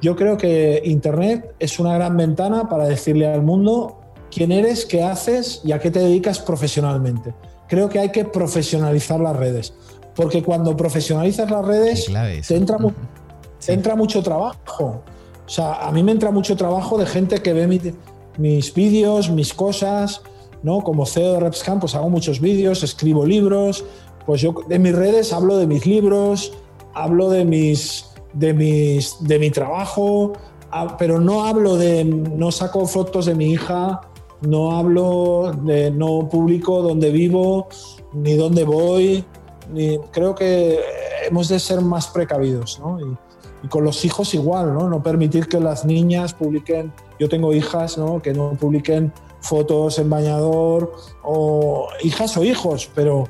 Yo 0.01 0.15
creo 0.15 0.37
que 0.37 0.81
Internet 0.85 1.55
es 1.59 1.79
una 1.79 1.93
gran 1.93 2.15
ventana 2.15 2.69
para 2.69 2.87
decirle 2.87 3.27
al 3.27 3.43
mundo 3.43 3.99
quién 4.31 4.51
eres, 4.51 4.85
qué 4.85 5.03
haces 5.03 5.61
y 5.63 5.73
a 5.73 5.79
qué 5.79 5.91
te 5.91 5.99
dedicas 5.99 6.39
profesionalmente. 6.39 7.33
Creo 7.67 7.89
que 7.89 7.99
hay 7.99 8.09
que 8.09 8.25
profesionalizar 8.25 9.19
las 9.19 9.35
redes, 9.35 9.73
porque 10.15 10.41
cuando 10.41 10.75
profesionalizas 10.75 11.51
las 11.51 11.65
redes 11.65 12.09
te 12.47 12.55
entra, 12.55 12.77
entra 13.67 13.95
mucho 13.95 14.23
trabajo. 14.23 15.03
O 15.49 15.51
sea, 15.51 15.87
a 15.87 15.91
mí 15.91 16.03
me 16.03 16.11
entra 16.11 16.29
mucho 16.29 16.55
trabajo 16.55 16.99
de 16.99 17.07
gente 17.07 17.41
que 17.41 17.53
ve 17.53 17.65
mis 18.37 18.71
vídeos, 18.75 19.31
mis 19.31 19.51
cosas, 19.51 20.21
¿no? 20.61 20.83
Como 20.83 21.07
CEO 21.07 21.33
de 21.33 21.39
RepsCamp, 21.39 21.81
pues 21.81 21.95
hago 21.95 22.07
muchos 22.07 22.39
vídeos, 22.39 22.83
escribo 22.83 23.25
libros, 23.25 23.83
pues 24.27 24.41
yo 24.41 24.53
de 24.67 24.77
mis 24.77 24.95
redes 24.95 25.33
hablo 25.33 25.57
de 25.57 25.65
mis 25.65 25.87
libros, 25.87 26.53
hablo 26.93 27.31
de 27.31 27.45
mis 27.45 28.05
de 28.33 28.53
mis 28.53 29.15
de 29.21 29.39
mi 29.39 29.49
trabajo, 29.49 30.33
pero 30.99 31.19
no 31.19 31.45
hablo 31.45 31.77
de 31.77 32.05
no 32.05 32.51
saco 32.51 32.85
fotos 32.85 33.25
de 33.25 33.33
mi 33.33 33.53
hija, 33.53 34.01
no 34.41 34.77
hablo 34.77 35.51
de 35.63 35.89
no 35.89 36.29
publico 36.29 36.83
dónde 36.83 37.09
vivo 37.09 37.69
ni 38.13 38.35
dónde 38.35 38.65
voy, 38.65 39.25
ni 39.73 39.97
creo 40.11 40.35
que 40.35 40.79
hemos 41.27 41.47
de 41.47 41.59
ser 41.59 41.81
más 41.81 42.07
precavidos, 42.07 42.79
¿no? 42.79 42.99
Y, 42.99 43.28
y 43.63 43.67
con 43.67 43.83
los 43.83 44.05
hijos 44.05 44.33
igual, 44.33 44.73
¿no? 44.73 44.89
No 44.89 45.03
permitir 45.03 45.47
que 45.47 45.59
las 45.59 45.85
niñas 45.85 46.33
publiquen, 46.33 46.93
yo 47.19 47.27
tengo 47.27 47.53
hijas, 47.53 47.97
¿no? 47.97 48.21
Que 48.21 48.33
no 48.33 48.51
publiquen 48.53 49.11
fotos 49.41 49.99
en 49.99 50.09
bañador 50.09 50.93
o 51.23 51.87
hijas 52.03 52.37
o 52.37 52.43
hijos, 52.43 52.89
pero 52.93 53.25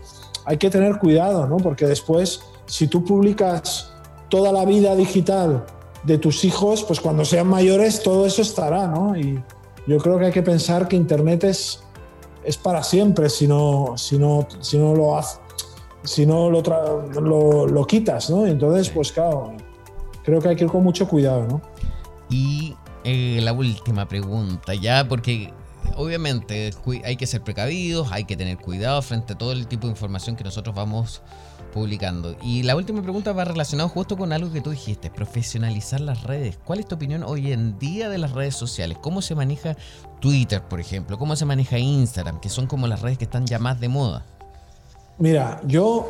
hay 0.46 0.58
que 0.58 0.70
tener 0.70 1.00
cuidado, 1.00 1.48
¿no? 1.48 1.58
Porque 1.58 1.86
después, 1.86 2.42
si 2.66 2.88
tú 2.88 3.04
publicas 3.04 3.92
toda 4.30 4.52
la 4.52 4.66
vida 4.66 4.96
digital 4.96 5.66
de 6.04 6.18
tus 6.18 6.46
hijos, 6.46 6.84
pues 6.84 7.00
cuando 7.00 7.26
sean 7.26 7.48
mayores 7.48 8.02
todo 8.04 8.26
eso 8.26 8.42
estará, 8.42 8.88
¿no? 8.88 9.18
Y 9.18 9.44
yo 9.88 9.98
creo 9.98 10.20
que 10.20 10.26
hay 10.26 10.32
que 10.32 10.44
pensar 10.44 10.88
que 10.88 10.96
Internet 10.96 11.44
es, 11.44 11.84
es 12.44 12.58
para 12.58 12.84
siempre 12.84 13.30
si 13.30 13.48
no, 13.48 13.94
si 13.98 14.18
no, 14.18 14.48
si 14.60 14.78
no 14.78 14.96
lo 14.96 15.18
haces 15.18 15.40
si 16.04 16.26
no 16.26 16.50
lo, 16.50 16.62
lo, 17.22 17.68
lo, 17.68 17.86
quitas, 17.86 18.30
¿no? 18.30 18.48
Entonces, 18.48 18.90
pues 18.90 19.12
claro, 19.12 19.52
creo 20.30 20.42
que 20.42 20.50
hay 20.50 20.56
que 20.56 20.64
ir 20.66 20.70
con 20.70 20.84
mucho 20.84 21.08
cuidado, 21.08 21.46
¿no? 21.48 21.62
Y 22.30 22.76
eh, 23.04 23.40
la 23.42 23.54
última 23.54 24.08
pregunta, 24.08 24.74
ya, 24.76 25.08
porque 25.08 25.54
obviamente 25.96 26.72
hay 27.04 27.16
que 27.16 27.28
ser 27.28 27.42
precavidos, 27.42 28.12
hay 28.12 28.26
que 28.26 28.38
tener 28.38 28.58
cuidado 28.58 29.02
frente 29.02 29.34
a 29.34 29.38
todo 29.38 29.52
el 29.52 29.68
tipo 29.68 29.88
de 29.88 29.92
información 29.92 30.36
que 30.36 30.44
nosotros 30.44 30.76
vamos 30.76 31.22
publicando. 31.74 32.36
Y 32.42 32.64
la 32.64 32.76
última 32.76 33.02
pregunta 33.02 33.32
va 33.32 33.46
relacionada 33.46 33.90
justo 33.90 34.18
con 34.18 34.34
algo 34.34 34.52
que 34.52 34.62
tú 34.62 34.72
dijiste, 34.72 35.10
profesionalizar 35.10 36.02
las 36.02 36.24
redes. 36.24 36.58
¿Cuál 36.64 36.80
es 36.80 36.88
tu 36.88 36.96
opinión 36.96 37.24
hoy 37.24 37.52
en 37.52 37.78
día 37.80 38.10
de 38.10 38.18
las 38.18 38.32
redes 38.32 38.56
sociales? 38.56 38.98
¿Cómo 39.02 39.22
se 39.22 39.36
maneja 39.36 39.76
Twitter, 40.20 40.62
por 40.62 40.80
ejemplo? 40.80 41.18
¿Cómo 41.18 41.36
se 41.36 41.46
maneja 41.46 41.78
Instagram, 41.78 42.40
que 42.40 42.50
son 42.50 42.68
como 42.68 42.88
las 42.88 43.02
redes 43.02 43.18
que 43.18 43.26
están 43.26 43.46
ya 43.46 43.60
más 43.60 43.80
de 43.80 43.90
moda? 43.90 44.26
Mira, 45.18 45.62
yo, 45.66 46.10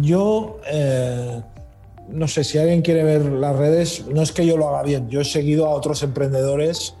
yo 0.00 0.60
eh, 0.70 1.42
no 2.12 2.28
sé, 2.28 2.44
si 2.44 2.58
alguien 2.58 2.82
quiere 2.82 3.04
ver 3.04 3.24
las 3.24 3.56
redes, 3.56 4.04
no 4.06 4.22
es 4.22 4.32
que 4.32 4.46
yo 4.46 4.56
lo 4.56 4.68
haga 4.68 4.82
bien, 4.82 5.08
yo 5.08 5.20
he 5.20 5.24
seguido 5.24 5.66
a 5.66 5.70
otros 5.70 6.02
emprendedores. 6.02 6.94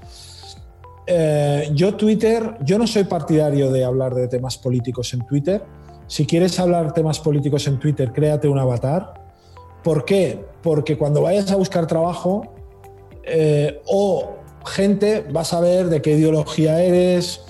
Eh, 1.06 1.70
yo 1.74 1.96
Twitter, 1.96 2.56
yo 2.64 2.78
no 2.78 2.86
soy 2.86 3.04
partidario 3.04 3.70
de 3.70 3.84
hablar 3.84 4.14
de 4.14 4.28
temas 4.28 4.56
políticos 4.58 5.12
en 5.14 5.26
Twitter. 5.26 5.62
Si 6.06 6.26
quieres 6.26 6.58
hablar 6.60 6.92
temas 6.92 7.18
políticos 7.18 7.66
en 7.66 7.78
Twitter, 7.78 8.12
créate 8.12 8.48
un 8.48 8.58
avatar. 8.58 9.14
¿Por 9.82 10.04
qué? 10.04 10.44
Porque 10.62 10.96
cuando 10.96 11.22
vayas 11.22 11.50
a 11.50 11.56
buscar 11.56 11.86
trabajo 11.86 12.54
eh, 13.24 13.80
o 13.86 14.36
gente, 14.66 15.26
vas 15.32 15.52
a 15.52 15.60
ver 15.60 15.88
de 15.88 16.02
qué 16.02 16.12
ideología 16.12 16.82
eres. 16.82 17.40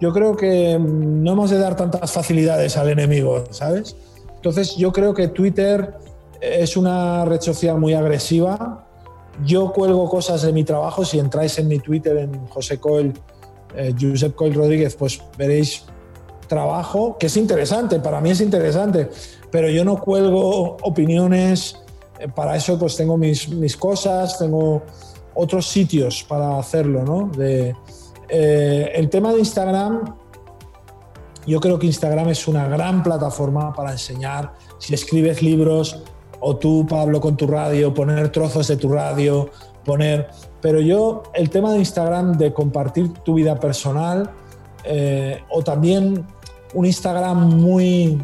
Yo 0.00 0.12
creo 0.12 0.36
que 0.36 0.78
no 0.78 1.32
hemos 1.32 1.50
de 1.50 1.58
dar 1.58 1.76
tantas 1.76 2.10
facilidades 2.10 2.76
al 2.76 2.88
enemigo, 2.88 3.44
¿sabes? 3.50 3.96
Entonces 4.36 4.76
yo 4.76 4.92
creo 4.92 5.14
que 5.14 5.28
Twitter 5.28 5.94
es 6.62 6.76
una 6.76 7.24
red 7.24 7.40
social 7.40 7.78
muy 7.78 7.94
agresiva. 7.94 8.86
Yo 9.44 9.72
cuelgo 9.72 10.08
cosas 10.08 10.42
de 10.42 10.52
mi 10.52 10.64
trabajo. 10.64 11.04
Si 11.04 11.18
entráis 11.18 11.58
en 11.58 11.68
mi 11.68 11.78
Twitter, 11.78 12.16
en 12.18 12.46
José 12.46 12.78
Coel, 12.78 13.12
eh, 13.76 13.94
Josep 14.00 14.38
Rodríguez, 14.38 14.94
pues 14.94 15.20
veréis 15.36 15.84
trabajo 16.46 17.16
que 17.18 17.26
es 17.26 17.36
interesante. 17.36 17.98
Para 18.00 18.20
mí 18.20 18.30
es 18.30 18.40
interesante, 18.40 19.10
pero 19.50 19.68
yo 19.68 19.84
no 19.84 20.00
cuelgo 20.00 20.76
opiniones. 20.82 21.80
Eh, 22.18 22.28
para 22.28 22.56
eso, 22.56 22.78
pues 22.78 22.96
tengo 22.96 23.16
mis, 23.16 23.48
mis 23.48 23.76
cosas, 23.76 24.38
tengo 24.38 24.82
otros 25.34 25.66
sitios 25.66 26.24
para 26.28 26.58
hacerlo, 26.58 27.02
¿no? 27.04 27.28
De, 27.36 27.74
eh, 28.28 28.92
el 28.94 29.10
tema 29.10 29.32
de 29.32 29.40
Instagram, 29.40 30.14
yo 31.46 31.60
creo 31.60 31.78
que 31.78 31.86
Instagram 31.86 32.28
es 32.30 32.48
una 32.48 32.68
gran 32.68 33.02
plataforma 33.02 33.72
para 33.72 33.92
enseñar. 33.92 34.54
Si 34.78 34.94
escribes 34.94 35.42
libros, 35.42 36.02
o 36.40 36.56
tú, 36.56 36.86
Pablo, 36.88 37.20
con 37.20 37.36
tu 37.36 37.46
radio, 37.46 37.92
poner 37.92 38.30
trozos 38.30 38.68
de 38.68 38.76
tu 38.76 38.92
radio, 38.92 39.50
poner... 39.84 40.28
Pero 40.60 40.80
yo, 40.80 41.24
el 41.34 41.50
tema 41.50 41.72
de 41.72 41.78
Instagram, 41.78 42.38
de 42.38 42.52
compartir 42.52 43.12
tu 43.24 43.34
vida 43.34 43.60
personal, 43.60 44.30
eh, 44.84 45.42
o 45.50 45.62
también 45.62 46.26
un 46.74 46.86
Instagram 46.86 47.56
muy, 47.56 48.20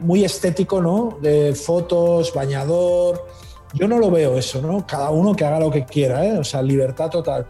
muy 0.00 0.24
estético, 0.24 0.80
¿no? 0.80 1.18
De 1.20 1.54
fotos, 1.54 2.32
bañador. 2.34 3.26
Yo 3.74 3.88
no 3.88 3.98
lo 3.98 4.10
veo 4.10 4.38
eso, 4.38 4.60
¿no? 4.62 4.86
Cada 4.86 5.10
uno 5.10 5.34
que 5.34 5.44
haga 5.44 5.58
lo 5.58 5.70
que 5.70 5.84
quiera, 5.84 6.24
¿eh? 6.24 6.38
O 6.38 6.44
sea, 6.44 6.62
libertad 6.62 7.10
total. 7.10 7.46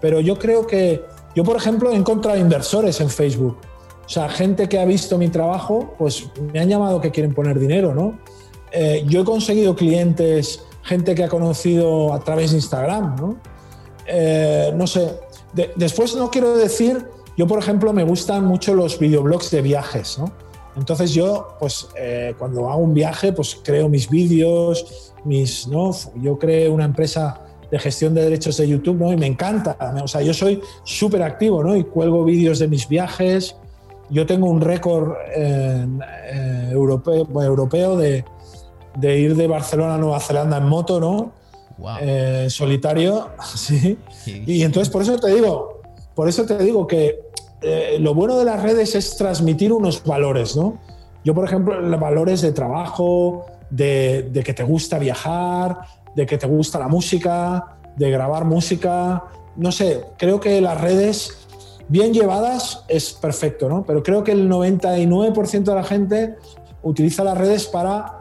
Pero 0.00 0.20
yo 0.20 0.38
creo 0.38 0.66
que, 0.66 1.04
yo 1.34 1.44
por 1.44 1.56
ejemplo, 1.56 1.90
he 1.90 1.96
encontrado 1.96 2.38
inversores 2.38 3.00
en 3.00 3.10
Facebook. 3.10 3.58
O 4.04 4.08
sea, 4.08 4.28
gente 4.28 4.68
que 4.68 4.78
ha 4.78 4.84
visto 4.84 5.18
mi 5.18 5.28
trabajo, 5.28 5.94
pues 5.98 6.30
me 6.52 6.60
han 6.60 6.68
llamado 6.68 7.00
que 7.00 7.10
quieren 7.10 7.34
poner 7.34 7.58
dinero, 7.58 7.94
¿no? 7.94 8.18
Eh, 8.78 9.04
yo 9.06 9.22
he 9.22 9.24
conseguido 9.24 9.74
clientes, 9.74 10.62
gente 10.82 11.14
que 11.14 11.24
ha 11.24 11.28
conocido 11.30 12.12
a 12.12 12.20
través 12.20 12.50
de 12.50 12.58
Instagram, 12.58 13.16
¿no? 13.16 13.36
Eh, 14.06 14.70
no 14.76 14.86
sé. 14.86 15.18
después 15.76 16.14
no 16.14 16.30
quiero 16.30 16.54
decir, 16.54 17.06
yo 17.38 17.46
por 17.46 17.58
ejemplo 17.58 17.94
me 17.94 18.04
gustan 18.04 18.44
mucho 18.44 18.74
los 18.74 18.98
videoblogs 18.98 19.50
de 19.50 19.62
viajes, 19.62 20.18
¿no? 20.18 20.30
Entonces 20.76 21.14
yo, 21.14 21.56
pues 21.58 21.88
eh, 21.96 22.34
cuando 22.38 22.68
hago 22.68 22.82
un 22.82 22.92
viaje, 22.92 23.32
pues 23.32 23.58
creo 23.64 23.88
mis 23.88 24.10
vídeos, 24.10 25.14
mis, 25.24 25.66
¿no? 25.66 25.90
Yo 26.20 26.38
creo 26.38 26.74
una 26.74 26.84
empresa 26.84 27.40
de 27.70 27.78
gestión 27.78 28.12
de 28.12 28.24
derechos 28.24 28.58
de 28.58 28.68
YouTube, 28.68 28.98
¿no? 28.98 29.10
Y 29.10 29.16
me 29.16 29.26
encanta, 29.26 29.78
o 30.04 30.06
sea, 30.06 30.20
yo 30.20 30.34
soy 30.34 30.60
súper 30.84 31.22
activo, 31.22 31.64
¿no? 31.64 31.74
Y 31.74 31.84
cuelgo 31.84 32.24
vídeos 32.24 32.58
de 32.58 32.68
mis 32.68 32.86
viajes. 32.86 33.56
Yo 34.10 34.26
tengo 34.26 34.50
un 34.50 34.60
récord 34.60 35.14
europeo, 36.70 37.26
europeo 37.42 37.96
de, 37.96 38.24
de 38.96 39.18
ir 39.18 39.36
de 39.36 39.46
Barcelona 39.46 39.94
a 39.94 39.98
Nueva 39.98 40.20
Zelanda 40.20 40.56
en 40.56 40.64
moto, 40.64 41.00
¿no? 41.00 41.32
Eh, 42.00 42.46
solitario, 42.48 43.30
sí. 43.54 43.98
Y 44.24 44.62
entonces 44.62 44.90
por 44.90 45.02
eso 45.02 45.18
te 45.18 45.34
digo, 45.34 45.82
por 46.14 46.28
eso 46.28 46.46
te 46.46 46.56
digo 46.58 46.86
que 46.86 47.20
eh, 47.60 47.98
lo 48.00 48.14
bueno 48.14 48.38
de 48.38 48.44
las 48.44 48.62
redes 48.62 48.94
es 48.94 49.16
transmitir 49.16 49.72
unos 49.72 50.02
valores, 50.04 50.56
¿no? 50.56 50.78
Yo, 51.24 51.34
por 51.34 51.44
ejemplo, 51.44 51.80
los 51.80 52.00
valores 52.00 52.40
de 52.40 52.52
trabajo, 52.52 53.46
de, 53.68 54.28
de, 54.30 54.42
que 54.42 54.54
te 54.54 54.62
gusta 54.62 54.98
viajar, 54.98 55.80
de 56.14 56.24
que 56.24 56.38
te 56.38 56.46
gusta 56.46 56.78
la 56.78 56.88
música, 56.88 57.76
de 57.96 58.10
grabar 58.10 58.44
música, 58.44 59.24
no 59.56 59.72
sé, 59.72 60.04
creo 60.16 60.38
que 60.38 60.60
las 60.60 60.80
redes 60.80 61.46
bien 61.88 62.12
llevadas 62.12 62.84
es 62.88 63.12
perfecto, 63.12 63.68
¿no? 63.68 63.84
Pero 63.84 64.02
creo 64.02 64.22
que 64.22 64.32
el 64.32 64.48
99% 64.48 65.64
de 65.64 65.74
la 65.74 65.84
gente 65.84 66.36
utiliza 66.82 67.24
las 67.24 67.36
redes 67.36 67.66
para 67.66 68.15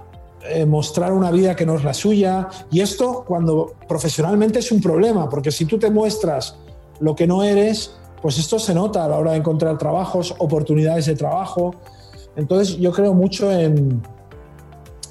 eh, 0.50 0.66
mostrar 0.66 1.14
una 1.14 1.32
vida 1.32 1.56
que 1.56 1.66
no 1.66 1.76
es 1.76 1.84
la 1.84 1.94
suya. 1.94 2.48
Y 2.72 2.82
esto 2.82 3.24
cuando 3.28 3.74
profesionalmente 3.88 4.60
es 4.60 4.72
un 4.72 4.82
problema, 4.82 5.30
porque 5.30 5.52
si 5.52 5.66
tú 5.66 5.78
te 5.78 5.90
muestras 5.90 6.58
lo 7.00 7.16
que 7.16 7.28
no 7.28 7.44
eres, 7.44 7.96
pues 8.22 8.38
esto 8.38 8.60
se 8.60 8.74
nota 8.74 9.06
a 9.06 9.08
la 9.08 9.18
hora 9.18 9.32
de 9.32 9.38
encontrar 9.38 9.78
trabajos, 9.78 10.36
oportunidades 10.38 11.06
de 11.06 11.16
trabajo. 11.16 11.76
Entonces 12.36 12.78
yo 12.78 12.92
creo 12.92 13.14
mucho 13.14 13.52
en, 13.52 14.02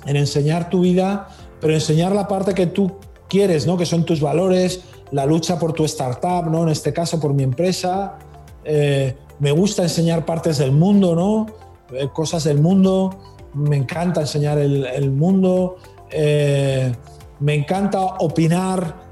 en 0.07 0.17
enseñar 0.17 0.71
tu 0.71 0.81
vida, 0.81 1.29
pero 1.61 1.75
enseñar 1.75 2.13
la 2.13 2.29
parte 2.29 2.55
que 2.55 2.67
tú 2.67 2.93
quieres, 3.29 3.67
¿no? 3.67 3.77
que 3.77 3.87
son 3.87 4.05
tus 4.05 4.21
valores, 4.21 4.83
la 5.11 5.27
lucha 5.27 5.59
por 5.59 5.73
tu 5.73 5.85
startup, 5.85 6.51
¿no? 6.51 6.63
en 6.65 6.69
este 6.69 6.93
caso 6.93 7.21
por 7.21 7.35
mi 7.35 7.43
empresa. 7.43 8.19
Eh, 8.65 9.17
me 9.39 9.53
gusta 9.53 9.83
enseñar 9.83 10.25
partes 10.25 10.59
del 10.59 10.73
mundo, 10.73 11.15
¿no? 11.15 11.47
Eh, 11.93 12.09
cosas 12.13 12.45
del 12.45 12.61
mundo 12.61 13.34
me 13.55 13.77
encanta 13.77 14.21
enseñar 14.21 14.59
el, 14.59 15.11
mundo, 15.11 15.77
eh, 16.11 16.93
me 17.41 17.55
encanta 17.55 18.01
opinar 18.01 19.03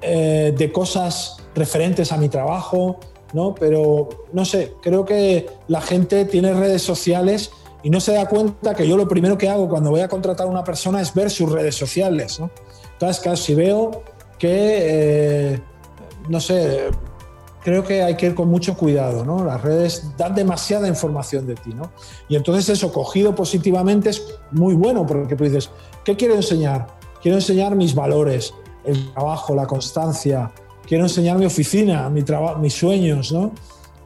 eh, 0.00 0.54
de 0.56 0.72
cosas 0.72 1.36
referentes 1.54 2.12
a 2.12 2.16
mi 2.16 2.28
trabajo, 2.28 2.98
¿no? 3.32 3.54
Pero 3.54 4.08
no 4.32 4.44
sé, 4.44 4.74
creo 4.82 5.04
que 5.04 5.48
la 5.68 5.80
gente 5.80 6.24
tiene 6.24 6.54
redes 6.54 6.82
sociales 6.82 7.50
y 7.82 7.90
no 7.90 8.00
se 8.00 8.12
da 8.12 8.26
cuenta 8.26 8.74
que 8.74 8.86
yo 8.86 8.96
lo 8.96 9.08
primero 9.08 9.38
que 9.38 9.48
hago 9.48 9.68
cuando 9.68 9.90
voy 9.90 10.00
a 10.00 10.08
contratar 10.08 10.46
a 10.46 10.50
una 10.50 10.64
persona 10.64 11.00
es 11.00 11.14
ver 11.14 11.30
sus 11.30 11.50
redes 11.50 11.74
sociales, 11.74 12.38
¿no? 12.40 12.50
Entonces, 12.92 13.22
claro, 13.22 13.38
veo 13.56 14.02
que, 14.38 14.48
eh, 14.50 15.60
no 16.28 16.40
sé, 16.40 16.90
creo 17.62 17.84
que 17.84 18.02
hay 18.02 18.16
que 18.16 18.26
ir 18.26 18.34
con 18.34 18.48
mucho 18.48 18.76
cuidado, 18.76 19.24
¿no? 19.24 19.44
Las 19.44 19.62
redes 19.62 20.12
dan 20.16 20.34
demasiada 20.34 20.88
información 20.88 21.46
de 21.46 21.54
ti, 21.54 21.72
¿no? 21.74 21.90
Y 22.28 22.36
entonces 22.36 22.68
eso, 22.68 22.92
cogido 22.92 23.34
positivamente, 23.34 24.10
es 24.10 24.22
muy 24.50 24.74
bueno, 24.74 25.06
porque 25.06 25.36
tú 25.36 25.44
dices, 25.44 25.70
¿qué 26.04 26.16
quiero 26.16 26.34
enseñar? 26.34 26.86
Quiero 27.22 27.36
enseñar 27.36 27.76
mis 27.76 27.94
valores, 27.94 28.54
el 28.84 29.12
trabajo, 29.12 29.54
la 29.54 29.66
constancia, 29.66 30.50
quiero 30.86 31.04
enseñar 31.04 31.38
mi 31.38 31.46
oficina, 31.46 32.08
mi 32.08 32.24
mis 32.60 32.74
sueños, 32.74 33.32
¿no? 33.32 33.52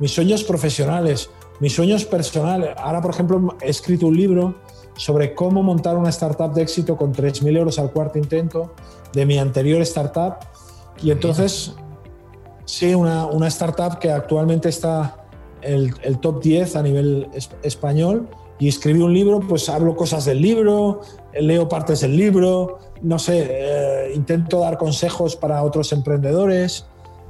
Mis 0.00 0.12
sueños 0.12 0.42
profesionales, 0.42 1.30
mis 1.60 1.72
sueños 1.72 2.04
personales. 2.04 2.70
Ahora, 2.76 3.00
por 3.00 3.12
ejemplo, 3.12 3.56
he 3.60 3.70
escrito 3.70 4.06
un 4.06 4.16
libro 4.16 4.54
sobre 4.96 5.34
cómo 5.34 5.62
montar 5.62 5.96
una 5.96 6.10
startup 6.10 6.52
de 6.52 6.62
éxito 6.62 6.96
con 6.96 7.12
3.000 7.12 7.56
euros 7.56 7.78
al 7.78 7.90
cuarto 7.92 8.18
intento 8.18 8.74
de 9.12 9.26
mi 9.26 9.38
anterior 9.38 9.80
startup. 9.82 10.34
Y 11.02 11.10
entonces 11.10 11.74
Sí, 12.64 12.94
una, 12.94 13.26
una 13.26 13.48
startup 13.48 13.98
que 13.98 14.10
actualmente 14.10 14.68
está 14.68 15.26
el, 15.60 15.94
el 16.02 16.18
top 16.18 16.42
10 16.42 16.76
a 16.76 16.82
nivel 16.82 17.30
español 17.62 18.28
y 18.58 18.68
escribí 18.68 19.00
un 19.00 19.12
libro, 19.12 19.40
pues 19.40 19.68
hablo 19.68 19.96
cosas 19.96 20.24
del 20.24 20.40
libro, 20.40 21.00
leo 21.32 21.68
partes 21.68 22.00
del 22.00 22.16
libro, 22.16 22.78
no 23.02 23.18
sé, 23.18 23.48
eh, 23.50 24.12
intento 24.14 24.60
dar 24.60 24.78
consejos 24.78 25.36
para 25.36 25.62
otros 25.62 25.92
emprendedores, 25.92 26.86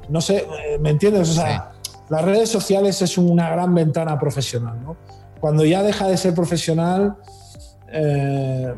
no 0.09 0.21
sé, 0.21 0.37
eh, 0.37 0.77
¿me 0.79 0.91
entiendes? 0.91 1.29
O 1.29 1.33
sea, 1.33 1.71
las 2.09 2.23
redes 2.23 2.49
sociales 2.49 3.01
es 3.01 3.17
una 3.17 3.49
gran 3.49 3.73
ventana 3.73 4.19
profesional, 4.19 4.79
¿no? 4.83 4.95
Cuando 5.39 5.65
ya 5.65 5.81
deja 5.83 6.07
de 6.07 6.17
ser 6.17 6.33
profesional, 6.33 7.17
eh, 7.91 8.73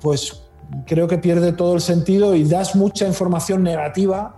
pues 0.00 0.42
creo 0.86 1.06
que 1.06 1.18
pierde 1.18 1.52
todo 1.52 1.74
el 1.74 1.80
sentido 1.80 2.34
y 2.34 2.44
das 2.44 2.74
mucha 2.74 3.06
información 3.06 3.62
negativa 3.62 4.36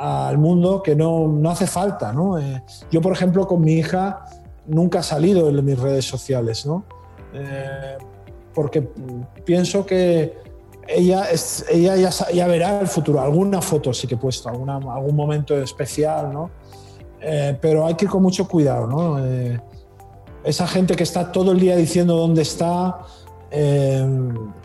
al 0.00 0.38
mundo 0.38 0.82
que 0.82 0.96
no, 0.96 1.28
no 1.28 1.50
hace 1.50 1.66
falta. 1.66 2.12
¿no? 2.12 2.38
Eh, 2.38 2.62
yo, 2.90 3.00
por 3.00 3.12
ejemplo, 3.12 3.46
con 3.46 3.60
mi 3.60 3.74
hija 3.74 4.24
nunca 4.66 5.00
he 5.00 5.02
salido 5.02 5.48
en 5.48 5.64
mis 5.64 5.78
redes 5.78 6.04
sociales, 6.04 6.64
¿no? 6.64 6.84
Eh, 7.34 7.98
porque 8.54 8.82
pienso 9.44 9.84
que 9.84 10.38
ella, 10.88 11.30
es, 11.30 11.64
ella 11.70 11.96
ya, 11.96 12.10
ya, 12.32 12.46
verá 12.46 12.80
el 12.80 12.86
futuro. 12.86 13.20
Alguna 13.20 13.60
foto 13.60 13.92
sí 13.92 14.06
que 14.06 14.14
he 14.14 14.18
puesto, 14.18 14.48
alguna, 14.48 14.76
algún 14.76 15.14
momento 15.14 15.56
especial, 15.56 16.32
¿no? 16.32 16.50
Eh, 17.20 17.56
pero 17.60 17.86
hay 17.86 17.94
que 17.94 18.06
ir 18.06 18.10
con 18.10 18.22
mucho 18.22 18.48
cuidado, 18.48 18.86
¿no? 18.86 19.18
esa 20.42 20.66
gente 20.66 20.96
que 20.96 21.02
está 21.02 21.30
todo 21.32 21.52
el 21.52 21.60
día 21.60 21.76
diciendo 21.76 22.16
dónde 22.16 22.40
está, 22.40 23.00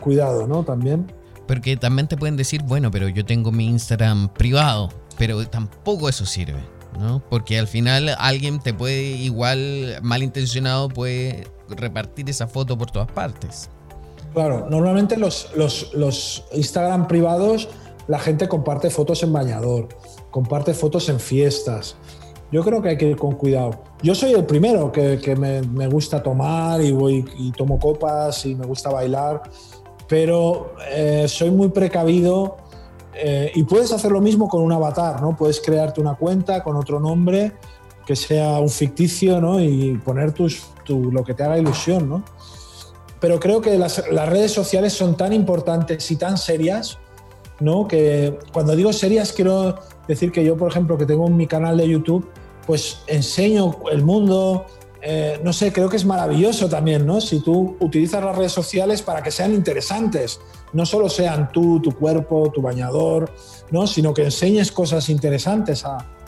cuidado, 0.00 0.46
¿no? 0.46 0.64
También. 0.64 1.12
Porque 1.46 1.76
también 1.76 2.08
te 2.08 2.16
pueden 2.16 2.38
decir, 2.38 2.62
bueno, 2.62 2.90
pero 2.90 3.10
yo 3.10 3.26
tengo 3.26 3.52
mi 3.52 3.66
Instagram 3.66 4.30
privado 4.30 4.88
pero 5.18 5.46
tampoco 5.48 6.08
eso 6.08 6.26
sirve, 6.26 6.62
¿no? 6.98 7.22
Porque 7.28 7.58
al 7.58 7.66
final 7.66 8.14
alguien 8.18 8.58
te 8.60 8.74
puede, 8.74 9.02
igual 9.02 9.98
malintencionado, 10.02 10.88
puede 10.88 11.46
repartir 11.68 12.28
esa 12.30 12.46
foto 12.46 12.76
por 12.76 12.90
todas 12.90 13.10
partes. 13.10 13.70
Claro, 14.32 14.66
normalmente 14.68 15.16
los, 15.16 15.50
los, 15.54 16.44
Instagram 16.52 17.08
privados, 17.08 17.68
la 18.06 18.18
gente 18.18 18.48
comparte 18.48 18.90
fotos 18.90 19.22
en 19.22 19.32
bañador, 19.32 19.88
comparte 20.30 20.74
fotos 20.74 21.08
en 21.08 21.18
fiestas. 21.18 21.96
Yo 22.52 22.62
creo 22.62 22.80
que 22.80 22.90
hay 22.90 22.96
que 22.98 23.08
ir 23.08 23.16
con 23.16 23.34
cuidado. 23.34 23.82
Yo 24.02 24.14
soy 24.14 24.32
el 24.32 24.44
primero 24.44 24.92
que, 24.92 25.18
que 25.18 25.34
me, 25.34 25.62
me, 25.62 25.88
gusta 25.88 26.22
tomar 26.22 26.80
y 26.80 26.92
voy 26.92 27.24
y 27.38 27.50
tomo 27.52 27.78
copas 27.78 28.44
y 28.46 28.54
me 28.54 28.66
gusta 28.66 28.90
bailar, 28.90 29.42
pero 30.06 30.74
eh, 30.90 31.24
soy 31.28 31.50
muy 31.50 31.70
precavido 31.70 32.58
eh, 33.18 33.50
y 33.54 33.62
puedes 33.62 33.92
hacer 33.92 34.12
lo 34.12 34.20
mismo 34.20 34.48
con 34.48 34.62
un 34.62 34.72
avatar, 34.72 35.20
¿no? 35.22 35.36
Puedes 35.36 35.60
crearte 35.60 36.00
una 36.00 36.14
cuenta 36.14 36.62
con 36.62 36.76
otro 36.76 37.00
nombre 37.00 37.52
que 38.06 38.14
sea 38.14 38.60
un 38.60 38.68
ficticio, 38.68 39.40
¿no? 39.40 39.60
Y 39.60 39.98
poner 39.98 40.32
tus, 40.32 40.66
lo 40.88 41.24
que 41.24 41.34
te 41.34 41.42
haga 41.42 41.58
ilusión, 41.58 42.08
¿no? 42.08 42.24
Pero 43.20 43.40
creo 43.40 43.60
que 43.60 43.76
las, 43.78 44.06
redes 44.06 44.52
sociales 44.52 44.92
son 44.92 45.16
tan 45.16 45.32
importantes 45.32 46.10
y 46.10 46.16
tan 46.16 46.38
serias, 46.38 46.98
¿no? 47.58 47.88
Que 47.88 48.38
cuando 48.52 48.76
digo 48.76 48.92
serias 48.92 49.32
quiero 49.32 49.76
decir 50.06 50.30
que 50.30 50.44
yo, 50.44 50.56
por 50.56 50.70
ejemplo, 50.70 50.96
que 50.96 51.06
tengo 51.06 51.28
mi 51.28 51.46
canal 51.46 51.76
de 51.76 51.88
YouTube, 51.88 52.28
pues 52.66 53.02
enseño 53.06 53.76
el 53.90 54.04
mundo, 54.04 54.66
eh, 55.08 55.40
no 55.44 55.52
sé, 55.52 55.72
creo 55.72 55.88
que 55.88 55.96
es 55.96 56.04
maravilloso 56.04 56.68
también, 56.68 57.06
¿no? 57.06 57.20
Si 57.20 57.38
tú 57.38 57.76
utilizas 57.78 58.24
las 58.24 58.34
redes 58.34 58.50
sociales 58.50 59.02
para 59.02 59.22
que 59.22 59.30
sean 59.30 59.54
interesantes, 59.54 60.40
no 60.72 60.84
solo 60.84 61.08
sean 61.08 61.52
tú, 61.52 61.80
tu 61.80 61.92
cuerpo, 61.92 62.50
tu 62.52 62.60
bañador, 62.60 63.30
¿no? 63.70 63.86
Sino 63.86 64.12
que 64.12 64.24
enseñes 64.24 64.72
cosas 64.72 65.08
interesantes 65.08 65.84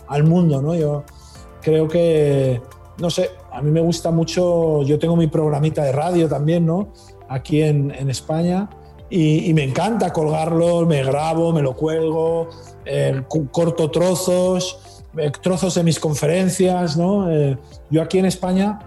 al 0.06 0.22
mundo, 0.22 0.62
¿no? 0.62 0.76
Yo 0.76 1.02
creo 1.60 1.88
que, 1.88 2.62
no 2.98 3.10
sé, 3.10 3.30
a 3.50 3.60
mí 3.62 3.72
me 3.72 3.80
gusta 3.80 4.12
mucho, 4.12 4.84
yo 4.84 4.96
tengo 4.96 5.16
mi 5.16 5.26
programita 5.26 5.82
de 5.82 5.90
radio 5.90 6.28
también, 6.28 6.64
¿no? 6.64 6.92
Aquí 7.28 7.62
en, 7.62 7.90
España. 8.08 8.70
Y, 9.10 9.52
me 9.54 9.64
encanta 9.64 10.12
colgarlo, 10.12 10.86
me 10.86 11.02
grabo, 11.02 11.52
me 11.52 11.62
lo 11.62 11.74
cuelgo, 11.74 12.48
eh, 12.84 13.22
corto 13.50 13.90
trozos, 13.90 14.78
trozos 15.40 15.74
de 15.74 15.82
mis 15.82 15.98
conferencias, 15.98 16.96
¿no? 16.96 17.30
Eh, 17.30 17.58
yo 17.90 18.02
aquí 18.02 18.18
en 18.18 18.26
España, 18.26 18.78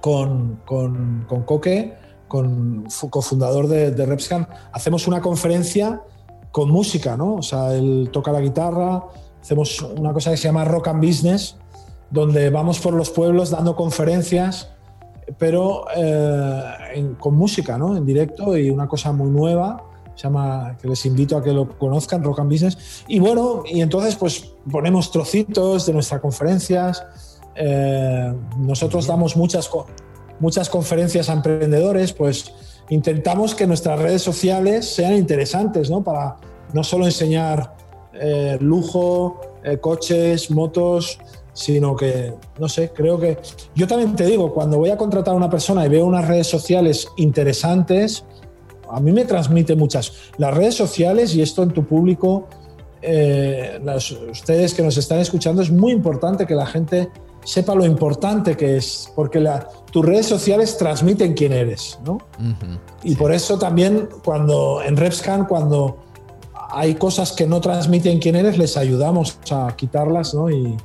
con, 0.00 0.60
con, 0.64 1.24
con 1.28 1.42
Coque, 1.42 1.94
con 2.28 2.84
cofundador 3.10 3.68
de, 3.68 3.90
de 3.90 4.06
Repscan, 4.06 4.48
hacemos 4.72 5.06
una 5.06 5.20
conferencia 5.20 6.02
con 6.50 6.70
música, 6.70 7.16
¿no? 7.16 7.34
O 7.34 7.42
sea, 7.42 7.74
él 7.74 8.10
toca 8.12 8.32
la 8.32 8.40
guitarra, 8.40 9.04
hacemos 9.42 9.80
una 9.82 10.12
cosa 10.12 10.30
que 10.30 10.36
se 10.36 10.44
llama 10.44 10.64
Rock 10.64 10.88
and 10.88 11.04
Business, 11.04 11.56
donde 12.10 12.50
vamos 12.50 12.78
por 12.78 12.94
los 12.94 13.10
pueblos 13.10 13.50
dando 13.50 13.74
conferencias, 13.74 14.70
pero 15.38 15.86
eh, 15.96 17.14
con 17.18 17.34
música, 17.34 17.78
¿no? 17.78 17.96
En 17.96 18.06
directo 18.06 18.56
y 18.56 18.70
una 18.70 18.86
cosa 18.86 19.12
muy 19.12 19.30
nueva 19.30 19.82
llama, 20.16 20.76
que 20.80 20.88
les 20.88 21.04
invito 21.06 21.36
a 21.36 21.42
que 21.42 21.52
lo 21.52 21.68
conozcan, 21.78 22.22
Rock 22.22 22.40
and 22.40 22.50
Business. 22.50 23.04
Y 23.08 23.18
bueno, 23.18 23.62
y 23.66 23.80
entonces 23.80 24.16
pues 24.16 24.52
ponemos 24.70 25.10
trocitos 25.10 25.86
de 25.86 25.92
nuestras 25.92 26.20
conferencias. 26.20 27.04
Eh, 27.56 28.32
nosotros 28.58 29.06
damos 29.06 29.36
muchas, 29.36 29.70
muchas 30.40 30.68
conferencias 30.68 31.28
a 31.28 31.34
emprendedores, 31.34 32.12
pues 32.12 32.52
intentamos 32.90 33.54
que 33.54 33.66
nuestras 33.66 33.98
redes 33.98 34.22
sociales 34.22 34.86
sean 34.86 35.14
interesantes, 35.14 35.90
¿no? 35.90 36.02
Para 36.02 36.36
no 36.72 36.84
solo 36.84 37.06
enseñar 37.06 37.76
eh, 38.12 38.58
lujo, 38.60 39.40
eh, 39.62 39.78
coches, 39.78 40.50
motos, 40.50 41.18
sino 41.52 41.94
que, 41.96 42.34
no 42.58 42.68
sé, 42.68 42.90
creo 42.90 43.18
que... 43.18 43.38
Yo 43.74 43.86
también 43.86 44.14
te 44.16 44.26
digo, 44.26 44.52
cuando 44.52 44.76
voy 44.78 44.90
a 44.90 44.96
contratar 44.96 45.34
a 45.34 45.36
una 45.36 45.48
persona 45.48 45.86
y 45.86 45.88
veo 45.88 46.04
unas 46.04 46.26
redes 46.26 46.48
sociales 46.48 47.08
interesantes, 47.16 48.24
a 48.90 49.00
mí 49.00 49.12
me 49.12 49.24
transmite 49.24 49.74
muchas. 49.76 50.12
Las 50.38 50.54
redes 50.54 50.74
sociales 50.74 51.34
y 51.34 51.42
esto 51.42 51.62
en 51.62 51.70
tu 51.70 51.84
público, 51.84 52.48
eh, 53.02 53.80
ustedes 54.30 54.74
que 54.74 54.82
nos 54.82 54.96
están 54.96 55.18
escuchando, 55.18 55.62
es 55.62 55.70
muy 55.70 55.92
importante 55.92 56.46
que 56.46 56.54
la 56.54 56.66
gente 56.66 57.08
sepa 57.44 57.74
lo 57.74 57.84
importante 57.84 58.56
que 58.56 58.78
es, 58.78 59.12
porque 59.14 59.46
tus 59.90 60.04
redes 60.04 60.26
sociales 60.26 60.78
transmiten 60.78 61.34
quién 61.34 61.52
eres, 61.52 61.98
¿no? 62.04 62.18
y 63.02 63.14
por 63.16 63.32
eso 63.32 63.58
también 63.58 64.08
cuando 64.24 64.82
en 64.82 64.96
RepScan, 64.96 65.44
cuando 65.44 65.98
hay 66.70 66.94
cosas 66.94 67.32
que 67.32 67.46
no 67.46 67.60
transmiten 67.60 68.18
quién 68.18 68.36
eres, 68.36 68.56
les 68.56 68.76
ayudamos 68.76 69.38
a 69.50 69.74
quitarlas, 69.76 70.34
¿no? 70.34 70.50
Y, 70.50 70.76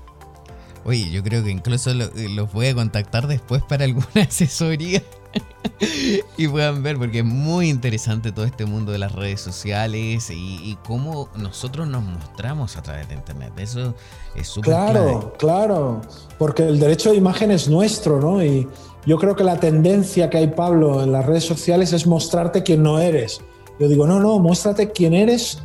Oye, 0.86 1.10
yo 1.10 1.24
creo 1.24 1.44
que 1.44 1.52
incluso 1.52 1.92
los 1.94 2.54
voy 2.54 2.68
a 2.68 2.76
contactar 2.76 3.28
después 3.28 3.64
para 3.64 3.86
alguna 3.86 4.08
asesoría 4.28 5.02
y 6.38 6.48
puedan 6.48 6.84
ver, 6.84 6.98
porque 6.98 7.20
es 7.20 7.26
muy 7.26 7.70
interesante 7.70 8.32
todo 8.32 8.46
este 8.46 8.66
mundo 8.66 8.92
de 8.92 8.98
las 8.98 9.14
redes 9.14 9.42
sociales 9.42 10.30
y, 10.32 10.78
cómo 10.86 11.30
nosotros 11.36 11.88
nos 11.88 12.04
mostramos 12.04 12.78
a 12.78 12.82
través 12.82 13.08
de 13.08 13.16
Internet. 13.16 13.54
Eso 13.58 13.94
es 14.36 14.48
súper 14.48 14.74
Claro, 14.74 15.34
claro, 15.38 16.02
porque 16.38 16.64
el 16.64 16.80
derecho 16.80 17.12
de 17.12 17.18
imagen 17.18 17.52
es 17.52 17.68
nuestro, 17.70 18.20
¿no? 18.20 18.44
Y 18.44 18.68
yo 19.06 19.18
creo 19.18 19.36
que 19.36 19.44
la 19.44 19.60
tendencia 19.60 20.30
que 20.30 20.38
hay, 20.38 20.48
Pablo, 20.48 21.04
en 21.04 21.12
las 21.12 21.26
redes 21.26 21.46
sociales 21.46 21.94
es 21.94 22.06
mostrarte 22.06 22.64
quién 22.64 22.84
no 22.84 23.00
eres. 23.00 23.42
Yo 23.80 23.88
digo, 23.88 24.06
no, 24.06 24.20
no, 24.20 24.40
muéstrate 24.40 24.92
quién 24.92 25.14
eres, 25.14 25.60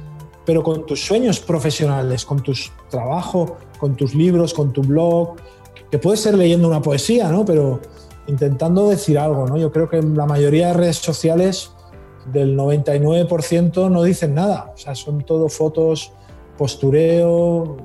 pero 0.45 0.63
con 0.63 0.87
tus 0.87 1.05
sueños 1.05 1.41
profesionales, 1.41 2.25
con 2.25 2.43
tu 2.43 2.53
trabajo, 2.91 3.57
con 3.79 3.97
tus 3.97 4.15
libros, 4.15 4.55
con 4.55 4.73
tu 4.73 4.83
blog, 4.83 5.37
que 5.91 5.99
puede 5.99 6.17
ser 6.17 6.35
leyendo 6.37 6.69
una 6.69 6.81
poesía, 6.81 7.29
¿no? 7.29 7.45
Pero 7.45 7.81
intentando 8.27 8.89
decir 8.89 9.19
algo, 9.19 9.47
¿no? 9.47 9.57
Yo 9.57 9.71
creo 9.73 9.89
que 9.89 10.01
la 10.03 10.27
mayoría 10.27 10.69
de 10.69 10.75
redes 10.75 10.97
sociales 10.97 11.71
del 12.33 12.57
99% 12.57 13.91
no 13.91 14.03
dicen 14.03 14.35
nada, 14.35 14.73
o 14.75 14.79
sea, 14.79 14.95
son 14.95 15.23
todo 15.23 15.49
fotos, 15.49 16.13
postureo, 16.57 17.77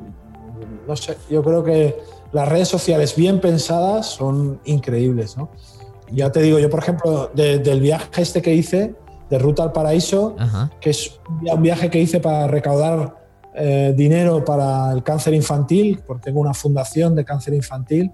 no 0.88 0.96
sé, 0.96 1.18
yo 1.30 1.44
creo 1.44 1.64
que 1.64 1.98
las 2.32 2.48
redes 2.48 2.68
sociales 2.68 3.16
bien 3.16 3.42
pensadas 3.42 4.08
son 4.08 4.60
increíbles, 4.66 5.36
¿no? 5.38 5.50
Ya 6.12 6.32
te 6.32 6.42
digo, 6.42 6.58
yo 6.58 6.70
por 6.70 6.80
ejemplo, 6.80 7.30
del 7.34 7.82
viaje 7.82 8.22
este 8.22 8.42
que 8.42 8.54
hice, 8.54 8.96
de 9.30 9.38
Ruta 9.38 9.64
al 9.64 9.72
Paraíso, 9.72 10.36
que 10.82 10.90
es 10.90 11.20
un 11.54 11.62
viaje 11.62 11.90
que 11.90 12.00
hice 12.00 12.20
para 12.20 12.48
recaudar 12.48 13.16
eh, 13.54 13.94
dinero 13.96 14.44
para 14.44 14.92
el 14.92 15.04
cáncer 15.04 15.34
infantil, 15.34 16.02
porque 16.06 16.24
tengo 16.26 16.40
una 16.40 16.54
fundación 16.54 17.16
de 17.16 17.26
cáncer 17.26 17.54
infantil, 17.54 18.12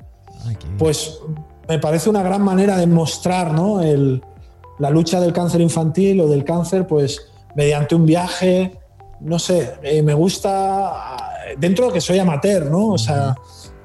pues 0.77 1.19
me 1.67 1.79
parece 1.79 2.09
una 2.09 2.23
gran 2.23 2.41
manera 2.41 2.77
de 2.77 2.88
mostrar 2.88 3.53
¿no? 3.53 3.81
el, 3.81 4.21
la 4.79 4.89
lucha 4.89 5.19
del 5.19 5.33
cáncer 5.33 5.61
infantil 5.61 6.21
o 6.21 6.27
del 6.27 6.43
cáncer, 6.43 6.88
pues 6.88 7.31
mediante 7.55 7.95
un 7.95 8.05
viaje, 8.05 8.77
no 9.21 9.39
sé, 9.39 9.75
eh, 9.81 10.01
me 10.01 10.13
gusta, 10.13 11.17
dentro 11.57 11.88
de 11.88 11.93
que 11.93 12.01
soy 12.01 12.19
amateur, 12.19 12.69
¿no? 12.69 12.89
O 12.89 12.97
sea, 12.97 13.36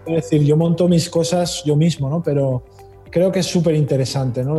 es 0.06 0.14
decir, 0.14 0.42
yo 0.42 0.56
monto 0.56 0.88
mis 0.88 1.08
cosas 1.08 1.62
yo 1.64 1.76
mismo, 1.76 2.10
¿no? 2.10 2.22
Pero 2.22 2.64
creo 3.10 3.30
que 3.30 3.40
es 3.40 3.46
súper 3.46 3.74
interesante, 3.74 4.44
¿no? 4.44 4.54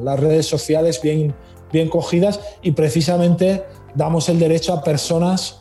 las 0.00 0.20
redes 0.20 0.46
sociales 0.46 1.00
bien, 1.02 1.34
bien 1.72 1.88
cogidas 1.88 2.40
y 2.62 2.72
precisamente 2.72 3.64
damos 3.94 4.28
el 4.28 4.38
derecho 4.38 4.72
a 4.72 4.82
personas 4.82 5.60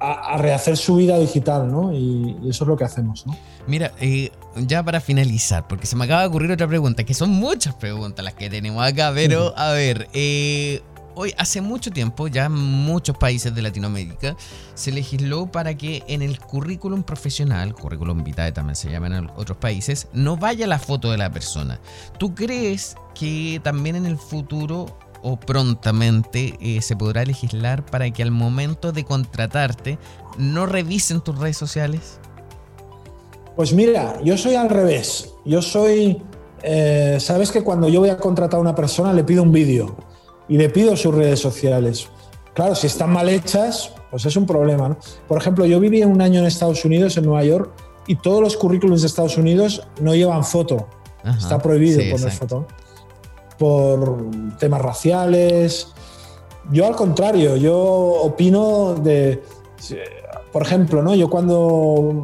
a, 0.00 0.36
rehacer 0.36 0.76
su 0.76 0.96
vida 0.96 1.18
digital, 1.18 1.70
¿no? 1.70 1.92
Y, 1.92 2.36
eso 2.48 2.64
es 2.64 2.68
lo 2.68 2.76
que 2.76 2.84
hacemos, 2.84 3.26
¿no? 3.26 3.34
Mira, 3.66 3.92
eh, 4.00 4.30
ya 4.56 4.82
para 4.82 5.00
finalizar, 5.00 5.66
porque 5.68 5.86
se 5.86 5.96
me 5.96 6.04
acaba 6.04 6.22
de 6.22 6.28
ocurrir 6.28 6.50
otra 6.50 6.68
pregunta, 6.68 7.04
que 7.04 7.14
son 7.14 7.30
muchas 7.30 7.74
preguntas 7.74 8.24
las 8.24 8.34
que 8.34 8.50
tenemos 8.50 8.84
acá, 8.84 9.12
pero 9.14 9.56
a 9.56 9.72
ver, 9.72 10.08
eh, 10.12 10.82
hoy 11.14 11.34
hace 11.38 11.60
mucho 11.60 11.90
tiempo, 11.90 12.28
ya 12.28 12.46
en 12.46 12.52
muchos 12.52 13.16
países 13.16 13.54
de 13.54 13.62
Latinoamérica, 13.62 14.36
se 14.74 14.92
legisló 14.92 15.46
para 15.46 15.74
que 15.76 16.02
en 16.08 16.22
el 16.22 16.38
currículum 16.38 17.02
profesional, 17.02 17.74
currículum 17.74 18.22
vitae 18.22 18.52
también 18.52 18.76
se 18.76 18.90
llama 18.90 19.06
en 19.06 19.30
otros 19.36 19.58
países, 19.58 20.08
no 20.12 20.36
vaya 20.36 20.66
la 20.66 20.78
foto 20.78 21.10
de 21.10 21.18
la 21.18 21.30
persona. 21.30 21.80
¿Tú 22.18 22.34
crees 22.34 22.96
que 23.14 23.60
también 23.62 23.96
en 23.96 24.06
el 24.06 24.16
futuro 24.16 24.98
o 25.22 25.40
prontamente 25.40 26.56
eh, 26.60 26.82
se 26.82 26.96
podrá 26.96 27.24
legislar 27.24 27.84
para 27.86 28.10
que 28.10 28.22
al 28.22 28.30
momento 28.30 28.92
de 28.92 29.04
contratarte 29.04 29.98
no 30.36 30.66
revisen 30.66 31.22
tus 31.22 31.38
redes 31.38 31.56
sociales? 31.56 32.20
Pues 33.56 33.72
mira, 33.72 34.20
yo 34.22 34.36
soy 34.36 34.54
al 34.54 34.68
revés. 34.68 35.32
Yo 35.44 35.62
soy, 35.62 36.22
eh, 36.62 37.18
sabes 37.20 37.52
que 37.52 37.62
cuando 37.62 37.88
yo 37.88 38.00
voy 38.00 38.08
a 38.08 38.16
contratar 38.16 38.58
a 38.58 38.60
una 38.60 38.74
persona 38.74 39.12
le 39.12 39.24
pido 39.24 39.42
un 39.42 39.52
vídeo 39.52 39.96
y 40.48 40.58
le 40.58 40.68
pido 40.68 40.96
sus 40.96 41.14
redes 41.14 41.40
sociales. 41.40 42.08
Claro, 42.54 42.74
si 42.74 42.86
están 42.86 43.12
mal 43.12 43.28
hechas, 43.28 43.92
pues 44.10 44.26
es 44.26 44.36
un 44.36 44.46
problema. 44.46 44.96
Por 45.28 45.38
ejemplo, 45.38 45.66
yo 45.66 45.80
viví 45.80 46.02
un 46.02 46.20
año 46.20 46.40
en 46.40 46.46
Estados 46.46 46.84
Unidos, 46.84 47.16
en 47.16 47.24
Nueva 47.24 47.44
York, 47.44 47.72
y 48.06 48.16
todos 48.16 48.40
los 48.40 48.56
currículums 48.56 49.00
de 49.00 49.06
Estados 49.06 49.36
Unidos 49.38 49.86
no 50.00 50.14
llevan 50.14 50.44
foto. 50.44 50.86
Está 51.24 51.58
prohibido 51.58 52.00
poner 52.10 52.32
foto. 52.32 52.66
Por 53.58 54.30
temas 54.58 54.82
raciales. 54.82 55.88
Yo 56.70 56.86
al 56.86 56.96
contrario, 56.96 57.56
yo 57.56 57.76
opino 57.78 58.94
de, 58.94 59.42
por 60.52 60.62
ejemplo, 60.62 61.02
¿no? 61.02 61.14
yo 61.14 61.28
cuando 61.28 62.22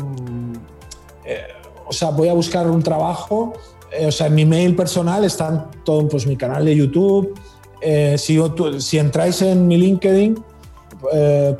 eh, 1.30 1.42
o 1.86 1.92
sea, 1.92 2.10
voy 2.10 2.28
a 2.28 2.34
buscar 2.34 2.68
un 2.68 2.82
trabajo, 2.82 3.52
eh, 3.92 4.06
o 4.06 4.12
sea, 4.12 4.26
en 4.26 4.34
mi 4.34 4.44
mail 4.44 4.74
personal 4.74 5.24
está 5.24 5.70
todo 5.84 6.08
pues, 6.08 6.26
mi 6.26 6.36
canal 6.36 6.64
de 6.64 6.76
YouTube. 6.76 7.34
Eh, 7.82 8.16
si, 8.18 8.38
si, 8.78 8.98
entráis 8.98 9.40
en 9.42 9.66
mi 9.66 9.76
LinkedIn, 9.76 10.44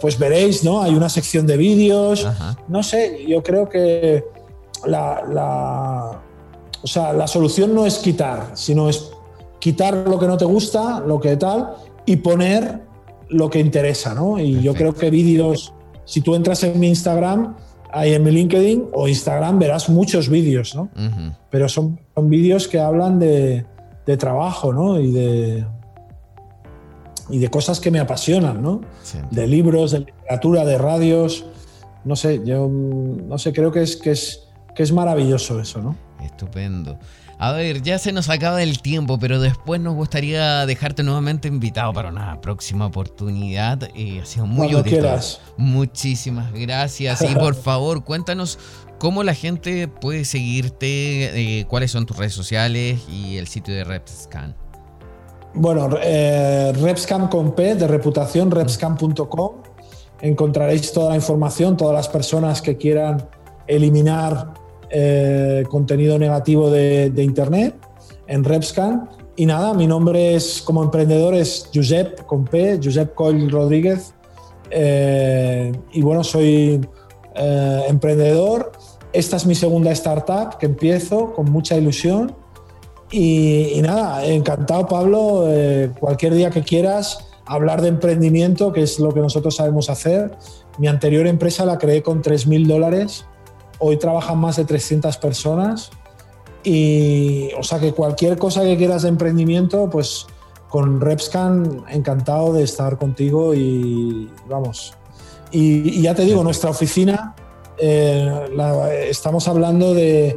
pues 0.00 0.18
veréis, 0.18 0.62
¿no? 0.64 0.82
Hay 0.82 0.94
una 0.94 1.08
sección 1.08 1.46
de 1.46 1.56
vídeos. 1.56 2.26
No 2.68 2.82
sé, 2.82 3.24
yo 3.26 3.42
creo 3.42 3.68
que 3.68 4.24
la, 4.84 5.22
la, 5.32 6.22
o 6.82 6.86
sea, 6.86 7.12
la 7.12 7.26
solución 7.26 7.74
no 7.74 7.86
es 7.86 7.98
quitar, 7.98 8.50
sino 8.54 8.88
es 8.88 9.10
quitar 9.58 9.94
lo 9.94 10.18
que 10.18 10.26
no 10.26 10.36
te 10.36 10.44
gusta, 10.44 11.00
lo 11.00 11.20
que 11.20 11.36
tal, 11.36 11.74
y 12.04 12.16
poner 12.16 12.82
lo 13.28 13.48
que 13.48 13.60
interesa, 13.60 14.14
¿no? 14.14 14.38
Y 14.38 14.60
yo 14.60 14.74
creo 14.74 14.94
que 14.94 15.10
vídeos, 15.10 15.72
si 16.04 16.20
tú 16.20 16.34
entras 16.34 16.62
en 16.64 16.78
mi 16.78 16.88
Instagram, 16.88 17.56
ahí 17.93 18.14
en 18.14 18.22
mi 18.22 18.30
LinkedIn 18.30 18.88
o 18.93 19.09
Instagram 19.09 19.59
verás 19.59 19.88
muchos 19.88 20.28
vídeos, 20.28 20.74
¿no? 20.74 20.91
Pero 21.51 21.68
son, 21.68 22.01
son 22.14 22.30
vídeos 22.30 22.68
que 22.68 22.80
hablan 22.80 23.18
de, 23.18 23.66
trabajo, 24.18 24.72
¿no? 24.72 24.99
Y 24.99 25.12
de, 25.12 25.64
y 27.28 27.38
de 27.38 27.49
cosas 27.49 27.78
que 27.78 27.93
me 27.93 28.01
apasionan, 28.01 28.61
¿no? 28.61 28.80
De 29.30 29.47
libros, 29.47 29.93
de 29.93 30.01
literatura, 30.01 30.64
de 30.64 30.78
radios. 30.78 31.45
No 32.05 32.16
sé, 32.16 32.41
yo 32.45 32.68
no 32.68 33.38
sé, 33.38 33.53
creo 33.53 33.70
que 33.70 33.82
es, 33.82 33.97
que 33.97 34.11
es, 34.11 34.49
que 34.74 34.82
es 34.82 34.93
maravilloso 34.93 35.61
eso, 35.61 35.80
¿no? 35.80 35.95
Estupendo. 36.24 36.99
A 37.43 37.53
ver, 37.53 37.80
ya 37.80 37.99
se 37.99 38.12
nos 38.12 38.28
acaba 38.28 38.62
el 38.62 38.82
tiempo, 38.82 39.18
pero 39.18 39.41
después 39.41 39.80
nos 39.80 39.95
gustaría 39.95 40.66
dejarte 40.66 41.03
nuevamente 41.03 41.49
invitado 41.49 41.91
para 41.95 42.11
una 42.11 42.38
próxima 42.43 42.84
oportunidad. 42.84 43.88
Eh, 43.95 44.20
ha 44.22 44.26
sido 44.26 44.45
muy 44.45 44.68
Cuando 44.68 44.82
quieras. 44.86 45.41
Muchísimas 45.57 46.53
gracias. 46.53 47.22
Y 47.22 47.34
por 47.34 47.55
favor, 47.62 48.05
cuéntanos 48.05 48.59
cómo 48.99 49.22
la 49.22 49.32
gente 49.32 49.88
puede 49.88 50.26
seguirte, 50.26 51.61
eh, 51.61 51.64
cuáles 51.64 51.91
son 51.93 52.05
tus 52.05 52.18
redes 52.18 52.34
sociales 52.34 53.01
y 53.09 53.38
el 53.38 53.49
sitio 53.49 53.72
de 53.72 53.84
RepScan. 53.84 54.55
Bueno, 55.55 55.88
eh, 56.03 56.74
RepScan 56.74 57.28
con 57.28 57.55
P 57.55 57.74
de 57.74 57.88
reputación, 57.88 58.51
repscan.com. 58.51 59.53
Encontraréis 60.20 60.93
toda 60.93 61.09
la 61.09 61.16
información, 61.16 61.78
todas 61.78 61.95
las 61.95 62.09
personas 62.11 62.61
que 62.61 62.76
quieran 62.76 63.26
eliminar 63.66 64.59
eh, 64.93 65.64
contenido 65.68 66.18
negativo 66.18 66.68
de, 66.68 67.12
Internet 67.16 67.74
en 68.26 68.43
Repscan. 68.43 69.09
Y 69.36 69.47
nada, 69.47 69.72
mi 69.72 69.86
nombre 69.86 70.34
es 70.34 70.61
como 70.62 70.82
emprendedor 70.82 71.34
es 71.34 71.70
Josep 71.72 72.26
con 72.26 72.45
P, 72.45 72.80
Josep 72.82 73.14
Coll 73.14 73.51
Rodríguez. 73.51 74.12
Eh, 74.70 75.72
y 75.93 76.03
bueno, 76.03 76.24
soy 76.24 76.80
eh, 77.36 77.84
emprendedor. 77.88 78.72
Esta 79.12 79.36
es 79.36 79.47
mi 79.47 79.55
segunda 79.55 79.93
startup 79.93 80.59
que 80.59 80.66
empiezo 80.66 81.32
con 81.34 81.51
mucha 81.51 81.76
ilusión. 81.76 82.34
Y, 83.12 83.72
y 83.74 83.82
nada, 83.82 84.24
encantado 84.24 84.86
Pablo, 84.86 85.49
cualquier 85.99 86.34
día 86.34 86.51
que 86.51 86.62
quieras 86.62 87.26
hablar 87.45 87.82
de 87.82 87.88
emprendimiento, 87.88 88.72
que 88.72 88.82
es 88.82 89.01
lo 89.01 89.12
que 89.12 89.20
nosotros 89.20 89.57
sabemos 89.57 89.91
hacer. 89.91 90.30
Mi 90.78 90.86
anterior 90.86 91.26
empresa 91.26 91.64
la 91.64 91.78
creé 91.78 92.03
con 92.03 92.22
3.000 92.22 92.66
dólares 92.66 93.24
Hoy 93.81 93.97
trabajan 93.97 94.39
más 94.39 94.57
de 94.57 94.64
300 94.64 95.16
personas 95.16 95.91
y, 96.62 97.51
o 97.59 97.62
sea, 97.62 97.81
que 97.81 97.93
cualquier 97.93 98.37
cosa 98.39 98.62
que 98.62 98.76
quieras 98.76 99.03
de 99.03 99.09
emprendimiento, 99.09 99.89
pues 99.91 100.26
con 100.68 101.01
Repscan 101.01 101.85
encantado 101.89 102.53
de 102.53 102.62
estar 102.62 102.97
contigo 102.99 103.55
y 103.55 104.31
vamos. 104.49 104.95
Y, 105.51 106.03
ya 106.03 106.14
te 106.14 106.22
digo, 106.24 106.45
nuestra 106.45 106.70
oficina, 106.70 107.35
eh, 107.78 108.49
estamos 109.09 109.49
hablando 109.49 109.95
de, 109.95 110.37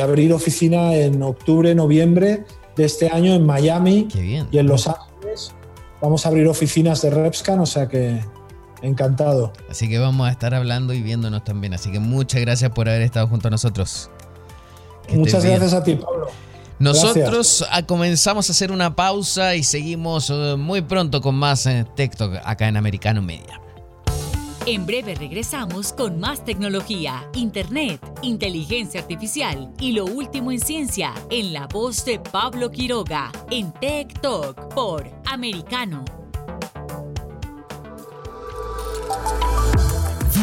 abrir 0.00 0.32
oficina 0.32 0.94
en 0.94 1.22
octubre, 1.22 1.74
noviembre 1.74 2.44
de 2.76 2.84
este 2.84 3.08
año 3.10 3.34
en 3.34 3.44
Miami 3.44 4.08
y 4.50 4.58
en 4.58 4.66
Los 4.66 4.86
Ángeles. 4.86 5.52
Vamos 6.00 6.24
a 6.24 6.28
abrir 6.28 6.46
oficinas 6.48 7.02
de 7.02 7.10
Repscan, 7.10 7.60
o 7.60 7.66
sea 7.66 7.88
que 7.88 8.20
Encantado. 8.82 9.52
Así 9.70 9.88
que 9.88 9.98
vamos 9.98 10.28
a 10.28 10.30
estar 10.32 10.54
hablando 10.54 10.92
y 10.92 11.02
viéndonos 11.02 11.44
también. 11.44 11.72
Así 11.72 11.90
que 11.90 12.00
muchas 12.00 12.40
gracias 12.40 12.70
por 12.72 12.88
haber 12.88 13.02
estado 13.02 13.28
junto 13.28 13.48
a 13.48 13.50
nosotros. 13.50 14.10
muchas 15.08 15.44
gracias 15.44 15.72
a 15.72 15.82
ti, 15.82 15.94
Pablo. 15.94 16.28
Nosotros 16.78 17.64
ah, 17.70 17.84
comenzamos 17.84 18.48
a 18.48 18.52
hacer 18.52 18.72
una 18.72 18.96
pausa 18.96 19.54
y 19.54 19.62
seguimos 19.62 20.30
eh, 20.30 20.56
muy 20.58 20.80
pronto 20.80 21.20
con 21.20 21.36
más 21.36 21.64
eh, 21.66 21.86
TikTok 21.94 22.34
acá 22.44 22.66
en 22.66 22.76
Americano 22.76 23.22
Media. 23.22 23.60
En 24.66 24.84
breve 24.84 25.14
regresamos 25.14 25.92
con 25.92 26.18
más 26.18 26.44
tecnología, 26.44 27.28
internet, 27.34 28.00
inteligencia 28.22 29.00
artificial 29.00 29.72
y 29.78 29.92
lo 29.92 30.06
último 30.06 30.50
en 30.50 30.60
ciencia 30.60 31.14
en 31.30 31.52
la 31.52 31.68
voz 31.68 32.04
de 32.04 32.18
Pablo 32.18 32.70
Quiroga 32.70 33.30
en 33.50 33.72
Tech 33.74 34.20
Talk 34.20 34.74
por 34.74 35.08
Americano 35.26 36.04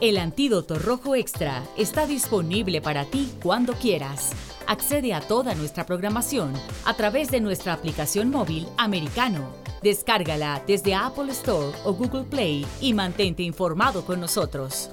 El 0.00 0.16
antídoto 0.16 0.78
rojo 0.78 1.16
extra 1.16 1.64
está 1.76 2.06
disponible 2.06 2.80
para 2.80 3.04
ti 3.04 3.32
cuando 3.42 3.72
quieras. 3.72 4.30
Accede 4.68 5.12
a 5.12 5.20
toda 5.20 5.56
nuestra 5.56 5.86
programación 5.86 6.52
a 6.84 6.94
través 6.94 7.32
de 7.32 7.40
nuestra 7.40 7.72
aplicación 7.72 8.30
móvil 8.30 8.68
americano. 8.76 9.52
Descárgala 9.82 10.62
desde 10.68 10.94
Apple 10.94 11.32
Store 11.32 11.76
o 11.84 11.94
Google 11.94 12.24
Play 12.24 12.64
y 12.80 12.94
mantente 12.94 13.42
informado 13.42 14.04
con 14.04 14.20
nosotros. 14.20 14.90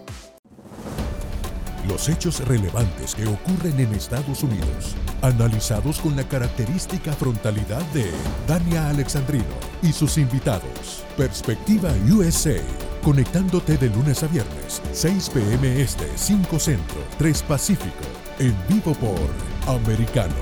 Los 1.88 2.10
hechos 2.10 2.39
relevantes 2.47 3.14
que 3.14 3.28
ocurren 3.28 3.80
en 3.80 3.93
Estados 3.93 4.41
Unidos, 4.41 4.95
analizados 5.22 5.99
con 5.99 6.16
la 6.16 6.28
característica 6.28 7.14
frontalidad 7.14 7.84
de 7.91 8.10
Dania 8.47 8.89
Alexandrino 8.89 9.45
y 9.84 9.93
sus 9.93 10.18
invitados. 10.18 11.05
Perspectiva 11.18 11.93
USA 12.09 12.59
conectándote 13.01 13.78
de 13.78 13.88
lunes 13.89 14.22
a 14.24 14.28
viernes, 14.28 14.82
6 14.91 15.30
p.m. 15.30 15.82
Este, 15.82 16.05
5 16.16 16.59
Centro, 16.59 16.97
3 17.18 17.43
Pacífico, 17.43 18.03
en 18.38 18.53
vivo 18.68 18.93
por 18.95 19.74
Americano. 19.74 20.36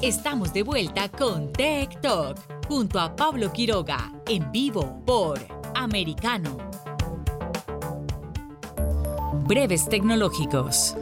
Estamos 0.00 0.54
de 0.54 0.62
vuelta 0.62 1.10
con 1.10 1.52
Tech 1.52 2.00
Talk, 2.00 2.38
junto 2.66 2.98
a 2.98 3.14
Pablo 3.14 3.52
Quiroga, 3.52 4.10
en 4.26 4.50
vivo 4.50 5.02
por 5.04 5.38
Americano. 5.74 6.56
Breves 9.46 9.86
tecnológicos. 9.88 10.96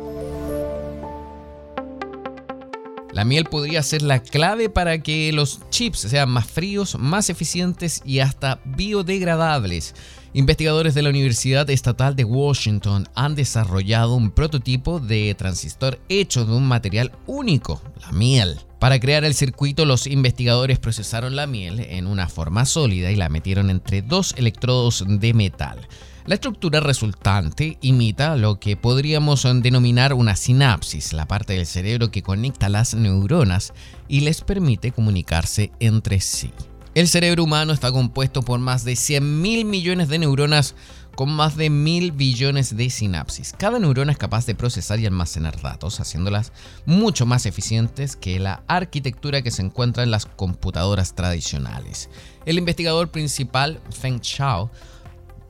La 3.15 3.25
miel 3.25 3.45
podría 3.45 3.81
ser 3.85 4.03
la 4.03 4.21
clave 4.21 4.69
para 4.69 5.01
que 5.01 5.33
los 5.33 5.61
chips 5.71 6.01
sean 6.01 6.31
más 6.31 6.49
fríos, 6.49 6.99
más 6.99 7.31
eficientes 7.31 8.03
y 8.05 8.19
hasta 8.19 8.61
biodegradables. 8.65 9.95
Investigadores 10.33 10.95
de 10.95 11.03
la 11.03 11.11
Universidad 11.11 11.71
Estatal 11.71 12.17
de 12.17 12.25
Washington 12.25 13.07
han 13.15 13.37
desarrollado 13.37 14.17
un 14.17 14.33
prototipo 14.33 14.99
de 14.99 15.33
transistor 15.39 16.01
hecho 16.09 16.45
de 16.45 16.55
un 16.55 16.67
material 16.67 17.13
único, 17.29 17.81
la 18.01 18.11
miel. 18.11 18.59
Para 18.81 18.99
crear 18.99 19.25
el 19.25 19.35
circuito, 19.35 19.85
los 19.85 20.09
investigadores 20.09 20.81
procesaron 20.81 21.37
la 21.37 21.47
miel 21.47 21.87
en 21.89 22.09
una 22.09 22.29
forma 22.29 22.65
sólida 22.65 23.13
y 23.13 23.17
la 23.17 23.29
metieron 23.29 23.71
entre 23.71 24.03
dos 24.03 24.35
electrodos 24.37 25.05
de 25.07 25.33
metal. 25.35 25.87
La 26.27 26.37
estructura 26.37 26.81
resultante 26.81 27.77
imita 27.83 28.35
lo 28.37 28.59
que 28.59 28.79
podríamos 28.79 29.43
denominar 29.43 30.15
una 30.15 30.37
sinapsis, 30.37 31.13
la 31.13 31.29
parte 31.29 31.53
del 31.53 31.67
cerebro 31.67 32.11
que 32.11 32.23
conecta 32.23 32.71
las 32.71 32.95
neuronas 32.95 33.75
y 34.09 34.21
les 34.21 34.41
permite 34.41 34.91
comunicarse 34.91 35.71
entre 35.81 36.21
sí. 36.21 36.51
El 36.95 37.09
cerebro 37.09 37.45
humano 37.45 37.75
está 37.75 37.93
compuesto 37.93 38.41
por 38.41 38.59
más 38.59 38.85
de 38.85 38.97
100 38.97 39.43
mil 39.43 39.67
millones 39.67 40.09
de 40.09 40.19
neuronas 40.19 40.75
con 41.15 41.31
más 41.31 41.57
de 41.57 41.69
mil 41.69 42.11
billones 42.11 42.75
de 42.75 42.89
sinapsis. 42.89 43.55
Cada 43.59 43.79
neurona 43.79 44.13
es 44.13 44.19
capaz 44.19 44.47
de 44.47 44.55
procesar 44.55 45.01
y 45.01 45.07
almacenar 45.07 45.61
datos, 45.61 46.01
haciéndolas 46.01 46.53
mucho 46.87 47.27
más 47.27 47.45
eficientes 47.45 48.17
que 48.17 48.41
la 48.41 48.63
arquitectura 48.67 49.43
que 49.43 49.51
se 49.51 49.61
encuentra 49.61 50.03
en 50.03 50.11
las 50.11 50.25
computadoras 50.25 51.15
tradicionales. 51.15 52.09
El 52.47 52.57
investigador 52.57 53.11
principal, 53.11 53.81
Feng 53.91 54.21
Chao, 54.21 54.71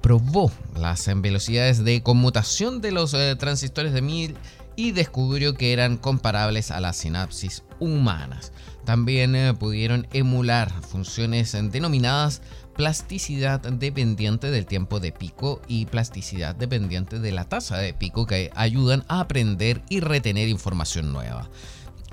probó 0.05 0.53
las 0.77 1.09
velocidades 1.23 1.83
de 1.83 2.03
conmutación 2.03 2.83
de 2.83 2.93
los 2.93 3.15
eh, 3.15 3.37
transistores 3.37 3.95
de 3.95 4.03
Mil 4.03 4.37
y 4.77 4.93
descubrió 4.93 5.55
que 5.55 5.73
eran 5.73 5.97
comparables 5.97 6.71
a 6.71 6.79
las 6.79 6.99
sinapsis 6.99 7.63
humanas. 7.81 8.53
También 8.85 9.35
eh, 9.35 9.55
pudieron 9.55 10.07
emular 10.13 10.71
funciones 10.83 11.57
denominadas 11.73 12.43
plasticidad 12.77 13.61
dependiente 13.61 14.51
del 14.51 14.67
tiempo 14.67 15.01
de 15.01 15.11
pico 15.11 15.63
y 15.69 15.87
plasticidad 15.87 16.55
dependiente 16.55 17.19
de 17.19 17.33
la 17.33 17.49
tasa 17.49 17.79
de 17.79 17.95
pico 17.95 18.27
que 18.27 18.51
ayudan 18.57 19.07
a 19.09 19.21
aprender 19.21 19.81
y 19.89 20.01
retener 20.01 20.51
información 20.51 21.15
nueva. 21.15 21.49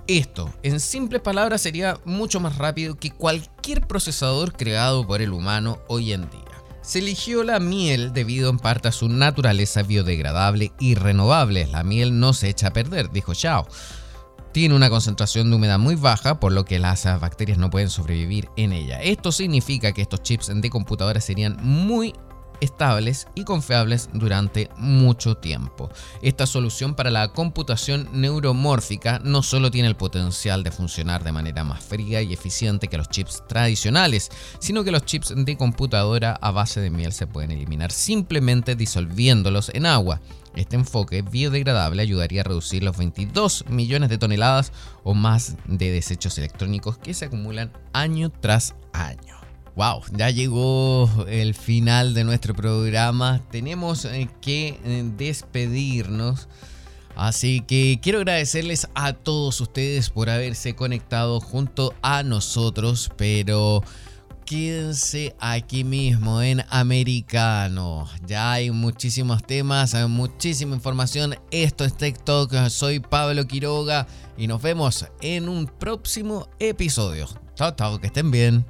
Esto, 0.08 0.54
en 0.64 0.80
simples 0.80 1.22
palabras, 1.22 1.60
sería 1.60 2.00
mucho 2.06 2.40
más 2.40 2.58
rápido 2.58 2.96
que 2.96 3.12
cualquier 3.12 3.86
procesador 3.86 4.54
creado 4.54 5.06
por 5.06 5.22
el 5.22 5.34
humano 5.34 5.80
hoy 5.90 6.14
en 6.14 6.30
día. 6.30 6.51
Se 6.82 7.00
eligió 7.00 7.44
la 7.44 7.60
miel 7.60 8.12
debido 8.12 8.50
en 8.50 8.58
parte 8.58 8.88
a 8.88 8.92
su 8.92 9.08
naturaleza 9.08 9.84
biodegradable 9.84 10.72
y 10.80 10.96
renovable. 10.96 11.68
La 11.68 11.84
miel 11.84 12.20
no 12.20 12.34
se 12.34 12.50
echa 12.50 12.68
a 12.68 12.74
perder, 12.74 13.12
dijo 13.12 13.36
Xiao. 13.36 13.68
Tiene 14.52 14.76
una 14.76 14.90
concentración 14.90 15.50
de 15.50 15.56
humedad 15.56 15.80
muy 15.80 15.96
baja, 15.96 16.40
por 16.40 16.52
lo 16.52 16.66
que 16.66 16.80
las 16.80 17.06
bacterias 17.22 17.58
no 17.58 17.70
pueden 17.70 17.90
sobrevivir 17.90 18.50
en 18.58 18.74
ella. 18.74 19.02
Esto 19.02 19.32
significa 19.32 19.94
que 19.94 20.02
estos 20.02 20.24
chips 20.24 20.52
de 20.54 20.70
computadora 20.70 21.22
serían 21.22 21.58
muy 21.62 22.14
estables 22.62 23.28
y 23.36 23.44
confiables 23.44 24.10
durante 24.14 24.70
mucho 24.78 25.36
tiempo. 25.36 25.90
Esta 26.22 26.46
solución 26.46 26.96
para 26.96 27.12
la 27.12 27.34
computación 27.34 28.08
neuromórfica 28.14 29.20
no 29.24 29.44
solo 29.44 29.72
tiene 29.72 29.90
el 29.90 29.98
potencial 29.98 30.64
de 30.64 30.72
funcionar 30.72 31.24
de 31.24 31.32
manera 31.32 31.64
más 31.64 31.84
fría 31.84 32.22
y 32.22 32.32
eficiente 32.32 32.88
que 32.88 32.98
los 32.98 33.10
chips 33.10 33.44
tradicionales, 33.48 34.30
sino 34.60 34.84
que 34.84 34.92
los 34.92 35.06
chips 35.06 35.34
de 35.36 35.58
computadora 35.58 36.38
a 36.42 36.52
base 36.52 36.80
de 36.80 36.90
miel 36.90 37.12
se 37.12 37.28
pueden 37.28 37.52
eliminar 37.52 37.92
simplemente 37.92 38.76
disolviéndolos 38.76 39.70
en 39.74 39.86
agua. 39.86 40.22
Este 40.56 40.76
enfoque 40.76 41.22
biodegradable 41.22 42.02
ayudaría 42.02 42.42
a 42.42 42.44
reducir 42.44 42.84
los 42.84 42.98
22 42.98 43.66
millones 43.70 44.10
de 44.10 44.18
toneladas 44.18 44.72
o 45.04 45.14
más 45.14 45.56
de 45.66 45.92
desechos 45.92 46.38
electrónicos 46.38 46.98
que 46.98 47.14
se 47.14 47.26
acumulan 47.26 47.72
año 47.94 48.30
tras 48.30 48.76
año. 48.94 49.41
Wow, 49.76 50.04
ya 50.12 50.30
llegó 50.30 51.10
el 51.30 51.56
final 51.56 52.14
de 52.14 52.24
nuestro 52.24 52.54
programa. 52.54 53.42
Tenemos 53.52 54.06
eh, 54.06 54.30
que 54.42 54.80
eh, 54.84 55.10
despedirnos. 55.18 56.50
Así 57.16 57.62
que 57.62 58.00
quiero 58.02 58.20
agradecerles 58.20 58.88
a 58.96 59.14
todos 59.14 59.62
ustedes 59.62 60.10
por 60.10 60.30
haberse 60.30 60.76
conectado 60.76 61.40
junto 61.40 61.94
a 62.02 62.24
nosotros, 62.24 63.12
pero 63.18 63.84
quédense 64.46 65.36
aquí 65.40 65.84
mismo 65.84 66.42
en 66.42 66.64
Americano. 66.70 68.10
Ya 68.26 68.52
hay 68.52 68.72
muchísimos 68.72 69.44
temas, 69.44 69.94
muchísima 70.10 70.76
información. 70.76 71.36
Esto 71.52 71.86
es 71.86 71.96
TikTok, 71.96 72.68
soy 72.70 73.00
Pablo 73.00 73.46
Quiroga 73.46 74.08
y 74.38 74.48
nos 74.48 74.62
vemos 74.62 75.06
en 75.22 75.48
un 75.48 75.68
próximo 75.68 76.50
episodio. 76.60 77.28
Chao, 77.56 77.76
chao, 77.76 78.00
que 78.00 78.08
estén 78.08 78.32
bien. 78.32 78.66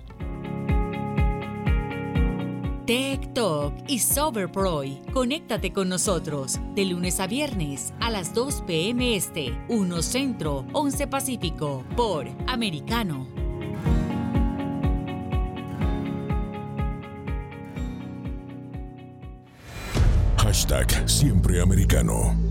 Tech 2.86 3.34
Talk 3.34 3.74
y 3.88 4.00
Soberproy. 4.00 5.02
Conéctate 5.14 5.72
con 5.72 5.90
nosotros 5.90 6.60
de 6.76 6.86
lunes 6.86 7.20
a 7.20 7.28
viernes 7.28 7.94
a 8.00 8.10
las 8.10 8.34
2 8.34 8.64
p.m. 8.68 9.16
Este, 9.16 9.58
1 9.70 10.02
Centro, 10.02 10.66
11 10.74 11.08
Pacífico, 11.08 11.84
por 11.96 12.28
Americano. 12.48 13.28
Hashtag 20.38 21.10
siempre 21.10 21.62
americano. 21.62 22.51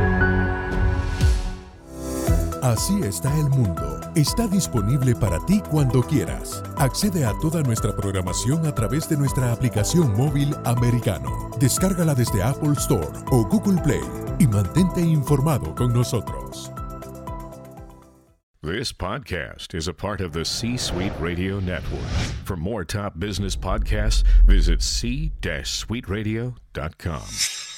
Así 2.61 3.01
está 3.01 3.35
el 3.39 3.49
mundo. 3.49 3.99
Está 4.15 4.47
disponible 4.47 5.15
para 5.15 5.43
ti 5.47 5.63
cuando 5.71 6.03
quieras. 6.03 6.61
Accede 6.77 7.25
a 7.25 7.33
toda 7.41 7.63
nuestra 7.63 7.95
programación 7.95 8.67
a 8.67 8.75
través 8.75 9.09
de 9.09 9.17
nuestra 9.17 9.51
aplicación 9.51 10.15
móvil 10.15 10.55
americano. 10.65 11.49
Descárgala 11.59 12.13
desde 12.13 12.43
Apple 12.43 12.73
Store 12.73 13.07
o 13.31 13.43
Google 13.45 13.81
Play 13.81 14.03
y 14.37 14.45
mantente 14.45 15.01
informado 15.01 15.73
con 15.73 15.91
nosotros. 15.91 16.71
This 18.61 18.93
podcast 18.93 19.73
is 19.73 19.87
a 19.87 19.93
part 19.93 20.21
of 20.21 20.33
the 20.33 20.45
C 20.45 20.77
Suite 20.77 21.13
Radio 21.19 21.59
Network. 21.59 22.05
For 22.45 22.55
more 22.55 22.85
top 22.85 23.19
business 23.19 23.55
podcasts, 23.55 24.23
visit 24.45 24.83
c-suiteradio.com. 24.83 27.70